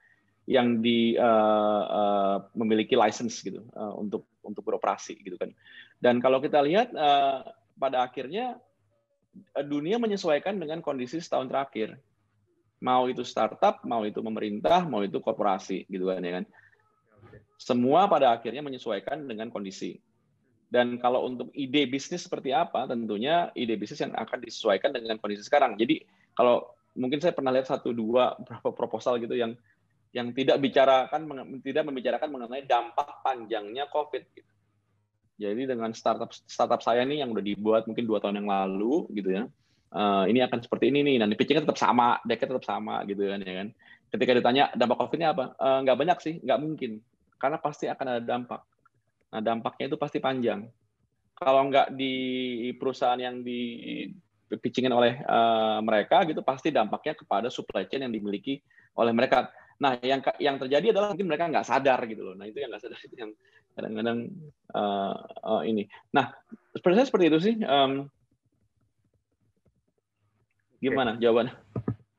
yang 0.48 0.80
di 0.80 1.20
uh, 1.20 1.84
uh, 1.84 2.38
memiliki 2.56 2.96
license 2.96 3.44
gitu 3.44 3.68
uh, 3.76 3.92
untuk 4.00 4.24
untuk 4.48 4.64
beroperasi 4.64 5.20
gitu 5.20 5.36
kan. 5.36 5.52
Dan 6.00 6.24
kalau 6.24 6.40
kita 6.40 6.64
lihat 6.64 6.96
uh, 6.96 7.44
pada 7.76 8.08
akhirnya 8.08 8.56
dunia 9.68 10.00
menyesuaikan 10.00 10.56
dengan 10.56 10.80
kondisi 10.80 11.20
setahun 11.20 11.52
terakhir. 11.52 12.00
Mau 12.82 13.06
itu 13.06 13.22
startup, 13.22 13.86
mau 13.86 14.02
itu 14.10 14.26
pemerintah, 14.26 14.82
mau 14.90 15.06
itu 15.06 15.22
korporasi 15.22 15.86
gitu 15.86 16.10
kan 16.10 16.24
ya 16.24 16.42
kan. 16.42 16.46
Semua 17.62 18.10
pada 18.10 18.34
akhirnya 18.34 18.66
menyesuaikan 18.66 19.22
dengan 19.30 19.54
kondisi. 19.54 20.02
Dan 20.72 20.96
kalau 21.04 21.28
untuk 21.28 21.52
ide 21.52 21.84
bisnis 21.84 22.24
seperti 22.24 22.56
apa, 22.56 22.88
tentunya 22.88 23.52
ide 23.60 23.76
bisnis 23.76 24.08
yang 24.08 24.16
akan 24.16 24.40
disesuaikan 24.40 24.96
dengan 24.96 25.20
kondisi 25.20 25.44
sekarang. 25.44 25.76
Jadi 25.76 26.00
kalau 26.32 26.64
mungkin 26.96 27.20
saya 27.20 27.36
pernah 27.36 27.52
lihat 27.52 27.68
satu 27.68 27.92
dua 27.92 28.40
beberapa 28.40 28.72
proposal 28.72 29.20
gitu 29.20 29.36
yang 29.36 29.52
yang 30.16 30.32
tidak 30.32 30.60
bicarakan 30.64 31.28
tidak 31.60 31.84
membicarakan 31.88 32.30
mengenai 32.32 32.64
dampak 32.64 33.20
panjangnya 33.20 33.92
COVID. 33.92 34.24
Gitu. 34.32 34.52
Jadi 35.42 35.62
dengan 35.68 35.92
startup 35.92 36.32
startup 36.32 36.80
saya 36.80 37.04
nih 37.04 37.24
yang 37.24 37.36
udah 37.36 37.44
dibuat 37.44 37.84
mungkin 37.88 38.08
dua 38.08 38.24
tahun 38.24 38.44
yang 38.44 38.50
lalu 38.52 39.12
gitu 39.12 39.30
ya, 39.34 39.44
uh, 39.92 40.24
ini 40.28 40.40
akan 40.46 40.60
seperti 40.62 40.94
ini 40.94 41.02
nih, 41.02 41.16
dan 41.18 41.34
pitchingnya 41.34 41.66
tetap 41.66 41.80
sama, 41.80 42.22
decknya 42.24 42.56
tetap 42.56 42.66
sama 42.68 43.04
gitu 43.10 43.28
kan 43.28 43.40
ya 43.44 43.56
kan. 43.66 43.68
Ketika 44.12 44.32
ditanya 44.38 44.64
dampak 44.76 44.98
COVID-nya 45.02 45.36
apa, 45.36 45.46
uh, 45.56 45.80
nggak 45.84 45.98
banyak 45.98 46.18
sih, 46.22 46.36
nggak 46.44 46.60
mungkin 46.60 46.92
karena 47.42 47.58
pasti 47.58 47.90
akan 47.90 48.06
ada 48.06 48.22
dampak. 48.22 48.62
Nah, 49.32 49.40
dampaknya 49.40 49.88
itu 49.88 49.98
pasti 49.98 50.20
panjang. 50.20 50.68
Kalau 51.32 51.66
nggak 51.72 51.96
di 51.96 52.16
perusahaan 52.78 53.18
yang 53.18 53.42
di 53.42 53.60
pitchingin 54.52 54.92
oleh 54.92 55.24
uh, 55.24 55.80
mereka 55.80 56.28
gitu, 56.28 56.44
pasti 56.44 56.70
dampaknya 56.70 57.16
kepada 57.16 57.48
supply 57.48 57.88
chain 57.88 58.04
yang 58.04 58.14
dimiliki 58.14 58.60
oleh 59.00 59.16
mereka. 59.16 59.48
Nah, 59.82 59.98
yang 60.04 60.22
yang 60.38 60.60
terjadi 60.62 60.94
adalah 60.94 61.16
mungkin 61.16 61.28
mereka 61.32 61.50
nggak 61.50 61.66
sadar 61.66 62.04
gitu 62.06 62.22
loh. 62.22 62.36
Nah, 62.36 62.46
itu 62.46 62.60
yang 62.60 62.70
nggak 62.70 62.84
sadar 62.84 63.00
itu 63.08 63.16
yang 63.16 63.32
kadang-kadang 63.74 64.20
uh, 64.76 65.16
uh, 65.48 65.62
ini. 65.64 65.88
Nah, 66.12 66.36
sepertinya 66.76 67.08
seperti 67.08 67.26
itu 67.32 67.40
sih. 67.40 67.56
Um, 67.64 68.12
gimana 70.84 71.16
okay. 71.16 71.22
jawabannya? 71.24 71.54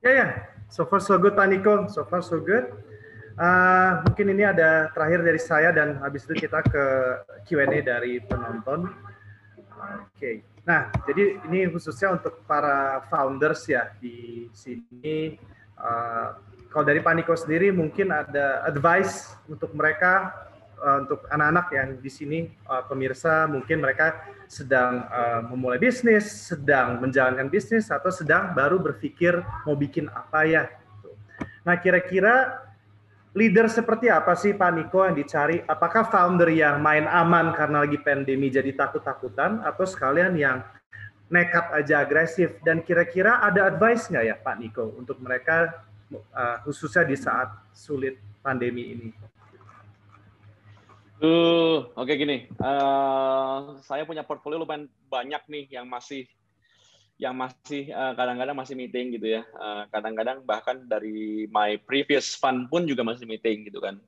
Ya 0.03 0.09
yeah, 0.09 0.13
ya, 0.13 0.19
yeah. 0.19 0.31
so 0.73 0.87
far 0.89 0.99
so 1.03 1.19
good 1.21 1.35
Pak 1.37 1.47
Niko, 1.51 1.87
so 1.93 2.03
far 2.09 2.25
so 2.25 2.41
good. 2.41 2.92
Uh, 3.43 4.07
mungkin 4.07 4.39
ini 4.39 4.47
ada 4.47 4.87
terakhir 4.95 5.27
dari 5.27 5.41
saya 5.43 5.75
dan 5.75 5.99
habis 5.99 6.23
itu 6.31 6.47
kita 6.47 6.63
ke 6.63 6.85
Q&A 7.43 7.83
dari 7.83 8.23
penonton. 8.23 8.87
Oke. 8.87 10.15
Okay. 10.15 10.37
Nah, 10.63 10.95
jadi 11.11 11.43
ini 11.51 11.67
khususnya 11.75 12.15
untuk 12.15 12.47
para 12.47 13.03
founders 13.11 13.67
ya 13.67 13.91
di 13.99 14.47
sini. 14.55 15.35
Uh, 15.75 16.39
kalau 16.71 16.87
dari 16.87 17.03
Paniko 17.03 17.35
sendiri 17.35 17.75
mungkin 17.75 18.15
ada 18.15 18.63
advice 18.63 19.35
untuk 19.51 19.75
mereka 19.75 20.31
uh, 20.79 21.03
untuk 21.03 21.27
anak-anak 21.27 21.67
yang 21.75 21.89
di 21.99 22.11
sini 22.15 22.39
uh, 22.71 22.87
pemirsa 22.87 23.51
mungkin 23.51 23.83
mereka 23.83 24.23
sedang 24.47 25.03
uh, 25.11 25.51
memulai 25.51 25.83
bisnis, 25.83 26.31
sedang 26.55 27.03
menjalankan 27.03 27.51
bisnis 27.51 27.91
atau 27.91 28.15
sedang 28.15 28.55
baru 28.55 28.79
berpikir 28.79 29.43
mau 29.67 29.75
bikin 29.75 30.07
apa 30.15 30.47
ya. 30.47 30.71
Nah, 31.67 31.75
kira-kira 31.75 32.71
leader 33.33 33.67
seperti 33.69 34.13
apa 34.13 34.37
sih 34.37 34.53
Pak 34.53 34.71
Niko 34.77 35.05
yang 35.09 35.17
dicari? 35.17 35.61
Apakah 35.65 36.09
founder 36.09 36.53
yang 36.53 36.81
main 36.85 37.09
aman 37.09 37.53
karena 37.57 37.85
lagi 37.85 37.99
pandemi 38.01 38.53
jadi 38.53 38.73
takut-takutan 38.77 39.65
atau 39.65 39.85
sekalian 39.89 40.37
yang 40.37 40.61
nekat 41.33 41.73
aja 41.73 42.05
agresif? 42.05 42.61
Dan 42.61 42.85
kira-kira 42.85 43.41
ada 43.41 43.73
advice 43.73 44.13
nggak 44.13 44.25
ya 44.25 44.37
Pak 44.37 44.57
Niko 44.61 44.85
untuk 45.01 45.17
mereka 45.25 45.85
uh, 46.13 46.57
khususnya 46.65 47.09
di 47.09 47.17
saat 47.17 47.49
sulit 47.73 48.21
pandemi 48.45 48.93
ini? 48.93 49.09
Uh, 51.23 51.87
oke 51.95 52.03
okay, 52.03 52.19
gini, 52.19 52.51
uh, 52.59 53.79
saya 53.87 54.03
punya 54.03 54.27
portfolio 54.27 54.59
lumayan 54.59 54.91
banyak 55.07 55.39
nih 55.47 55.65
yang 55.71 55.87
masih 55.87 56.27
yang 57.23 57.39
masih 57.39 57.87
eh, 57.87 58.13
kadang-kadang 58.19 58.59
uh, 58.59 58.61
masih 58.67 58.75
meeting 58.75 59.15
gitu 59.15 59.39
ya. 59.39 59.47
Eh, 59.47 59.83
kadang-kadang 59.95 60.43
uh, 60.43 60.45
bahkan 60.45 60.83
dari 60.91 61.47
my 61.55 61.79
previous 61.87 62.35
fund 62.35 62.67
pun 62.67 62.83
juga 62.83 63.07
masih 63.07 63.31
meeting 63.31 63.71
gitu 63.71 63.79
kan. 63.79 64.03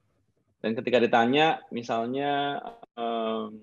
Dan 0.59 0.75
ketika 0.75 0.99
ditanya 0.99 1.62
misalnya 1.71 2.59
um, 2.99 3.55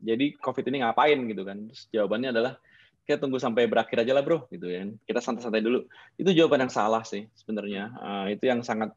jadi 0.00 0.32
COVID 0.40 0.72
ini 0.72 0.80
ngapain 0.80 1.20
gitu 1.28 1.44
kan. 1.44 1.68
Terus 1.68 1.84
jawabannya 1.92 2.32
adalah 2.32 2.56
kita 3.04 3.20
tunggu 3.20 3.36
sampai 3.36 3.68
berakhir 3.68 4.08
aja 4.08 4.16
lah 4.16 4.24
bro 4.24 4.48
gitu 4.48 4.72
ya. 4.72 4.88
Kita 5.04 5.20
santai-santai 5.20 5.60
dulu. 5.60 5.84
Itu 6.16 6.32
jawaban 6.32 6.64
yang 6.64 6.72
salah 6.72 7.04
sih 7.04 7.28
sebenarnya. 7.36 7.92
Uh, 8.00 8.26
itu 8.32 8.48
yang 8.48 8.64
sangat 8.64 8.96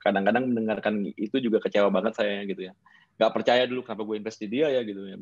kadang-kadang 0.00 0.46
uh, 0.46 0.48
mendengarkan 0.48 1.04
itu 1.18 1.36
juga 1.42 1.60
kecewa 1.60 1.92
banget 1.92 2.16
saya 2.16 2.48
gitu 2.48 2.64
ya. 2.64 2.72
Gak 3.20 3.32
percaya 3.36 3.68
dulu 3.68 3.84
kenapa 3.84 4.08
gue 4.08 4.16
invest 4.16 4.40
di 4.40 4.48
dia 4.48 4.72
ya 4.72 4.80
gitu 4.88 5.04
ya. 5.04 5.20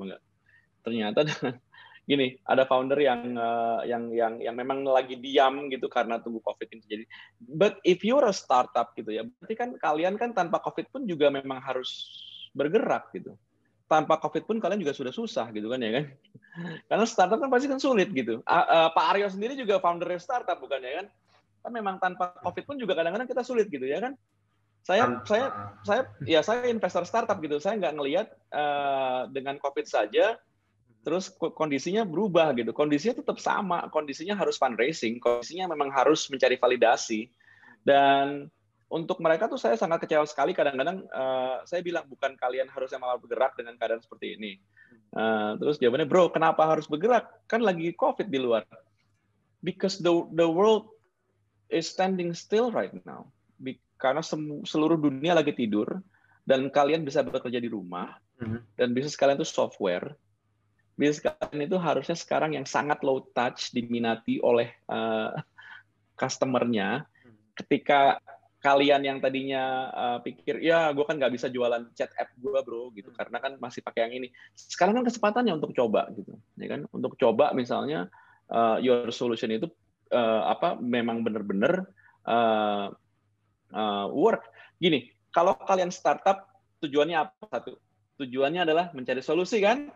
Ternyata 0.84 1.26
gini, 2.04 2.36
ada 2.44 2.68
founder 2.68 3.00
yang 3.00 3.32
uh, 3.36 3.80
yang 3.88 4.12
yang 4.12 4.36
yang 4.36 4.54
memang 4.56 4.84
lagi 4.84 5.16
diam 5.16 5.72
gitu 5.72 5.88
karena 5.88 6.20
tunggu 6.20 6.44
COVID 6.44 6.68
ini 6.76 6.80
terjadi. 6.84 7.04
But 7.40 7.80
if 7.80 8.04
you're 8.04 8.24
a 8.28 8.34
startup 8.36 8.92
gitu 8.92 9.08
ya, 9.08 9.24
berarti 9.24 9.54
kan 9.56 9.70
kalian 9.80 10.20
kan 10.20 10.36
tanpa 10.36 10.60
COVID 10.60 10.92
pun 10.92 11.02
juga 11.08 11.32
memang 11.32 11.64
harus 11.64 12.12
bergerak 12.52 13.08
gitu. 13.16 13.32
Tanpa 13.88 14.20
COVID 14.20 14.44
pun 14.44 14.56
kalian 14.60 14.80
juga 14.84 14.96
sudah 14.96 15.12
susah 15.12 15.48
gitu 15.56 15.72
kan 15.72 15.80
ya 15.80 15.90
kan? 16.00 16.04
Karena 16.92 17.04
startup 17.08 17.40
kan 17.40 17.48
pasti 17.48 17.72
kan 17.72 17.80
sulit 17.80 18.12
gitu. 18.12 18.44
Uh, 18.44 18.64
uh, 18.68 18.88
Pak 18.92 19.04
Aryo 19.16 19.28
sendiri 19.32 19.56
juga 19.56 19.80
founder 19.80 20.12
startup 20.20 20.60
bukan 20.60 20.84
ya 20.84 20.92
kan? 21.00 21.06
Kan 21.64 21.72
memang 21.72 21.96
tanpa 21.96 22.36
COVID 22.44 22.64
pun 22.68 22.76
juga 22.76 22.92
kadang-kadang 22.92 23.28
kita 23.28 23.40
sulit 23.40 23.72
gitu 23.72 23.88
ya 23.88 24.04
kan? 24.04 24.12
Saya 24.84 25.24
saya 25.24 25.48
saya 25.80 26.02
ya 26.28 26.44
saya 26.44 26.68
investor 26.68 27.08
startup 27.08 27.40
gitu. 27.40 27.56
Saya 27.56 27.80
nggak 27.80 27.94
ngelihat 27.96 28.28
uh, 28.52 29.24
dengan 29.32 29.56
COVID 29.56 29.88
saja 29.88 30.36
terus 31.04 31.28
kondisinya 31.36 32.02
berubah 32.08 32.56
gitu. 32.56 32.72
Kondisinya 32.72 33.20
tetap 33.20 33.36
sama, 33.36 33.86
kondisinya 33.92 34.34
harus 34.34 34.56
fundraising, 34.56 35.20
kondisinya 35.20 35.70
memang 35.76 35.92
harus 35.92 36.26
mencari 36.32 36.56
validasi. 36.56 37.28
Dan 37.84 38.48
untuk 38.88 39.20
mereka 39.20 39.46
tuh 39.46 39.60
saya 39.60 39.76
sangat 39.76 40.08
kecewa 40.08 40.24
sekali 40.24 40.56
kadang-kadang 40.56 41.04
uh, 41.12 41.60
saya 41.68 41.84
bilang 41.84 42.08
bukan 42.08 42.32
kalian 42.40 42.66
harusnya 42.72 42.96
malah 42.96 43.20
bergerak 43.20 43.52
dengan 43.54 43.76
keadaan 43.76 44.00
seperti 44.00 44.40
ini. 44.40 44.52
Uh, 45.14 45.54
terus 45.60 45.76
jawabannya, 45.78 46.08
bro, 46.08 46.32
kenapa 46.32 46.64
harus 46.66 46.88
bergerak? 46.88 47.28
Kan 47.46 47.62
lagi 47.62 47.92
COVID 47.94 48.32
di 48.32 48.40
luar. 48.40 48.64
Because 49.60 50.00
the 50.00 50.12
the 50.32 50.48
world 50.48 50.88
is 51.68 51.86
standing 51.86 52.32
still 52.32 52.72
right 52.72 52.92
now. 53.04 53.28
Be 53.60 53.78
karena 54.00 54.20
seluruh 54.66 54.98
dunia 55.00 55.32
lagi 55.32 55.54
tidur 55.56 55.88
dan 56.44 56.68
kalian 56.68 57.08
bisa 57.08 57.24
bekerja 57.24 57.56
di 57.56 57.72
rumah 57.72 58.20
mm-hmm. 58.36 58.60
dan 58.76 58.88
bisnis 58.92 59.16
kalian 59.16 59.40
tuh 59.40 59.48
software 59.48 60.12
bisnis 60.94 61.22
kalian 61.22 61.66
itu 61.66 61.76
harusnya 61.78 62.14
sekarang 62.14 62.54
yang 62.54 62.66
sangat 62.66 63.02
low 63.02 63.22
touch 63.34 63.74
diminati 63.74 64.38
oleh 64.38 64.70
uh, 64.86 65.34
customernya. 66.14 67.02
Ketika 67.54 68.18
kalian 68.64 69.04
yang 69.04 69.18
tadinya 69.20 69.92
uh, 69.92 70.18
pikir 70.24 70.64
ya 70.64 70.88
gue 70.96 71.04
kan 71.04 71.20
nggak 71.20 71.36
bisa 71.36 71.52
jualan 71.52 71.84
chat 71.92 72.08
app 72.16 72.32
gue 72.38 72.58
bro 72.64 72.88
gitu. 72.96 73.12
Hmm. 73.12 73.18
karena 73.20 73.36
kan 73.42 73.52
masih 73.58 73.82
pakai 73.82 74.08
yang 74.08 74.14
ini. 74.22 74.28
Sekarang 74.54 74.96
kan 74.96 75.04
kesempatannya 75.04 75.52
untuk 75.58 75.74
coba 75.74 76.08
gitu. 76.14 76.38
Ya 76.56 76.68
kan? 76.72 76.86
Untuk 76.94 77.18
coba 77.18 77.50
misalnya 77.52 78.08
uh, 78.48 78.78
your 78.78 79.10
solution 79.10 79.50
itu 79.50 79.66
uh, 80.14 80.46
apa 80.48 80.78
memang 80.78 81.26
benar-benar 81.26 81.90
uh, 82.24 82.94
uh, 83.74 84.06
work. 84.14 84.46
Gini 84.78 85.10
kalau 85.34 85.58
kalian 85.58 85.90
startup 85.90 86.46
tujuannya 86.80 87.18
apa? 87.18 87.44
Satu 87.50 87.76
tujuannya 88.22 88.62
adalah 88.62 88.94
mencari 88.94 89.18
solusi 89.18 89.58
kan 89.58 89.90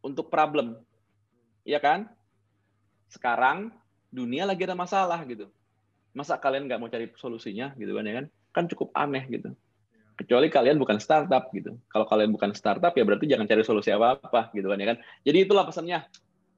untuk 0.00 0.32
problem. 0.32 0.80
Iya 1.64 1.78
kan? 1.80 2.08
Sekarang 3.10 3.74
dunia 4.10 4.48
lagi 4.48 4.64
ada 4.64 4.76
masalah 4.76 5.20
gitu. 5.28 5.50
Masa 6.16 6.40
kalian 6.40 6.66
nggak 6.66 6.80
mau 6.80 6.90
cari 6.90 7.06
solusinya 7.14 7.72
gitu 7.78 7.94
kan 7.94 8.04
ya 8.06 8.14
kan? 8.22 8.26
Kan 8.50 8.64
cukup 8.66 8.88
aneh 8.96 9.24
gitu. 9.30 9.54
Kecuali 10.18 10.52
kalian 10.52 10.76
bukan 10.76 11.00
startup 11.00 11.48
gitu. 11.54 11.78
Kalau 11.88 12.04
kalian 12.04 12.34
bukan 12.34 12.52
startup 12.52 12.92
ya 12.92 13.04
berarti 13.06 13.30
jangan 13.30 13.46
cari 13.48 13.62
solusi 13.64 13.88
apa-apa 13.94 14.52
gitu 14.52 14.68
kan 14.68 14.78
ya 14.80 14.86
kan. 14.94 14.98
Jadi 15.22 15.38
itulah 15.46 15.64
pesannya. 15.64 16.04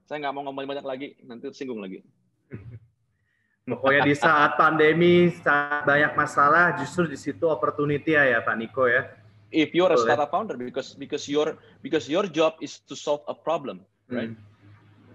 Saya 0.09 0.19
nggak 0.19 0.35
mau 0.35 0.43
ngomong 0.51 0.67
banyak 0.67 0.87
lagi, 0.87 1.09
nanti 1.25 1.47
tersinggung 1.47 1.79
lagi. 1.79 2.03
Pokoknya 3.71 4.03
di 4.03 4.15
saat 4.19 4.59
pandemi, 4.59 5.31
saat 5.31 5.87
banyak 5.87 6.19
masalah, 6.19 6.75
justru 6.83 7.07
di 7.07 7.15
situ 7.15 7.47
opportunity 7.47 8.19
ya, 8.19 8.27
ya 8.27 8.39
Pak 8.43 8.59
Niko 8.59 8.91
ya 8.91 9.22
if 9.53 9.77
you're 9.77 9.93
a 9.93 10.01
startup 10.01 10.33
founder 10.33 10.57
because 10.57 10.97
because 10.97 11.29
your 11.29 11.61
because 11.85 12.09
your 12.09 12.25
job 12.27 12.57
is 12.65 12.81
to 12.89 12.97
solve 12.97 13.21
a 13.29 13.37
problem 13.37 13.85
hmm. 14.09 14.17
right? 14.17 14.35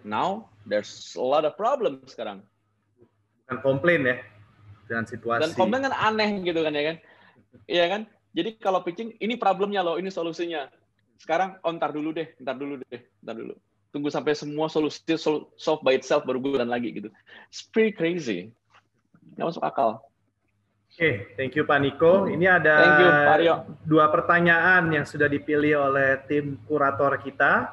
Now 0.07 0.53
there's 0.63 1.17
a 1.19 1.25
lot 1.25 1.43
of 1.43 1.59
problem 1.59 2.05
sekarang. 2.07 2.45
Bukan 3.43 3.57
komplain 3.59 4.07
ya 4.07 4.15
dengan 4.87 5.03
situasi. 5.03 5.43
Dan 5.43 5.51
komplain 5.57 5.83
kan 5.89 5.95
aneh 5.97 6.39
gitu 6.47 6.63
kan 6.63 6.71
ya 6.71 6.83
kan? 6.93 6.97
Iya 7.67 7.85
kan? 7.91 8.01
Jadi 8.31 8.49
kalau 8.61 8.85
pitching 8.85 9.17
ini 9.19 9.35
problemnya 9.35 9.83
loh 9.83 9.99
ini 9.99 10.07
solusinya. 10.07 10.71
Sekarang 11.17 11.57
oh 11.65 11.73
ntar 11.75 11.91
dulu 11.91 12.13
deh 12.15 12.29
ntar 12.39 12.55
dulu 12.55 12.79
deh 12.87 13.01
ntar 13.25 13.35
dulu. 13.35 13.57
Tunggu 13.91 14.13
sampai 14.13 14.37
semua 14.37 14.71
solusi 14.71 15.01
solve 15.17 15.81
by 15.83 15.97
itself 15.97 16.23
baru 16.23 16.39
bulan 16.39 16.69
lagi 16.69 16.93
gitu. 16.93 17.09
It's 17.51 17.65
pretty 17.67 17.91
crazy. 17.91 18.53
Nggak 19.35 19.57
masuk 19.57 19.65
akal 19.65 19.99
Oke, 20.97 21.05
okay, 21.05 21.15
thank 21.37 21.53
you 21.53 21.61
Pak 21.61 21.77
Niko. 21.77 22.25
Ini 22.25 22.57
ada 22.57 22.73
you, 23.37 23.53
dua 23.85 24.09
pertanyaan 24.09 24.89
yang 24.89 25.05
sudah 25.05 25.29
dipilih 25.29 25.93
oleh 25.93 26.17
tim 26.25 26.57
kurator 26.65 27.21
kita. 27.21 27.69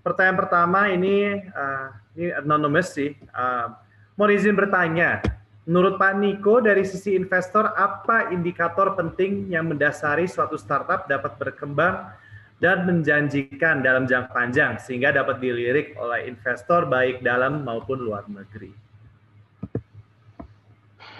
Pertanyaan 0.00 0.40
pertama 0.40 0.88
ini 0.88 1.36
uh, 1.52 1.92
ini 2.16 2.32
anonymous 2.32 2.96
sih. 2.96 3.12
Uh, 3.28 3.76
mau 4.16 4.24
izin 4.24 4.56
bertanya, 4.56 5.20
Menurut 5.62 5.94
Pak 5.94 6.18
Niko, 6.18 6.58
dari 6.58 6.82
sisi 6.82 7.14
investor, 7.14 7.76
apa 7.76 8.34
indikator 8.34 8.98
penting 8.98 9.46
yang 9.46 9.70
mendasari 9.70 10.26
suatu 10.26 10.58
startup 10.58 11.06
dapat 11.06 11.38
berkembang 11.38 12.08
dan 12.58 12.82
menjanjikan 12.82 13.78
dalam 13.78 14.08
jangka 14.08 14.32
panjang 14.34 14.80
sehingga 14.82 15.14
dapat 15.14 15.38
dilirik 15.38 15.94
oleh 16.00 16.26
investor 16.26 16.88
baik 16.90 17.22
dalam 17.22 17.62
maupun 17.62 18.00
luar 18.00 18.26
negeri? 18.26 18.91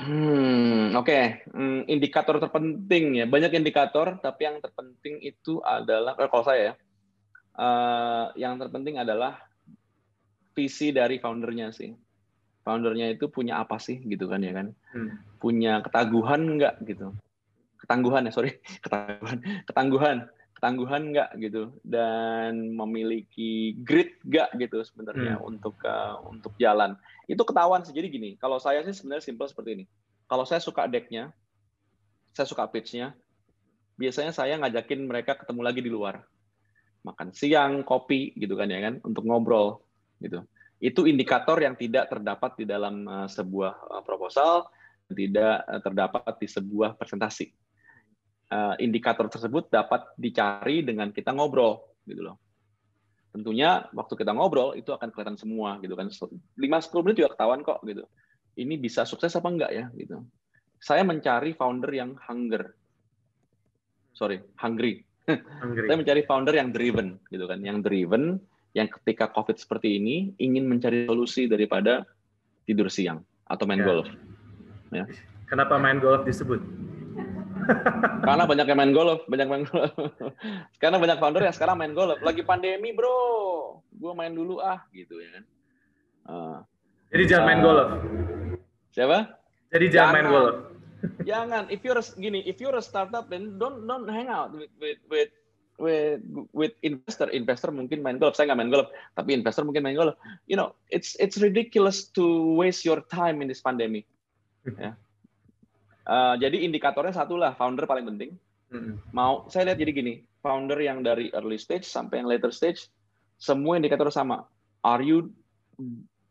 Hmm, 0.02 0.98
oke. 0.98 1.06
Okay. 1.06 1.46
Hmm, 1.54 1.86
indikator 1.86 2.42
terpenting 2.42 3.22
ya. 3.22 3.26
Banyak 3.30 3.54
indikator, 3.54 4.18
tapi 4.18 4.50
yang 4.50 4.58
terpenting 4.58 5.22
itu 5.22 5.62
adalah 5.62 6.18
eh, 6.18 6.26
kalau 6.26 6.42
saya 6.42 6.60
ya, 6.60 6.74
uh, 7.58 8.26
yang 8.34 8.58
terpenting 8.58 8.98
adalah 8.98 9.40
visi 10.52 10.92
dari 10.92 11.16
foundernya 11.16 11.72
sih 11.72 11.92
foundernya 12.62 13.10
itu 13.18 13.26
punya 13.26 13.58
apa 13.58 13.80
sih 13.82 13.98
gitu 14.06 14.30
kan 14.30 14.40
ya 14.44 14.54
kan 14.54 14.70
hmm. 14.94 15.40
punya 15.42 15.82
ketangguhan 15.82 16.60
nggak 16.60 16.74
gitu 16.86 17.10
ketangguhan 17.82 18.28
ya 18.28 18.32
sorry 18.32 18.60
ketangguhan 18.84 19.38
ketangguhan 19.66 20.18
ketangguhan 20.62 21.10
nggak 21.10 21.42
gitu 21.42 21.74
dan 21.82 22.70
memiliki 22.70 23.74
grit 23.82 24.14
nggak 24.22 24.62
gitu 24.62 24.78
sebenarnya 24.86 25.34
hmm. 25.34 25.50
untuk 25.50 25.74
uh, 25.82 26.22
untuk 26.30 26.54
jalan. 26.54 26.94
Itu 27.26 27.42
ketahuan 27.42 27.82
sih. 27.82 27.90
Jadi 27.90 28.06
gini 28.06 28.30
kalau 28.38 28.62
saya 28.62 28.86
sih 28.86 28.94
sebenarnya 28.94 29.26
simple 29.26 29.50
seperti 29.50 29.82
ini. 29.82 29.84
Kalau 30.30 30.46
saya 30.46 30.62
suka 30.62 30.86
decknya 30.86 31.34
saya 32.30 32.46
suka 32.46 32.70
pitchnya 32.70 33.10
biasanya 33.98 34.30
saya 34.30 34.54
ngajakin 34.62 35.02
mereka 35.02 35.34
ketemu 35.34 35.66
lagi 35.66 35.82
di 35.82 35.90
luar. 35.90 36.22
Makan 37.02 37.34
siang 37.34 37.82
kopi 37.82 38.30
gitu 38.38 38.54
kan 38.54 38.70
ya 38.70 38.78
kan 38.86 39.02
untuk 39.02 39.26
ngobrol 39.26 39.82
gitu. 40.22 40.46
Itu 40.78 41.10
indikator 41.10 41.58
yang 41.58 41.74
tidak 41.74 42.06
terdapat 42.06 42.54
di 42.54 42.70
dalam 42.70 43.02
uh, 43.10 43.26
sebuah 43.26 43.98
uh, 43.98 44.02
proposal, 44.06 44.70
tidak 45.10 45.66
terdapat 45.82 46.38
di 46.38 46.46
sebuah 46.46 46.94
presentasi. 46.94 47.50
Uh, 48.52 48.76
indikator 48.84 49.32
tersebut 49.32 49.72
dapat 49.72 50.04
dicari 50.20 50.84
dengan 50.84 51.08
kita 51.08 51.32
ngobrol, 51.32 51.96
gitu 52.04 52.20
loh. 52.20 52.36
Tentunya 53.32 53.88
waktu 53.96 54.12
kita 54.12 54.36
ngobrol 54.36 54.76
itu 54.76 54.92
akan 54.92 55.08
kelihatan 55.08 55.40
semua, 55.40 55.80
gitu 55.80 55.96
kan. 55.96 56.12
5-10 56.12 56.60
menit 57.00 57.16
juga 57.24 57.32
ketahuan 57.32 57.64
kok, 57.64 57.80
gitu. 57.88 58.04
Ini 58.60 58.76
bisa 58.76 59.08
sukses 59.08 59.32
apa 59.32 59.48
enggak 59.48 59.72
ya, 59.72 59.88
gitu. 59.96 60.20
Saya 60.76 61.00
mencari 61.00 61.56
founder 61.56 61.88
yang 61.96 62.12
hunger, 62.28 62.76
sorry, 64.12 64.44
hungry. 64.60 65.00
hungry. 65.24 65.86
Saya 65.88 65.96
mencari 65.96 66.22
founder 66.28 66.52
yang 66.52 66.68
driven, 66.76 67.16
gitu 67.32 67.48
kan, 67.48 67.56
yang 67.64 67.80
driven 67.80 68.36
yang 68.72 68.88
ketika 68.88 69.28
COVID 69.32 69.56
seperti 69.60 70.00
ini 70.00 70.32
ingin 70.40 70.64
mencari 70.64 71.04
solusi 71.04 71.44
daripada 71.48 72.04
tidur 72.64 72.88
siang 72.88 73.20
atau 73.44 73.64
main 73.68 73.80
ya. 73.80 73.86
golf. 73.86 74.08
Ya. 74.92 75.04
Kenapa 75.48 75.76
main 75.76 76.00
golf 76.00 76.24
disebut? 76.24 76.60
Karena 78.22 78.44
banyak 78.46 78.66
yang 78.66 78.78
main 78.78 78.92
golf, 78.94 79.20
banyak 79.26 79.48
main 79.48 79.64
golf. 79.66 79.92
Karena 80.82 80.96
banyak 80.98 81.18
founder 81.18 81.42
yang 81.42 81.56
sekarang 81.56 81.76
main 81.78 81.94
golf. 81.94 82.18
Lagi 82.22 82.42
pandemi 82.42 82.94
bro, 82.94 83.80
gue 83.90 84.12
main 84.14 84.32
dulu 84.34 84.58
ah, 84.62 84.82
gitu 84.94 85.18
ya 85.18 85.28
kan. 85.38 85.44
Uh, 86.22 86.58
Jadi 87.10 87.22
jangan 87.28 87.44
uh, 87.44 87.48
main 87.48 87.60
golf. 87.60 87.88
Siapa? 88.92 89.18
Jadi 89.72 89.86
jangan, 89.88 89.94
jangan 89.94 90.14
main 90.14 90.28
golf. 90.30 90.54
Jangan. 91.26 91.66
If 91.66 91.82
you're 91.82 91.98
gini, 92.14 92.46
if 92.46 92.62
you're 92.62 92.78
a 92.78 92.84
startup, 92.84 93.26
then 93.26 93.58
don't 93.58 93.90
don't 93.90 94.06
hang 94.06 94.30
out 94.30 94.54
with 94.54 94.70
with 94.78 95.02
with 95.10 95.34
with 95.82 96.22
with 96.54 96.74
investor 96.86 97.26
investor 97.34 97.74
mungkin 97.74 98.06
main 98.06 98.22
golf 98.22 98.38
saya 98.38 98.52
nggak 98.52 98.60
main 98.62 98.70
golf 98.70 98.86
tapi 99.18 99.34
investor 99.34 99.66
mungkin 99.66 99.82
main 99.82 99.98
golf 99.98 100.14
you 100.46 100.54
know 100.54 100.76
it's 100.94 101.18
it's 101.18 101.42
ridiculous 101.42 102.06
to 102.12 102.54
waste 102.54 102.86
your 102.86 103.02
time 103.10 103.42
in 103.42 103.50
this 103.50 103.58
pandemic 103.58 104.06
ya 104.78 104.94
uh, 106.06 106.34
jadi 106.38 106.62
indikatornya 106.66 107.14
satu 107.14 107.38
lah 107.38 107.54
founder 107.54 107.86
paling 107.86 108.06
penting. 108.08 108.32
Mau 109.12 109.44
saya 109.52 109.68
lihat 109.68 109.78
jadi 109.84 109.92
gini 109.92 110.14
founder 110.40 110.80
yang 110.80 111.04
dari 111.04 111.28
early 111.36 111.60
stage 111.60 111.84
sampai 111.84 112.24
yang 112.24 112.28
later 112.28 112.48
stage 112.48 112.88
semua 113.36 113.76
indikator 113.76 114.08
sama. 114.08 114.48
Are 114.80 115.04
you 115.04 115.28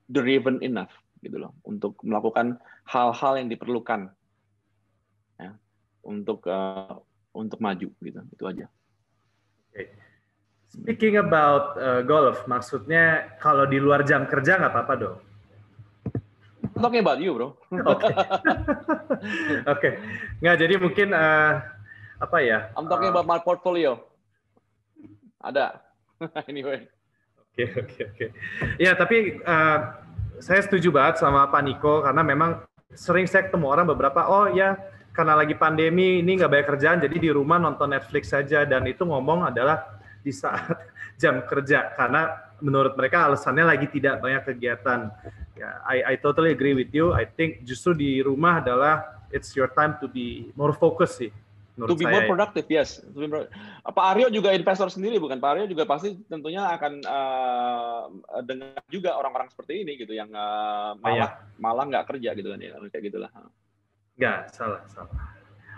driven 0.10 0.58
enough? 0.66 0.92
Gitu 1.22 1.38
loh 1.38 1.54
untuk 1.70 2.02
melakukan 2.02 2.58
hal-hal 2.90 3.38
yang 3.38 3.48
diperlukan. 3.48 4.10
Ya, 5.38 5.54
untuk 6.02 6.50
uh, 6.50 6.98
untuk 7.38 7.62
maju 7.62 7.94
gitu. 7.94 8.20
Itu 8.34 8.44
aja. 8.50 8.66
Okay. 9.70 9.94
Speaking 10.72 11.20
about 11.20 11.76
uh, 11.78 12.02
golf, 12.02 12.48
maksudnya 12.48 13.38
kalau 13.38 13.68
di 13.68 13.78
luar 13.78 14.08
jam 14.08 14.26
kerja 14.26 14.56
nggak 14.56 14.72
apa-apa 14.72 14.94
dong? 14.98 15.18
I'm 16.82 16.90
talking 16.90 17.06
about 17.06 17.22
you, 17.22 17.38
bro. 17.38 17.54
Oke. 17.78 18.10
Okay. 19.70 19.94
Nggak, 20.42 20.56
jadi 20.66 20.74
mungkin 20.82 21.14
uh, 21.14 21.62
apa 22.18 22.38
ya? 22.42 22.74
I'm 22.74 22.90
talking 22.90 23.14
uh, 23.14 23.22
about 23.22 23.30
my 23.30 23.38
portfolio. 23.38 24.02
Ada. 25.46 25.78
anyway. 26.50 26.90
Oke, 27.38 27.54
okay, 27.54 27.66
oke, 27.70 27.86
okay, 27.86 28.04
oke. 28.10 28.18
Okay. 28.18 28.30
Ya, 28.82 28.98
tapi 28.98 29.38
uh, 29.46 29.78
saya 30.42 30.66
setuju 30.66 30.90
banget 30.90 31.22
sama 31.22 31.46
Pak 31.54 31.62
Niko 31.62 32.02
karena 32.02 32.26
memang 32.26 32.66
sering 32.98 33.30
saya 33.30 33.46
ketemu 33.46 33.70
orang 33.70 33.86
beberapa, 33.86 34.26
oh 34.26 34.50
ya 34.50 34.74
karena 35.14 35.38
lagi 35.38 35.54
pandemi 35.54 36.26
ini 36.26 36.42
nggak 36.42 36.50
banyak 36.50 36.68
kerjaan 36.72 36.98
jadi 36.98 37.14
di 37.14 37.30
rumah 37.30 37.62
nonton 37.62 37.94
Netflix 37.94 38.34
saja 38.34 38.66
dan 38.66 38.90
itu 38.90 39.06
ngomong 39.06 39.54
adalah 39.54 40.02
di 40.26 40.34
saat 40.34 40.66
jam 41.22 41.46
kerja 41.46 41.94
karena 41.94 42.50
menurut 42.58 42.98
mereka 42.98 43.30
alasannya 43.30 43.66
lagi 43.70 43.86
tidak 43.92 44.18
banyak 44.18 44.50
kegiatan. 44.50 45.14
Ya, 45.62 45.78
I, 45.86 45.98
I 46.02 46.14
totally 46.18 46.50
agree 46.50 46.74
with 46.74 46.90
you. 46.90 47.14
I 47.14 47.30
think 47.30 47.62
justru 47.70 47.94
di 47.94 48.18
rumah 48.26 48.66
adalah 48.66 49.22
it's 49.30 49.54
your 49.54 49.70
time 49.78 49.94
to 50.02 50.10
be 50.10 50.50
more 50.58 50.74
focus 50.74 51.22
sih. 51.22 51.30
To 51.78 51.94
be 51.94 52.10
more 52.10 52.26
productive, 52.26 52.66
yes. 52.66 53.06
To 53.06 53.18
be 53.22 53.30
more... 53.30 53.46
Pak 53.86 54.06
Aryo 54.18 54.34
juga 54.34 54.58
investor 54.58 54.90
sendiri 54.90 55.22
bukan? 55.22 55.38
Pak 55.38 55.50
Aryo 55.54 55.66
juga 55.70 55.86
pasti 55.86 56.18
tentunya 56.26 56.66
akan 56.66 56.94
uh, 57.06 58.02
dengar 58.42 58.82
juga 58.90 59.14
orang-orang 59.22 59.54
seperti 59.54 59.86
ini 59.86 60.02
gitu 60.02 60.18
yang 60.18 60.34
uh, 60.34 60.98
malah 60.98 61.30
oh, 61.30 61.62
malah 61.62 61.86
nggak 61.90 62.06
kerja 62.10 62.34
gitu 62.34 62.50
kan 62.50 62.60
ya 62.60 62.74
kayak 62.90 63.04
gitulah. 63.14 63.30
Enggak, 64.18 64.50
salah, 64.58 64.82
salah. 64.90 65.14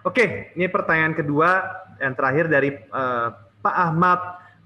Oke, 0.07 0.55
ini 0.55 0.67
pertanyaan 0.71 1.15
kedua 1.15 1.63
yang 1.99 2.15
terakhir 2.15 2.47
dari 2.47 2.71
uh, 2.91 3.35
Pak 3.59 3.75
Ahmad 3.75 4.19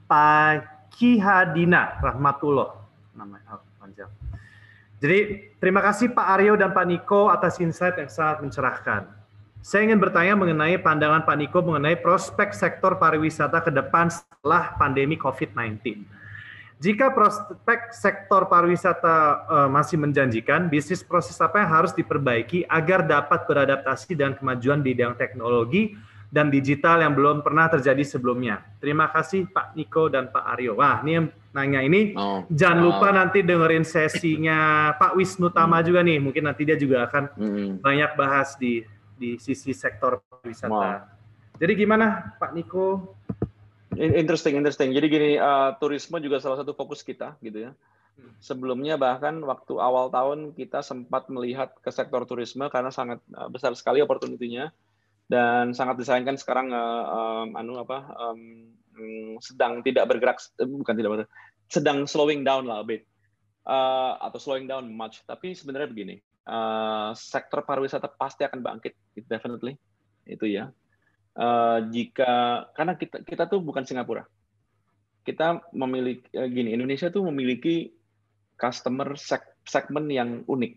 Pakihadina 0.05 2.01
Rahmatullah. 2.01 2.69
Namanya 3.17 3.61
panjang. 3.81 4.09
Jadi 4.97 5.53
terima 5.61 5.85
kasih 5.85 6.09
Pak 6.09 6.27
Aryo 6.37 6.57
dan 6.57 6.73
Pak 6.73 6.85
Niko 6.89 7.29
atas 7.29 7.61
insight 7.61 8.01
yang 8.01 8.09
sangat 8.09 8.41
mencerahkan. 8.41 9.05
Saya 9.61 9.85
ingin 9.89 10.01
bertanya 10.01 10.33
mengenai 10.33 10.79
pandangan 10.81 11.21
Pak 11.27 11.37
Niko 11.37 11.59
mengenai 11.61 11.99
prospek 12.01 12.55
sektor 12.55 12.97
pariwisata 12.97 13.61
ke 13.61 13.69
depan 13.69 14.09
setelah 14.09 14.73
pandemi 14.79 15.19
COVID-19. 15.19 16.01
Jika 16.77 17.09
prospek 17.09 17.89
sektor 17.89 18.45
pariwisata 18.45 19.15
uh, 19.49 19.69
masih 19.69 19.97
menjanjikan, 19.97 20.69
bisnis 20.69 21.01
proses 21.01 21.33
apa 21.41 21.61
yang 21.65 21.69
harus 21.73 21.89
diperbaiki 21.93 22.69
agar 22.69 23.01
dapat 23.01 23.49
beradaptasi 23.49 24.13
dan 24.13 24.37
kemajuan 24.37 24.85
di 24.85 24.93
bidang 24.93 25.17
teknologi 25.17 25.97
dan 26.27 26.51
digital 26.51 26.99
yang 26.99 27.15
belum 27.15 27.39
pernah 27.39 27.71
terjadi 27.71 28.03
sebelumnya. 28.03 28.59
Terima 28.83 29.07
kasih 29.07 29.47
Pak 29.47 29.79
Niko 29.79 30.11
dan 30.11 30.27
Pak 30.27 30.43
Aryo. 30.55 30.75
Wah, 30.75 30.99
ini 31.03 31.11
yang 31.15 31.25
nanya 31.55 31.81
ini 31.81 32.13
oh. 32.13 32.43
jangan 32.51 32.79
lupa 32.83 33.07
oh. 33.09 33.15
nanti 33.15 33.39
dengerin 33.41 33.87
sesinya 33.87 34.59
Pak 35.01 35.15
Wisnu 35.15 35.47
Tama 35.55 35.79
hmm. 35.79 35.85
juga 35.87 35.99
nih. 36.03 36.17
Mungkin 36.19 36.43
nanti 36.43 36.67
dia 36.67 36.75
juga 36.75 37.07
akan 37.07 37.23
hmm. 37.39 37.69
banyak 37.79 38.11
bahas 38.19 38.59
di 38.59 38.83
di 39.17 39.39
sisi 39.39 39.71
sektor 39.71 40.19
pariwisata. 40.27 40.71
Wow. 40.71 40.99
Jadi 41.57 41.73
gimana 41.73 42.37
Pak 42.37 42.51
Niko? 42.53 43.17
Interesting, 43.97 44.59
interesting. 44.59 44.93
Jadi 44.93 45.07
gini, 45.09 45.29
uh, 45.41 45.73
turisme 45.81 46.21
juga 46.21 46.37
salah 46.37 46.61
satu 46.61 46.77
fokus 46.77 47.01
kita, 47.01 47.33
gitu 47.41 47.65
ya. 47.65 47.71
Sebelumnya 48.37 48.93
bahkan 48.93 49.41
waktu 49.41 49.73
awal 49.81 50.13
tahun 50.13 50.53
kita 50.53 50.85
sempat 50.85 51.25
melihat 51.33 51.73
ke 51.81 51.89
sektor 51.89 52.21
turisme 52.29 52.69
karena 52.69 52.93
sangat 52.93 53.17
uh, 53.33 53.49
besar 53.49 53.73
sekali 53.73 54.05
opportunity-nya 54.05 54.69
dan 55.27 55.75
sangat 55.75 55.99
disayangkan 55.99 56.39
sekarang 56.39 56.71
uh, 56.71 57.03
um, 57.43 57.49
anu 57.59 57.79
apa 57.83 58.07
um, 58.15 58.71
sedang 59.43 59.85
tidak 59.85 60.09
bergerak, 60.09 60.41
bukan 60.57 60.95
tidak 60.97 61.11
bergerak, 61.13 61.31
sedang 61.69 62.07
slowing 62.09 62.41
down 62.41 62.65
lah 62.65 62.81
a 62.81 62.85
bit 62.87 63.05
uh, 63.67 64.17
atau 64.23 64.39
slowing 64.39 64.65
down 64.65 64.87
much. 64.89 65.21
Tapi 65.27 65.53
sebenarnya 65.53 65.91
begini, 65.91 66.15
uh, 66.47 67.11
sektor 67.13 67.61
pariwisata 67.61 68.09
pasti 68.09 68.47
akan 68.47 68.59
bangkit, 68.63 68.95
definitely 69.27 69.77
itu 70.27 70.43
ya 70.43 70.67
uh, 71.37 71.79
jika 71.87 72.65
karena 72.73 72.93
kita 72.97 73.21
kita 73.23 73.43
tuh 73.47 73.61
bukan 73.61 73.85
Singapura. 73.85 74.25
Kita 75.21 75.59
memiliki 75.75 76.25
uh, 76.33 76.49
gini, 76.49 76.73
Indonesia 76.73 77.11
tuh 77.13 77.27
memiliki 77.29 77.93
customer 78.57 79.13
seg 79.19 79.43
segmen 79.67 80.09
yang 80.09 80.41
unik. 80.47 80.73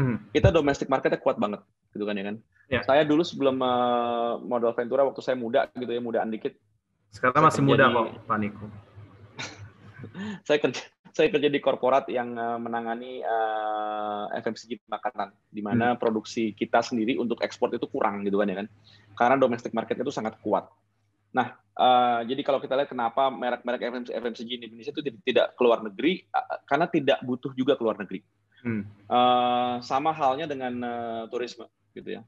Mm. 0.00 0.16
Kita 0.34 0.48
domestic 0.50 0.88
marketnya 0.88 1.20
kuat 1.20 1.36
banget, 1.36 1.62
gitu 1.94 2.04
kan 2.08 2.18
ya 2.18 2.24
kan. 2.32 2.36
Yeah. 2.70 2.86
Saya 2.86 3.02
dulu 3.02 3.26
sebelum 3.26 3.58
uh, 3.58 4.38
modal 4.46 4.70
Ventura 4.78 5.02
waktu 5.02 5.18
saya 5.26 5.34
muda 5.34 5.66
gitu 5.74 5.90
ya, 5.90 5.98
mudaan 5.98 6.30
dikit. 6.30 6.54
Sekarang 7.10 7.42
masih 7.42 7.66
muda 7.66 7.90
kok, 7.90 8.22
Pak 8.30 8.38
Niko. 8.38 8.66
saya 10.46 10.62
kerja 10.62 10.86
saya 11.10 11.26
kerja 11.26 11.50
di 11.50 11.58
korporat 11.58 12.06
yang 12.06 12.38
uh, 12.38 12.54
menangani 12.62 13.26
uh, 13.26 14.30
FMCG 14.38 14.86
makanan, 14.86 15.34
di 15.50 15.58
mana 15.58 15.92
hmm. 15.92 15.98
produksi 15.98 16.54
kita 16.54 16.78
sendiri 16.86 17.18
untuk 17.18 17.42
ekspor 17.42 17.74
itu 17.74 17.90
kurang 17.90 18.22
gitu 18.22 18.38
kan 18.38 18.46
ya 18.46 18.56
kan, 18.62 18.66
karena 19.18 19.36
domestic 19.36 19.74
market 19.74 19.98
itu 19.98 20.14
sangat 20.14 20.38
kuat. 20.38 20.70
Nah, 21.34 21.58
uh, 21.74 22.22
jadi 22.22 22.38
kalau 22.46 22.62
kita 22.62 22.78
lihat 22.78 22.90
kenapa 22.90 23.26
merek-merek 23.30 24.06
FMCG 24.14 24.50
di 24.62 24.64
Indonesia 24.70 24.94
itu 24.94 25.02
tidak 25.26 25.58
keluar 25.58 25.82
negeri, 25.82 26.22
uh, 26.30 26.62
karena 26.70 26.86
tidak 26.86 27.18
butuh 27.26 27.50
juga 27.58 27.74
keluar 27.74 27.98
negeri. 27.98 28.22
Hmm. 28.62 28.86
Uh, 29.10 29.82
sama 29.82 30.14
halnya 30.14 30.46
dengan 30.46 30.72
uh, 30.78 31.22
turisme, 31.26 31.66
gitu 31.98 32.18
ya. 32.18 32.22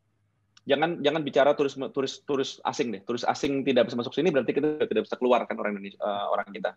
Jangan 0.62 1.02
jangan 1.02 1.22
bicara 1.26 1.50
turis 1.58 1.74
turis 1.74 2.22
turis 2.22 2.50
asing 2.62 2.94
deh. 2.94 3.02
Turis 3.02 3.26
asing 3.26 3.66
tidak 3.66 3.90
bisa 3.90 3.98
masuk 3.98 4.14
sini 4.14 4.30
berarti 4.30 4.54
kita 4.54 4.86
tidak 4.86 5.10
bisa 5.10 5.16
keluar 5.18 5.42
kan 5.46 5.58
orang 5.58 5.74
Indonesia 5.74 5.98
uh, 5.98 6.30
orang 6.30 6.48
kita. 6.54 6.70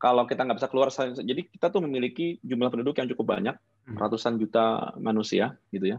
Kalau 0.00 0.24
kita 0.28 0.44
nggak 0.44 0.58
bisa 0.60 0.68
keluar 0.68 0.88
jadi 1.20 1.42
kita 1.48 1.66
tuh 1.72 1.80
memiliki 1.84 2.36
jumlah 2.44 2.68
penduduk 2.68 2.96
yang 3.00 3.08
cukup 3.12 3.36
banyak 3.36 3.56
hmm. 3.88 3.96
ratusan 3.96 4.36
juta 4.40 4.96
manusia 5.00 5.56
gitu 5.72 5.96
ya 5.96 5.98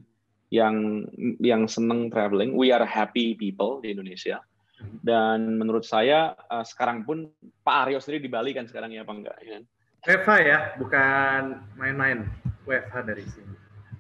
yang 0.50 1.06
yang 1.42 1.70
seneng 1.70 2.10
traveling. 2.10 2.58
We 2.58 2.74
are 2.74 2.86
happy 2.86 3.38
people 3.38 3.82
di 3.82 3.94
Indonesia. 3.94 4.42
Hmm. 4.76 5.00
dan 5.08 5.56
menurut 5.56 5.88
saya 5.88 6.36
uh, 6.52 6.60
sekarang 6.68 7.08
pun 7.08 7.32
Pak 7.64 7.88
Aryo 7.88 8.04
sendiri 8.04 8.28
di 8.28 8.32
Bali 8.32 8.52
kan 8.52 8.68
sekarang 8.68 8.92
ya 8.92 9.08
apa 9.08 9.16
enggak 9.16 9.40
ya 9.40 9.64
WFH 10.06 10.32
ya 10.46 10.58
bukan 10.78 11.42
main-main. 11.82 12.30
WFH 12.66 12.96
dari 13.10 13.26
sini. 13.26 13.56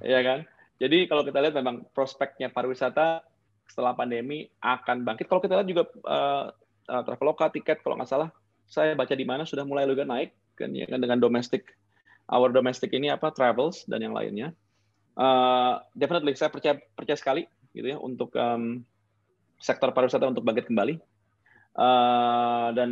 Ya 0.05 0.21
kan 0.21 0.45
jadi 0.81 1.07
kalau 1.07 1.23
kita 1.23 1.39
lihat 1.39 1.55
memang 1.55 1.87
prospeknya 1.95 2.51
pariwisata 2.51 3.23
setelah 3.65 3.97
pandemi 3.97 4.45
akan 4.61 5.01
bangkit 5.07 5.25
kalau 5.25 5.41
kita 5.41 5.57
lihat 5.61 5.69
juga 5.69 5.83
uh, 6.05 6.53
uh, 6.91 7.03
traveloka 7.03 7.49
tiket 7.49 7.81
kalau 7.81 7.97
nggak 7.97 8.09
salah 8.09 8.29
saya 8.65 8.97
baca 8.97 9.13
di 9.13 9.25
mana 9.25 9.45
sudah 9.45 9.63
mulai 9.63 9.85
juga 9.89 10.05
naik 10.05 10.33
kan 10.55 10.71
ya 10.71 10.87
kan 10.87 10.99
dengan 11.01 11.19
domestik 11.19 11.75
our 12.29 12.49
domestic 12.49 12.89
ini 12.93 13.13
apa 13.13 13.29
travels 13.29 13.85
dan 13.85 14.01
yang 14.01 14.15
lainnya. 14.15 14.53
Uh, 15.15 15.79
definitely 15.95 16.35
saya 16.35 16.51
percaya 16.51 16.75
percaya 16.97 17.15
sekali 17.15 17.43
gitu 17.71 17.87
ya 17.87 17.97
untuk 18.01 18.35
um, 18.35 18.83
sektor 19.61 19.93
pariwisata 19.95 20.27
untuk 20.27 20.43
bangkit 20.43 20.67
kembali. 20.67 20.99
Uh, 21.75 22.71
dan 22.71 22.89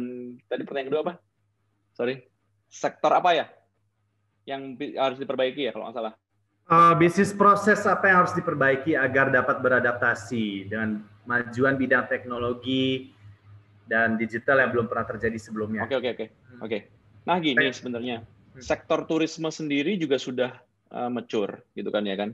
tadi 0.47 0.61
pertanyaan 0.67 0.89
kedua 0.91 1.01
apa? 1.07 1.13
Sorry, 1.95 2.19
sektor 2.67 3.11
apa 3.15 3.31
ya 3.35 3.45
yang 4.43 4.75
harus 4.99 5.17
diperbaiki 5.19 5.67
ya 5.67 5.71
kalau 5.71 5.87
nggak 5.87 5.97
salah? 5.97 6.13
Uh, 6.63 6.95
bisnis 6.95 7.35
proses 7.35 7.83
apa 7.83 8.07
yang 8.07 8.23
harus 8.23 8.33
diperbaiki 8.33 8.95
agar 8.95 9.29
dapat 9.29 9.59
beradaptasi 9.59 10.71
dengan 10.71 11.03
majuan 11.27 11.75
bidang 11.75 12.07
teknologi, 12.07 13.13
dan 13.87 14.15
digital 14.15 14.63
yang 14.63 14.71
belum 14.71 14.87
pernah 14.87 15.07
terjadi 15.07 15.37
sebelumnya. 15.39 15.83
Oke 15.87 15.99
oke 15.99 16.09
oke 16.15 16.25
oke. 16.63 16.79
Nah 17.27 17.37
gini 17.39 17.67
sebenarnya 17.71 18.23
hmm. 18.23 18.63
sektor 18.63 19.03
turisme 19.07 19.51
sendiri 19.51 19.99
juga 19.99 20.15
sudah 20.19 20.51
uh, 20.91 21.09
mature 21.11 21.67
gitu 21.75 21.91
kan 21.91 22.07
ya 22.07 22.15
kan. 22.15 22.31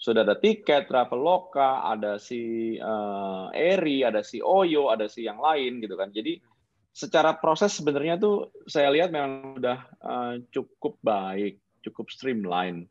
Sudah 0.00 0.24
ada 0.24 0.32
tiket, 0.32 0.88
Traveloka, 0.88 1.84
ada 1.84 2.16
si 2.16 2.72
uh, 2.80 3.52
Eri, 3.52 4.00
ada 4.00 4.24
si 4.24 4.40
Oyo, 4.40 4.88
ada 4.88 5.04
si 5.12 5.28
yang 5.28 5.36
lain 5.36 5.76
gitu 5.84 5.92
kan. 5.92 6.08
Jadi 6.08 6.40
secara 6.88 7.36
proses 7.36 7.76
sebenarnya 7.76 8.16
tuh 8.16 8.48
saya 8.64 8.88
lihat 8.96 9.12
memang 9.12 9.60
sudah 9.60 9.78
uh, 10.00 10.34
cukup 10.48 10.96
baik, 11.04 11.60
cukup 11.84 12.08
streamline. 12.08 12.88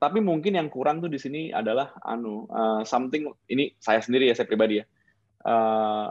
Tapi 0.00 0.24
mungkin 0.24 0.56
yang 0.56 0.72
kurang 0.72 1.04
tuh 1.04 1.12
di 1.12 1.20
sini 1.20 1.52
adalah 1.52 1.92
anu 2.00 2.48
uh, 2.48 2.80
something 2.88 3.28
ini 3.52 3.76
saya 3.76 4.00
sendiri 4.00 4.32
ya 4.32 4.34
saya 4.34 4.48
pribadi 4.48 4.80
ya. 4.80 4.84
Uh, 5.44 6.08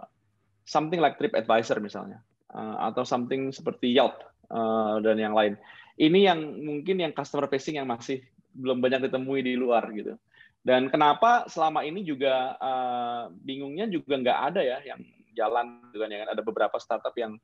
something 0.61 1.01
like 1.01 1.17
TripAdvisor 1.17 1.81
misalnya, 1.81 2.21
uh, 2.53 2.93
atau 2.93 3.01
something 3.01 3.49
seperti 3.49 3.89
Yelp 3.97 4.21
uh, 4.53 5.01
dan 5.01 5.17
yang 5.17 5.33
lain. 5.33 5.57
Ini 5.97 6.29
yang 6.29 6.39
mungkin 6.61 7.01
yang 7.01 7.17
customer 7.17 7.49
facing 7.49 7.81
yang 7.81 7.89
masih 7.89 8.21
belum 8.53 8.77
banyak 8.77 9.09
ditemui 9.09 9.41
di 9.41 9.57
luar 9.57 9.89
gitu. 9.89 10.13
Dan 10.61 10.93
kenapa 10.93 11.49
selama 11.49 11.81
ini 11.81 12.05
juga 12.05 12.53
uh, 12.61 13.33
bingungnya 13.33 13.89
juga 13.89 14.21
nggak 14.21 14.39
ada 14.53 14.61
ya 14.61 14.77
yang 14.85 15.01
jalan 15.33 15.81
gitu 15.89 16.03
kan 16.03 16.09
ya 16.13 16.17
kan 16.25 16.29
ada 16.37 16.43
beberapa 16.45 16.77
startup 16.77 17.15
yang 17.17 17.39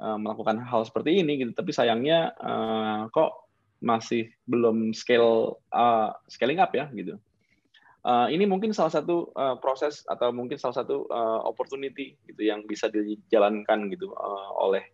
uh, 0.00 0.18
melakukan 0.18 0.56
hal 0.64 0.82
seperti 0.88 1.20
ini 1.20 1.44
gitu 1.44 1.52
tapi 1.52 1.70
sayangnya 1.76 2.32
uh, 2.40 3.12
kok 3.12 3.45
masih 3.80 4.32
belum 4.48 4.96
scale 4.96 5.60
uh, 5.72 6.10
scaling 6.28 6.60
up 6.60 6.72
ya 6.72 6.88
gitu. 6.92 7.20
Uh, 8.06 8.30
ini 8.30 8.46
mungkin 8.46 8.70
salah 8.70 8.94
satu 8.94 9.34
uh, 9.34 9.58
proses 9.58 10.06
atau 10.06 10.30
mungkin 10.30 10.54
salah 10.62 10.78
satu 10.78 11.10
uh, 11.10 11.42
opportunity 11.42 12.14
gitu 12.22 12.46
yang 12.46 12.62
bisa 12.62 12.86
dijalankan 12.86 13.90
gitu 13.90 14.14
uh, 14.14 14.50
oleh 14.62 14.86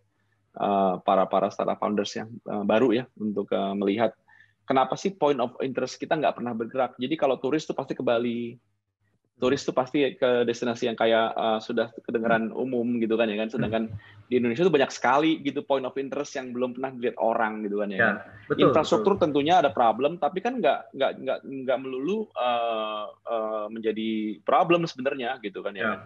uh, 0.57 0.97
para 1.05 1.29
para 1.29 1.53
startup 1.53 1.77
founders 1.77 2.09
yang 2.17 2.33
uh, 2.49 2.65
baru 2.65 2.89
ya 2.89 3.05
untuk 3.21 3.53
uh, 3.53 3.77
melihat 3.77 4.17
kenapa 4.65 4.97
sih 4.97 5.13
point 5.13 5.37
of 5.37 5.53
interest 5.61 6.01
kita 6.01 6.17
nggak 6.17 6.41
pernah 6.41 6.57
bergerak. 6.57 6.97
Jadi 6.97 7.13
kalau 7.13 7.37
turis 7.37 7.69
tuh 7.69 7.77
pasti 7.77 7.93
ke 7.93 8.01
Bali, 8.01 8.57
turis 9.43 9.59
tuh 9.67 9.75
pasti 9.75 10.15
ke 10.15 10.47
destinasi 10.47 10.87
yang 10.87 10.95
kayak 10.95 11.35
uh, 11.35 11.59
sudah 11.59 11.91
kedengaran 12.07 12.55
umum 12.55 12.95
gitu 13.03 13.19
kan 13.19 13.27
ya 13.27 13.35
kan 13.35 13.51
sedangkan 13.51 13.91
di 14.31 14.39
Indonesia 14.39 14.63
tuh 14.63 14.71
banyak 14.71 14.87
sekali 14.87 15.43
gitu 15.43 15.67
point 15.67 15.83
of 15.83 15.99
interest 15.99 16.39
yang 16.39 16.55
belum 16.55 16.79
pernah 16.79 16.95
dilihat 16.95 17.19
orang 17.19 17.67
gitu 17.67 17.83
kan 17.83 17.91
ya, 17.91 17.99
ya 17.99 18.03
kan 18.07 18.15
betul, 18.47 18.61
infrastruktur 18.63 19.13
betul. 19.19 19.23
tentunya 19.27 19.59
ada 19.59 19.75
problem 19.75 20.15
tapi 20.15 20.39
kan 20.39 20.63
nggak 20.63 20.95
nggak 20.95 21.11
nggak 21.19 21.39
nggak 21.43 21.77
melulu 21.83 22.31
uh, 22.39 23.11
uh, 23.27 23.67
menjadi 23.67 24.39
problem 24.47 24.87
sebenarnya 24.87 25.35
gitu 25.43 25.59
kan 25.59 25.75
ya, 25.75 25.83
ya. 25.83 25.87
Kan? 25.91 25.99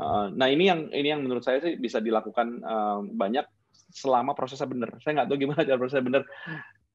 Uh, 0.00 0.26
nah 0.38 0.46
ini 0.46 0.70
yang 0.70 0.86
ini 0.94 1.08
yang 1.10 1.26
menurut 1.26 1.42
saya 1.42 1.58
sih 1.58 1.74
bisa 1.74 1.98
dilakukan 1.98 2.62
uh, 2.62 3.02
banyak 3.02 3.44
selama 3.90 4.38
prosesnya 4.38 4.70
benar 4.70 4.94
saya 5.02 5.18
nggak 5.18 5.28
tahu 5.28 5.38
gimana 5.42 5.66
cara 5.66 5.78
prosesnya 5.82 6.06
benar 6.06 6.22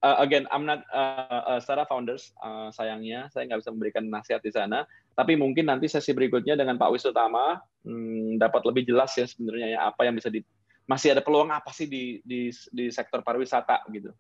uh, 0.06 0.18
again, 0.22 0.46
I'm 0.54 0.70
not 0.70 0.86
uh, 0.94 1.58
uh, 1.58 1.86
founders. 1.90 2.30
Uh, 2.38 2.70
sayangnya, 2.70 3.26
saya 3.34 3.50
nggak 3.50 3.66
bisa 3.66 3.74
memberikan 3.74 4.06
nasihat 4.06 4.46
di 4.46 4.54
sana. 4.54 4.86
Tapi 5.18 5.34
mungkin 5.34 5.66
nanti 5.66 5.90
sesi 5.90 6.14
berikutnya 6.14 6.54
dengan 6.54 6.78
Pak 6.78 6.94
Wisutama 6.94 7.58
hmm, 7.82 8.38
dapat 8.38 8.62
lebih 8.70 8.86
jelas 8.86 9.18
ya 9.18 9.26
sebenarnya 9.26 9.68
ya 9.74 9.80
apa 9.90 10.06
yang 10.06 10.14
bisa 10.14 10.30
di 10.30 10.46
masih 10.86 11.18
ada 11.18 11.26
peluang 11.26 11.50
apa 11.50 11.74
sih 11.74 11.90
di 11.90 12.22
di, 12.22 12.54
di 12.70 12.94
sektor 12.94 13.26
pariwisata 13.26 13.90
gitu. 13.90 14.14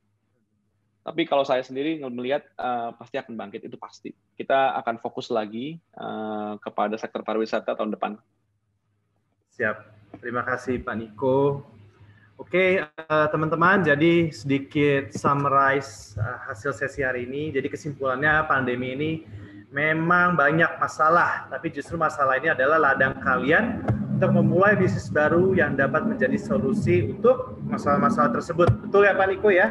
Tapi 1.05 1.21
kalau 1.29 1.45
saya 1.45 1.61
sendiri 1.61 2.01
melihat 2.09 2.41
uh, 2.57 2.89
pasti 2.97 3.21
akan 3.21 3.37
bangkit 3.37 3.69
itu 3.69 3.77
pasti. 3.77 4.09
Kita 4.33 4.73
akan 4.81 4.97
fokus 4.97 5.29
lagi 5.29 5.77
uh, 6.01 6.57
kepada 6.57 6.97
sektor 6.97 7.21
pariwisata 7.21 7.77
tahun 7.77 7.93
depan. 7.93 8.17
Siap. 9.53 9.77
Terima 10.17 10.41
kasih 10.41 10.81
Pak 10.81 10.95
Niko 10.95 11.61
Oke, 12.35 12.83
uh, 12.83 13.27
teman-teman, 13.31 13.79
jadi 13.79 14.27
sedikit 14.27 15.15
summarize 15.15 16.19
uh, 16.19 16.51
hasil 16.51 16.75
sesi 16.75 16.99
hari 16.99 17.23
ini. 17.23 17.55
Jadi 17.55 17.71
kesimpulannya 17.71 18.43
pandemi 18.51 18.91
ini 18.91 19.11
memang 19.71 20.35
banyak 20.35 20.75
masalah, 20.75 21.47
tapi 21.47 21.71
justru 21.71 21.95
masalah 21.95 22.35
ini 22.35 22.51
adalah 22.51 22.91
ladang 22.91 23.23
kalian 23.23 23.87
untuk 24.19 24.35
memulai 24.35 24.75
bisnis 24.75 25.07
baru 25.07 25.55
yang 25.55 25.79
dapat 25.79 26.07
menjadi 26.07 26.35
solusi 26.35 27.15
untuk 27.15 27.55
masalah-masalah 27.71 28.35
tersebut. 28.35 28.67
Betul 28.83 29.07
ya 29.07 29.15
Pak 29.15 29.27
Niko 29.31 29.49
ya? 29.51 29.67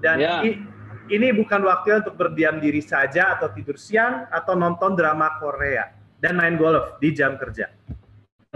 Dan 0.00 0.16
ya. 0.16 0.44
Ini, 0.44 0.52
ini 1.12 1.28
bukan 1.36 1.60
waktunya 1.60 2.00
untuk 2.00 2.16
berdiam 2.16 2.56
diri 2.56 2.80
saja 2.80 3.36
atau 3.36 3.52
tidur 3.52 3.76
siang 3.76 4.24
atau 4.32 4.56
nonton 4.56 4.96
drama 4.96 5.36
Korea 5.40 5.92
dan 6.24 6.40
main 6.40 6.56
golf 6.56 6.96
di 7.04 7.12
jam 7.12 7.36
kerja. 7.36 7.68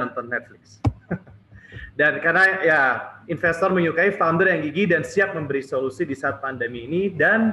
Nonton 0.01 0.29
Netflix. 0.29 0.89
Dan 2.01 2.17
karena 2.25 2.45
ya 2.65 2.81
investor 3.29 3.69
menyukai 3.77 4.17
founder 4.17 4.49
yang 4.49 4.65
gigih 4.65 4.89
dan 4.89 5.05
siap 5.05 5.37
memberi 5.37 5.61
solusi 5.61 6.09
di 6.09 6.17
saat 6.17 6.41
pandemi 6.41 6.89
ini 6.89 7.13
dan 7.13 7.53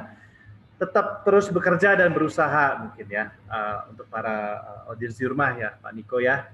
tetap 0.79 1.27
terus 1.27 1.51
bekerja 1.51 1.99
dan 1.99 2.15
berusaha 2.15 2.87
mungkin 2.87 3.11
ya 3.11 3.35
uh, 3.51 3.91
untuk 3.91 4.07
para 4.07 4.63
uh, 4.63 4.89
audiens 4.95 5.19
di 5.19 5.27
rumah 5.27 5.51
ya 5.59 5.75
Pak 5.83 5.91
Niko 5.91 6.23
ya. 6.23 6.47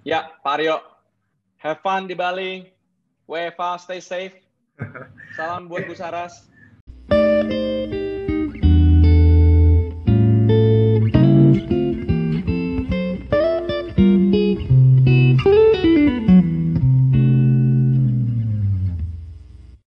Ya 0.00 0.32
Pak 0.40 0.54
Aryo, 0.56 0.80
have 1.60 1.84
fun 1.84 2.08
di 2.08 2.16
Bali, 2.16 2.72
WFA 3.28 3.76
stay 3.76 4.00
safe. 4.00 4.40
Salam 5.36 5.68
buat 5.68 5.84
Bu 5.84 5.92
Saras. 5.92 6.48